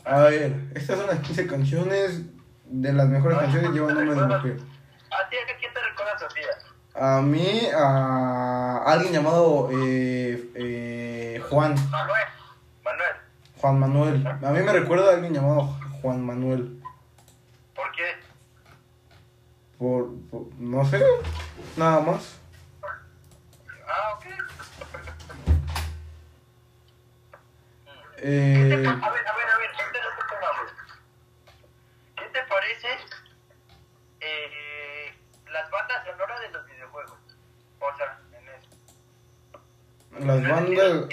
A 0.05 0.21
ver, 0.23 0.55
estas 0.75 0.97
son 0.97 1.07
las 1.07 1.19
15 1.19 1.47
canciones 1.47 2.21
de 2.65 2.93
las 2.93 3.07
mejores 3.07 3.37
canciones 3.39 3.71
llevan 3.71 3.95
nombres 3.95 4.17
de 4.17 4.25
mujer. 4.25 4.57
¿A 5.11 5.29
ti 5.29 5.35
a 5.37 5.57
quién 5.59 5.73
te 5.73 5.79
recuerda 5.81 6.19
Sofía? 6.19 6.47
A 6.95 7.21
mí, 7.21 7.61
a 7.75 8.83
alguien 8.85 9.13
llamado 9.13 9.69
eh, 9.71 10.51
eh, 10.55 11.41
Juan, 11.49 11.75
Manuel. 11.89 12.23
Manuel. 12.83 13.15
Juan 13.57 13.79
Manuel. 13.79 14.27
A 14.27 14.51
mí 14.51 14.59
me 14.61 14.71
recuerda 14.73 15.11
a 15.11 15.13
alguien 15.15 15.33
llamado 15.33 15.75
Juan 16.01 16.25
Manuel. 16.25 16.81
¿Por 17.75 17.91
qué? 17.91 18.03
Por, 19.77 20.09
por- 20.29 20.53
no 20.57 20.83
sé, 20.85 21.01
nada 21.77 21.99
más. 22.01 22.39
Ah, 23.87 24.15
ok. 24.15 24.25
Eh, 28.21 28.73
A 28.73 28.75
ver, 28.75 28.87
a 28.87 28.91
ver, 28.91 29.23
a 29.25 29.33
ver, 29.57 29.69
este 29.71 29.97
es 29.97 30.05
otro 30.13 30.25
tema, 30.29 30.47
güey. 30.59 30.73
¿Qué 32.17 32.25
te 32.33 32.38
parece 32.49 32.87
eh, 34.19 35.13
las 35.51 35.69
bandas 35.69 36.05
sonoras 36.05 36.41
de 36.41 36.49
los 36.49 36.65
videojuegos? 36.65 37.19
O 37.79 37.97
sea, 37.97 38.19
en 38.33 38.49
eso. 38.49 40.25
las 40.25 40.49
bandas, 40.49 41.07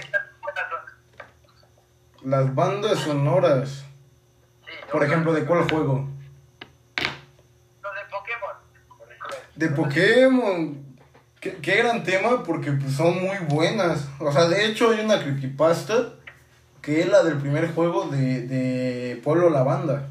las 2.23 2.55
bandas 2.55 2.99
sonoras. 2.99 3.85
Sí, 4.67 4.73
Por 4.91 5.05
ejemplo, 5.05 5.33
¿de 5.33 5.45
cuál 5.45 5.71
juego? 5.71 6.09
Los 7.83 7.95
de 7.95 8.05
Pokémon. 8.11 8.57
De 9.55 9.69
Pokémon. 9.69 10.87
Qué, 11.41 11.57
qué 11.59 11.77
gran 11.77 12.03
tema 12.03 12.43
porque 12.43 12.73
pues, 12.73 12.95
son 12.95 13.23
muy 13.23 13.37
buenas. 13.49 14.09
O 14.19 14.33
sea, 14.33 14.49
de 14.49 14.65
hecho 14.67 14.91
hay 14.91 15.05
una 15.05 15.21
creepypasta 15.21 16.15
que 16.87 17.01
es 17.01 17.09
la 17.09 17.25
del 17.25 17.39
primer 17.39 17.75
juego 17.75 18.07
de, 18.07 18.43
de 18.47 19.17
Pueblo 19.17 19.51
Lavanda. 19.51 20.09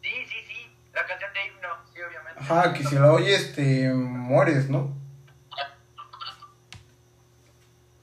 Sí, 0.00 0.10
sí, 0.24 0.36
sí. 0.46 0.70
La 0.94 1.04
canción 1.04 1.32
de 1.32 1.46
himno, 1.46 1.68
sí, 1.92 2.00
obviamente. 2.00 2.37
Ajá, 2.50 2.72
que 2.72 2.82
si 2.82 2.94
la 2.94 3.12
oyes 3.12 3.54
te 3.54 3.92
mueres, 3.92 4.70
¿no? 4.70 4.96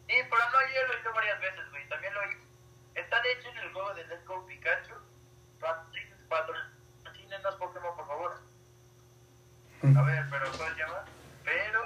Sí, 0.07 0.13
pero 0.29 0.43
no, 0.51 0.59
yo 0.71 0.87
lo 0.87 0.93
he 0.93 0.97
oído 0.97 1.13
varias 1.15 1.41
veces, 1.41 1.71
güey. 1.71 1.89
También 1.89 2.13
lo 2.13 2.19
oí. 2.19 2.37
Está 2.93 3.21
de 3.23 3.31
hecho 3.31 3.49
en 3.49 3.57
el 3.57 3.73
juego 3.73 3.91
de 3.95 4.05
Let's 4.05 4.23
Go 4.27 4.45
Pikachu. 4.45 4.93
Patrocínenos, 6.29 7.55
Pokémon, 7.55 7.95
por 7.95 8.05
favor. 8.05 8.39
A 9.81 10.01
ver, 10.03 10.25
pero 10.29 10.51
¿cómo 10.51 10.69
se 10.69 10.75
llama? 10.75 11.05
Pero. 11.43 11.81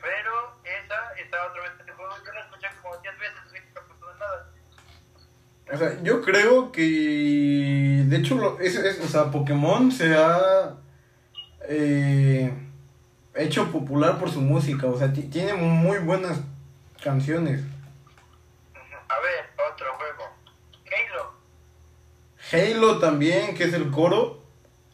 Pero 0.00 0.60
esa 0.62 1.12
está 1.16 1.46
otra 1.46 1.62
vez 1.62 1.72
en 1.72 1.80
este 1.80 1.92
juego. 1.94 2.14
Yo 2.24 2.32
la 2.32 2.40
escuché 2.42 2.68
como 2.80 2.96
10 2.96 3.18
veces, 3.18 3.50
güey, 3.50 3.62
no 3.74 3.80
pasó 3.88 4.14
nada. 4.14 4.52
O 5.78 5.80
sea, 5.80 6.02
yo 6.02 6.20
creo 6.22 6.72
que 6.72 8.02
de 8.08 8.16
hecho 8.16 8.34
lo- 8.34 8.58
es, 8.58 8.74
es- 8.74 8.98
o 9.00 9.06
sea, 9.06 9.30
Pokémon 9.30 9.92
se 9.92 10.12
ha 10.16 10.74
eh, 11.68 12.52
hecho 13.36 13.70
popular 13.70 14.18
por 14.18 14.28
su 14.28 14.40
música, 14.40 14.88
o 14.88 14.98
sea, 14.98 15.12
ti- 15.12 15.22
tiene 15.28 15.54
muy 15.54 15.98
buenas 15.98 16.40
canciones. 17.00 17.60
A 18.74 19.14
ver, 19.20 19.70
otro 19.72 19.86
juego. 19.94 20.24
Halo. 20.90 21.32
Halo 22.90 22.98
también, 22.98 23.54
que 23.54 23.62
es 23.64 23.72
el 23.72 23.92
coro, 23.92 24.22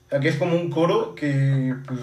o 0.06 0.08
sea, 0.10 0.20
que 0.20 0.28
es 0.28 0.36
como 0.36 0.54
un 0.54 0.68
coro 0.68 1.14
que 1.14 1.74
pues 1.86 2.00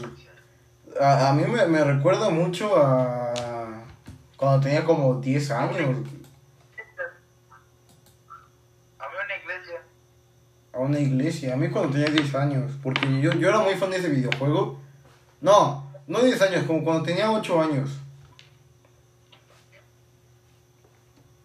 a, 0.99 1.29
a 1.29 1.33
mí 1.33 1.43
me, 1.45 1.67
me 1.67 1.83
recuerda 1.83 2.31
mucho 2.31 2.75
a 2.77 3.83
cuando 4.37 4.59
tenía 4.61 4.83
como 4.85 5.21
10 5.21 5.51
años, 5.51 5.97
una 10.81 10.99
iglesia. 10.99 11.53
A 11.53 11.57
mí 11.57 11.69
cuando 11.69 11.91
tenía 11.91 12.09
10 12.09 12.35
años, 12.35 12.71
porque 12.81 13.21
yo, 13.21 13.31
era 13.31 13.59
muy 13.59 13.75
fan 13.75 13.91
de 13.91 13.97
ese 13.97 14.09
videojuego. 14.09 14.79
No, 15.39 15.91
no 16.07 16.19
10 16.21 16.41
años, 16.41 16.65
como 16.65 16.83
cuando 16.83 17.03
tenía 17.03 17.31
8 17.31 17.61
años. 17.61 17.89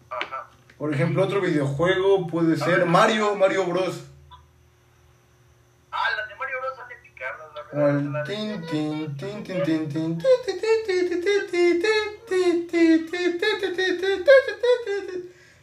Ajá. 0.09 0.49
Por 0.77 0.93
ejemplo, 0.93 1.23
otro 1.23 1.41
videojuego 1.41 2.27
puede 2.27 2.57
ser 2.57 2.85
Mario, 2.85 3.35
Mario 3.35 3.65
Bros. 3.65 4.03
Ah, 5.91 6.09
las 6.15 6.27
de 6.29 6.35
Mario 6.35 6.55
Bros 6.61 6.75
son 6.75 6.85
picarlas, 7.03 7.47
la 7.55 7.61
verdad. 7.83 8.25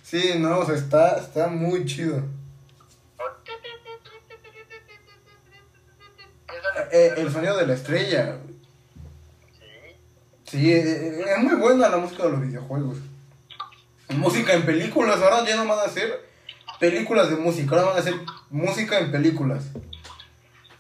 Sí, 0.02 0.34
no, 0.38 0.58
o 0.58 0.66
sea, 0.66 0.76
está 0.76 1.48
muy 1.48 1.84
chido. 1.86 2.22
Eh, 6.92 7.14
el 7.18 7.30
sonido 7.32 7.56
de 7.56 7.66
la 7.66 7.74
estrella. 7.74 8.36
Sí. 9.58 9.66
Sí, 10.44 10.72
eh, 10.72 10.82
eh, 10.82 11.24
es 11.36 11.42
muy 11.42 11.54
buena 11.56 11.88
la 11.88 11.96
música 11.98 12.24
de 12.24 12.30
los 12.30 12.40
videojuegos. 12.40 12.98
Música 14.10 14.52
en 14.54 14.64
películas, 14.66 15.20
ahora 15.20 15.44
ya 15.46 15.56
no 15.56 15.66
van 15.66 15.78
a 15.78 15.82
hacer 15.82 16.28
películas 16.78 17.30
de 17.30 17.36
música, 17.36 17.74
ahora 17.76 17.88
van 17.88 17.96
a 17.96 18.00
hacer 18.00 18.14
música 18.50 18.98
en 18.98 19.10
películas. 19.10 19.64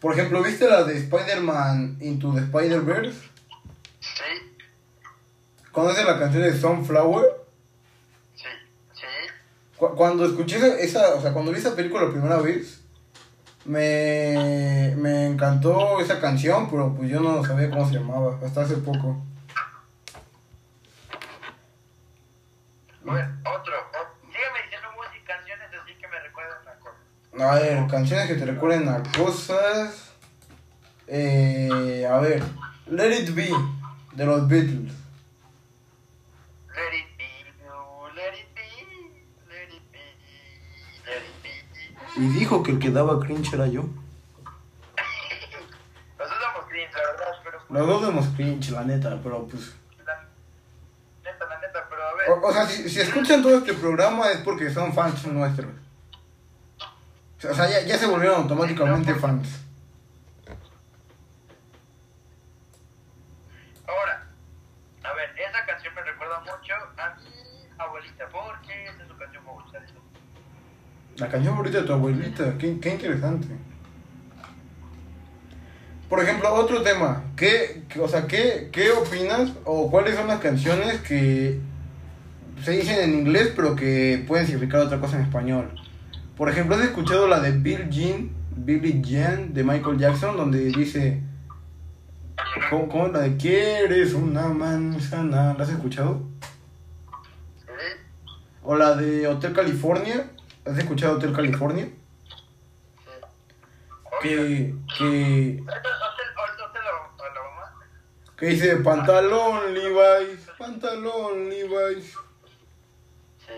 Por 0.00 0.12
ejemplo, 0.12 0.42
¿viste 0.42 0.68
la 0.68 0.84
de 0.84 0.98
Spider-Man 0.98 1.98
Into 2.00 2.32
the 2.34 2.40
Spider-Verse? 2.40 3.18
Sí. 4.00 4.60
¿Conoces 5.72 6.04
la 6.04 6.18
canción 6.18 6.42
de 6.42 6.52
Sunflower? 6.60 7.24
Sí. 8.36 8.44
Sí. 8.92 9.06
Cu- 9.76 9.94
Cuando 9.96 10.26
escuché 10.26 10.56
esa, 10.58 10.78
esa- 10.78 11.14
o 11.14 11.22
sea, 11.22 11.32
cuando 11.32 11.50
vi 11.52 11.58
esa 11.58 11.74
película 11.74 12.04
la 12.04 12.10
primera 12.10 12.36
vez, 12.36 12.80
me, 13.64 14.94
me 14.96 15.26
encantó 15.26 16.00
esa 16.00 16.20
canción, 16.20 16.70
pero 16.70 16.94
pues 16.94 17.08
yo 17.10 17.20
no 17.20 17.44
sabía 17.44 17.70
cómo 17.70 17.86
se 17.88 17.94
llamaba, 17.98 18.38
hasta 18.44 18.62
hace 18.62 18.76
poco. 18.78 19.22
A 23.06 23.12
ver, 23.14 23.26
otro. 23.40 23.74
o- 23.74 24.24
diciendo 24.26 24.88
música, 24.96 25.36
canciones 25.36 25.68
así 25.82 25.94
que 25.94 26.08
me 26.08 26.20
recuerdan 26.20 26.58
una 26.62 26.74
cosa. 26.78 27.50
A 27.50 27.54
ver, 27.56 27.86
canciones 27.88 28.26
que 28.28 28.34
te 28.34 28.46
recuerden 28.46 28.88
a 28.88 29.02
cosas. 29.16 30.12
Eh, 31.06 32.06
a 32.10 32.18
ver, 32.18 32.42
Let 32.86 33.12
It 33.20 33.34
Be, 33.34 33.50
de 34.14 34.24
los 34.24 34.48
Beatles. 34.48 34.92
Let 36.74 36.94
it 36.96 37.16
be, 37.18 37.24
you, 37.62 38.08
let 38.16 38.34
it 38.34 38.48
be, 38.54 38.62
let 39.48 39.68
it 39.68 39.82
be, 39.92 39.98
let 41.06 41.22
it 41.22 41.42
be. 41.42 42.03
Y 42.16 42.28
dijo 42.28 42.62
que 42.62 42.72
el 42.72 42.78
que 42.78 42.90
daba 42.90 43.18
cringe 43.20 43.52
era 43.54 43.66
yo. 43.66 43.82
Los 46.18 46.28
dos 46.28 46.38
somos 46.40 46.68
cringe, 46.68 46.92
la 46.92 47.00
verdad, 47.10 47.26
pero 47.42 47.58
pues, 47.58 47.70
Los 47.80 47.86
dos 47.88 48.02
damos 48.02 48.26
cringe, 48.36 48.70
la 48.70 48.84
neta, 48.84 49.18
pero 49.22 49.46
pues... 49.46 49.74
la 50.06 50.22
neta, 51.24 51.46
la 51.48 51.58
neta, 51.60 51.86
pero 51.88 52.02
a 52.06 52.14
ver. 52.14 52.30
O, 52.30 52.46
o 52.48 52.52
sea, 52.52 52.66
si, 52.66 52.88
si 52.88 53.00
escuchan 53.00 53.42
todo 53.42 53.58
este 53.58 53.74
programa 53.74 54.30
es 54.30 54.38
porque 54.38 54.70
son 54.70 54.92
fans 54.92 55.26
nuestros. 55.26 55.72
O 57.50 57.54
sea, 57.54 57.68
ya, 57.68 57.80
ya 57.82 57.98
se 57.98 58.06
volvieron 58.06 58.42
automáticamente 58.42 59.14
fans. 59.16 59.60
Ahora, 63.86 64.26
a 65.02 65.12
ver, 65.12 65.30
esa 65.38 65.66
canción 65.66 65.94
me 65.94 66.02
recuerda 66.02 66.40
mucho 66.40 66.74
a 66.96 67.14
mi 67.16 67.68
abuelita, 67.76 68.28
porque 68.30 68.84
esa 68.84 69.02
es 69.02 69.08
su 69.08 69.16
canción 69.18 69.44
favorita 69.44 69.80
de 69.80 69.88
su- 69.88 69.94
La 71.16 71.28
canción 71.28 71.54
favorita 71.54 71.80
de 71.80 71.84
tu 71.84 71.92
abuelita, 71.92 72.58
qué, 72.58 72.78
qué 72.80 72.90
interesante. 72.90 73.48
Por 76.08 76.22
ejemplo, 76.22 76.52
otro 76.54 76.82
tema, 76.82 77.24
¿qué, 77.36 77.82
o 78.00 78.08
sea, 78.08 78.26
¿qué, 78.26 78.68
¿qué 78.70 78.90
opinas 78.90 79.52
o 79.64 79.90
cuáles 79.90 80.16
son 80.16 80.28
las 80.28 80.40
canciones 80.40 81.00
que 81.00 81.58
se 82.62 82.72
dicen 82.72 83.00
en 83.00 83.18
inglés 83.18 83.52
pero 83.56 83.74
que 83.74 84.24
pueden 84.26 84.46
significar 84.46 84.80
otra 84.80 85.00
cosa 85.00 85.16
en 85.16 85.24
español? 85.24 85.70
Por 86.36 86.48
ejemplo, 86.48 86.76
¿has 86.76 86.82
escuchado 86.82 87.26
la 87.26 87.40
de 87.40 87.52
Bill 87.52 87.88
Jean, 87.90 88.30
Billie 88.56 89.00
Jean 89.02 89.54
de 89.54 89.64
Michael 89.64 89.98
Jackson 89.98 90.36
donde 90.36 90.64
dice, 90.66 91.22
¿cómo, 92.70 92.88
cómo 92.88 93.08
la 93.08 93.20
de 93.20 93.36
quieres 93.36 94.14
una 94.14 94.48
manzana? 94.48 95.54
¿La 95.54 95.64
has 95.64 95.70
escuchado? 95.70 96.22
O 98.62 98.76
la 98.76 98.94
de 98.94 99.26
Hotel 99.26 99.52
California, 99.52 100.30
¿has 100.66 100.78
escuchado 100.78 101.16
Hotel 101.16 101.32
California? 101.32 101.88
Sí. 103.04 103.10
Que, 104.22 104.74
que, 104.98 105.64
que 108.36 108.46
dice 108.46 108.76
pantalón 108.76 109.74
Levi's, 109.74 110.48
pantalón 110.58 111.48
Levi's. 111.48 112.12
Sí. 113.46 113.52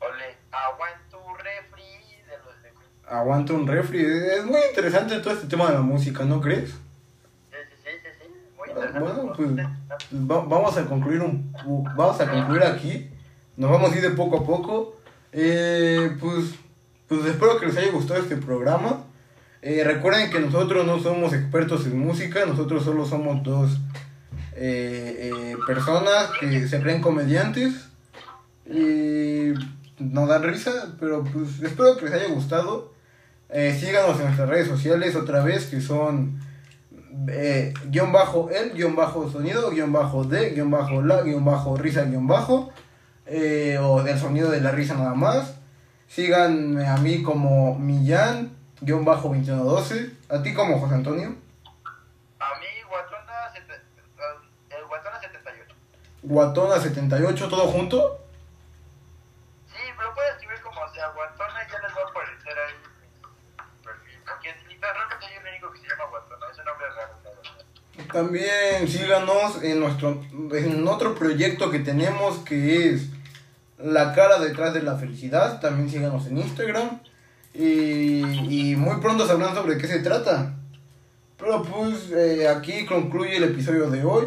Ole, 0.00 0.36
aguanto 0.50 1.18
un 1.26 1.38
refri 1.38 1.82
de 2.26 2.38
los 2.38 2.62
de 2.62 2.72
Aguanta 3.08 3.52
un 3.52 3.66
refri. 3.66 4.00
Es 4.04 4.44
muy 4.44 4.60
interesante 4.68 5.18
todo 5.20 5.34
este 5.34 5.46
tema 5.48 5.66
de 5.68 5.74
la 5.74 5.80
música, 5.80 6.24
¿no 6.24 6.40
crees? 6.40 6.70
Sí, 6.70 6.76
sí, 7.50 7.76
sí, 7.84 7.90
sí, 8.02 8.08
sí. 8.22 8.28
Muy 8.56 8.68
Ah, 8.68 8.72
interesante. 8.72 9.00
Bueno, 9.00 9.32
pues 9.34 9.50
va- 10.30 10.44
vamos 10.44 10.76
a 10.78 10.84
concluir 10.86 11.20
un, 11.20 11.52
vamos 11.96 12.20
a 12.20 12.30
concluir 12.30 12.62
aquí. 12.64 13.10
Nos 13.56 13.70
vamos 13.70 13.92
a 13.92 13.96
ir 13.96 14.02
de 14.02 14.10
poco 14.10 14.38
a 14.38 14.44
poco. 14.46 14.96
Eh, 15.32 16.16
pues, 16.20 16.54
pues 17.08 17.24
espero 17.26 17.58
que 17.58 17.66
les 17.66 17.76
haya 17.76 17.90
gustado 17.90 18.20
este 18.20 18.36
programa. 18.36 19.04
Eh, 19.62 19.82
recuerden 19.84 20.30
que 20.30 20.40
nosotros 20.40 20.86
no 20.86 21.00
somos 21.00 21.32
expertos 21.32 21.86
en 21.86 21.98
música, 21.98 22.44
nosotros 22.46 22.84
solo 22.84 23.06
somos 23.06 23.42
dos 23.42 23.78
eh, 24.54 25.30
eh, 25.32 25.56
personas 25.66 26.30
que 26.38 26.68
se 26.68 26.80
creen 26.80 27.00
comediantes 27.00 27.88
y 28.66 29.54
nos 29.98 30.28
dan 30.28 30.42
risa, 30.42 30.94
pero 31.00 31.24
pues 31.24 31.62
espero 31.62 31.96
que 31.96 32.04
les 32.04 32.14
haya 32.14 32.28
gustado. 32.28 32.92
Eh, 33.48 33.76
síganos 33.78 34.18
en 34.18 34.26
nuestras 34.26 34.48
redes 34.48 34.68
sociales 34.68 35.16
otra 35.16 35.42
vez 35.42 35.66
que 35.66 35.80
son 35.80 36.40
guion 37.90 38.12
bajo 38.12 38.50
el, 38.50 38.72
guion 38.72 38.94
bajo 38.94 39.30
sonido, 39.30 39.70
guion 39.70 39.92
bajo 39.92 40.24
de, 40.24 40.50
guion 40.50 40.70
bajo 40.70 41.02
la, 41.02 41.22
guion 41.22 41.44
bajo 41.44 41.76
risa, 41.76 42.04
guion 42.04 42.26
bajo, 42.26 42.72
eh, 43.26 43.78
o 43.80 44.02
del 44.02 44.18
sonido 44.18 44.50
de 44.50 44.60
la 44.60 44.70
risa 44.72 44.94
nada 44.94 45.14
más. 45.14 45.54
Síganme 46.08 46.86
a 46.86 46.96
mí 46.98 47.22
como 47.22 47.74
Millán, 47.78 48.56
guion 48.80 49.04
bajo 49.04 49.28
2112, 49.28 50.10
a 50.28 50.42
ti 50.42 50.52
como 50.54 50.78
José 50.78 50.94
Antonio, 50.94 51.34
A 52.38 52.58
mí, 52.58 52.66
Guatona, 52.88 53.50
sete- 53.54 53.80
el 54.70 54.84
Guatona 54.86 55.20
78. 55.20 55.74
Guatona78, 56.24 57.48
todo 57.48 57.66
junto. 57.68 58.18
Sí, 59.68 59.78
pero 59.96 60.14
puedes 60.14 60.32
escribir 60.34 60.60
como 60.62 60.86
sea, 60.92 61.08
Guatona 61.08 61.62
y 61.66 61.70
ya 61.72 61.78
les 61.78 61.96
va 61.96 62.02
a 62.06 62.10
aparecer 62.10 62.58
ahí 62.58 62.74
mi 62.82 63.84
perfil. 63.84 64.18
Porque 64.26 64.54
literalmente 64.68 65.26
hay 65.26 65.38
un 65.38 65.46
único 65.48 65.72
que 65.72 65.78
se 65.80 65.88
llama 65.88 66.04
Guatona, 66.10 66.46
ese 66.52 66.64
nombre 66.64 66.86
es 66.88 66.94
raro, 66.96 67.14
la 67.24 67.30
verdad. 67.30 67.64
También 68.12 68.86
síganos 68.86 69.62
en 69.62 69.80
nuestro 69.80 70.20
en 70.52 70.86
otro 70.86 71.14
proyecto 71.14 71.70
que 71.70 71.78
tenemos 71.78 72.38
que 72.38 72.90
es 72.90 73.08
La 73.78 74.12
cara 74.14 74.38
detrás 74.38 74.74
de 74.74 74.82
la 74.82 74.96
felicidad. 74.96 75.60
También 75.60 75.90
síganos 75.90 76.26
en 76.26 76.38
Instagram. 76.38 77.00
Y, 77.54 78.22
y 78.70 78.76
muy 78.76 78.96
pronto 79.00 79.26
sabrán 79.26 79.54
sobre 79.54 79.76
qué 79.78 79.86
se 79.86 80.00
trata. 80.00 80.54
Pero 81.36 81.62
pues 81.62 82.10
eh, 82.12 82.46
aquí 82.48 82.86
concluye 82.86 83.36
el 83.36 83.44
episodio 83.44 83.90
de 83.90 84.04
hoy. 84.04 84.26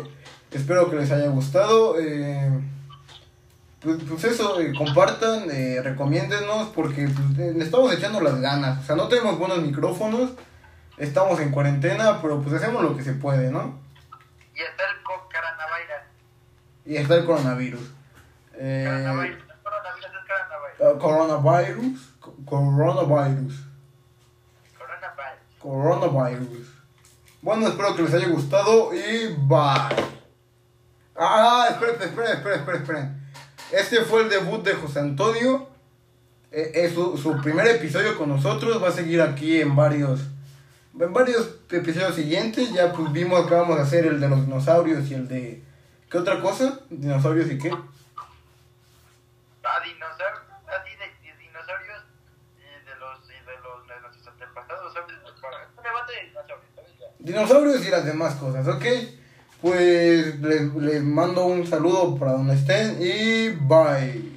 Espero 0.51 0.89
que 0.89 0.97
les 0.97 1.11
haya 1.11 1.27
gustado. 1.27 1.99
eh, 1.99 2.51
pues, 3.79 3.97
pues 4.07 4.23
eso, 4.25 4.59
eh, 4.59 4.73
compartan, 4.77 5.47
recomiéndennos 5.83 6.69
porque 6.75 7.07
pues, 7.07 7.55
le 7.55 7.63
estamos 7.63 7.93
echando 7.93 8.19
las 8.19 8.41
ganas. 8.41 8.83
O 8.83 8.85
sea, 8.85 8.95
no 8.95 9.07
tenemos 9.07 9.37
buenos 9.39 9.61
micrófonos. 9.61 10.31
Estamos 10.97 11.39
en 11.41 11.51
cuarentena, 11.51 12.21
pero 12.21 12.41
pues 12.41 12.53
hacemos 12.55 12.81
lo 12.83 12.95
que 12.95 13.03
se 13.03 13.13
puede, 13.13 13.51
¿no? 13.51 13.79
Y 14.55 14.61
está 14.61 14.83
el 14.89 15.03
Cocaranavaira. 15.03 16.07
Y 16.85 16.95
está 16.97 17.15
el 17.15 17.25
coronavirus. 17.25 17.91
Eh, 18.53 18.85
Coronavirus, 18.87 19.43
coronavirus, 19.63 20.05
es 20.05 20.11
coronavirus. 20.27 20.79
eh, 20.79 20.99
coronavirus. 20.99 22.09
co- 22.19 22.35
Coronavirus. 22.45 23.63
Coronavirus. 24.77 25.59
Coronavirus. 25.59 26.67
Bueno, 27.41 27.67
espero 27.67 27.95
que 27.95 28.03
les 28.03 28.13
haya 28.13 28.27
gustado 28.29 28.93
y 28.93 29.35
bye. 29.37 30.15
Ah, 31.17 31.67
esperen, 31.71 31.95
esperen, 32.01 32.31
esperen, 32.37 32.59
esperen, 32.59 32.81
esperen. 32.81 33.27
Este 33.71 34.01
fue 34.01 34.23
el 34.23 34.29
debut 34.29 34.63
de 34.63 34.73
José 34.75 34.99
Antonio. 34.99 35.67
Eh, 36.51 36.71
Es 36.75 36.93
su, 36.93 37.17
su 37.17 37.41
primer 37.41 37.67
episodio 37.67 38.17
con 38.17 38.29
nosotros. 38.29 38.81
Va 38.81 38.89
a 38.89 38.91
seguir 38.91 39.21
aquí 39.21 39.59
en 39.61 39.75
varios 39.75 40.21
en 40.99 41.13
varios 41.13 41.55
episodios 41.69 42.15
siguientes. 42.15 42.71
Ya 42.73 42.91
pues 42.93 43.11
vimos 43.11 43.47
que 43.47 43.53
vamos 43.53 43.79
a 43.79 43.83
hacer 43.83 44.05
el 44.05 44.19
de 44.19 44.29
los 44.29 44.45
dinosaurios 44.45 45.09
y 45.09 45.13
el 45.13 45.27
de... 45.27 45.63
¿Qué 46.09 46.17
otra 46.17 46.41
cosa? 46.41 46.79
¿Dinosaurios 46.89 47.51
y 47.51 47.57
qué? 47.57 47.69
A 47.69 47.73
dinosaurios, 49.83 50.43
así 50.67 50.91
de, 50.91 51.05
de 51.27 51.37
dinosaurios 51.37 52.03
y 52.57 52.61
de 52.85 52.95
los, 52.95 53.19
y 53.25 53.33
de 53.45 53.57
los 53.63 53.87
de 53.87 54.01
nuestros 54.01 54.27
antepasados, 54.27 54.93
¿sabes? 54.93 55.15
Debate 55.83 56.13
de 56.13 56.21
dinosaurios, 56.27 56.71
dinosaurios 57.19 57.85
y 57.85 57.89
las 57.89 58.05
demás 58.05 58.35
cosas, 58.35 58.67
¿ok? 58.67 58.85
Pues 59.61 60.39
les, 60.39 60.73
les 60.75 61.03
mando 61.03 61.45
un 61.45 61.65
saludo 61.65 62.15
para 62.17 62.33
donde 62.33 62.53
estén 62.53 62.97
y 63.01 63.49
bye. 63.49 64.34